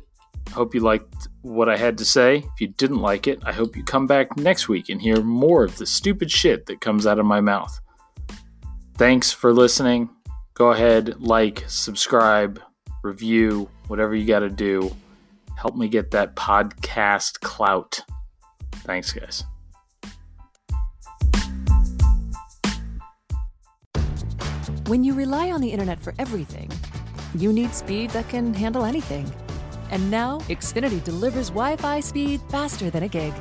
Hope 0.52 0.74
you 0.74 0.80
liked 0.80 1.11
what 1.42 1.68
I 1.68 1.76
had 1.76 1.98
to 1.98 2.04
say. 2.04 2.38
If 2.38 2.60
you 2.60 2.68
didn't 2.68 3.00
like 3.00 3.26
it, 3.26 3.40
I 3.44 3.52
hope 3.52 3.76
you 3.76 3.84
come 3.84 4.06
back 4.06 4.36
next 4.36 4.68
week 4.68 4.88
and 4.88 5.02
hear 5.02 5.20
more 5.20 5.64
of 5.64 5.76
the 5.76 5.86
stupid 5.86 6.30
shit 6.30 6.66
that 6.66 6.80
comes 6.80 7.06
out 7.06 7.18
of 7.18 7.26
my 7.26 7.40
mouth. 7.40 7.78
Thanks 8.96 9.32
for 9.32 9.52
listening. 9.52 10.08
Go 10.54 10.70
ahead, 10.70 11.20
like, 11.20 11.64
subscribe, 11.66 12.60
review, 13.02 13.68
whatever 13.88 14.14
you 14.14 14.26
got 14.26 14.40
to 14.40 14.50
do. 14.50 14.94
Help 15.56 15.76
me 15.76 15.88
get 15.88 16.10
that 16.12 16.36
podcast 16.36 17.40
clout. 17.40 18.00
Thanks, 18.84 19.12
guys. 19.12 19.44
When 24.86 25.04
you 25.04 25.14
rely 25.14 25.50
on 25.50 25.60
the 25.60 25.70
internet 25.70 26.00
for 26.00 26.12
everything, 26.18 26.70
you 27.34 27.52
need 27.52 27.72
speed 27.74 28.10
that 28.10 28.28
can 28.28 28.52
handle 28.52 28.84
anything. 28.84 29.32
And 29.92 30.10
now, 30.10 30.38
Xfinity 30.48 31.04
delivers 31.04 31.50
Wi 31.50 31.76
Fi 31.76 32.00
speed 32.00 32.40
faster 32.48 32.90
than 32.90 33.04
a 33.04 33.08
gig. 33.08 33.32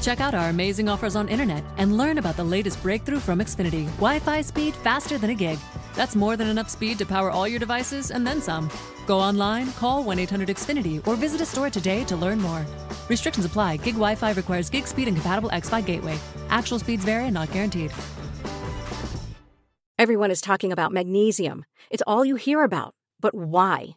Check 0.00 0.20
out 0.20 0.34
our 0.34 0.48
amazing 0.48 0.88
offers 0.88 1.16
on 1.16 1.28
internet 1.28 1.62
and 1.76 1.98
learn 1.98 2.16
about 2.16 2.36
the 2.36 2.44
latest 2.44 2.82
breakthrough 2.82 3.18
from 3.18 3.40
Xfinity 3.40 3.84
Wi 3.96 4.18
Fi 4.18 4.40
speed 4.40 4.74
faster 4.76 5.18
than 5.18 5.30
a 5.30 5.34
gig. 5.34 5.58
That's 5.94 6.16
more 6.16 6.36
than 6.36 6.48
enough 6.48 6.70
speed 6.70 6.96
to 6.98 7.06
power 7.06 7.30
all 7.30 7.46
your 7.46 7.58
devices 7.58 8.10
and 8.10 8.26
then 8.26 8.40
some. 8.40 8.70
Go 9.06 9.18
online, 9.18 9.70
call 9.72 10.02
1 10.02 10.18
800 10.18 10.48
Xfinity, 10.48 11.06
or 11.06 11.14
visit 11.14 11.40
a 11.42 11.46
store 11.46 11.68
today 11.70 12.04
to 12.04 12.16
learn 12.16 12.40
more. 12.40 12.64
Restrictions 13.08 13.44
apply. 13.44 13.76
Gig 13.76 13.94
Wi 13.96 14.14
Fi 14.14 14.32
requires 14.32 14.70
gig 14.70 14.86
speed 14.86 15.08
and 15.08 15.16
compatible 15.16 15.50
X 15.52 15.68
Fi 15.68 15.82
gateway. 15.82 16.18
Actual 16.48 16.78
speeds 16.78 17.04
vary 17.04 17.26
and 17.26 17.34
not 17.34 17.52
guaranteed. 17.52 17.92
Everyone 19.98 20.30
is 20.30 20.40
talking 20.40 20.72
about 20.72 20.92
magnesium. 20.92 21.64
It's 21.90 22.02
all 22.06 22.24
you 22.24 22.36
hear 22.36 22.62
about. 22.64 22.94
But 23.20 23.34
why? 23.34 23.96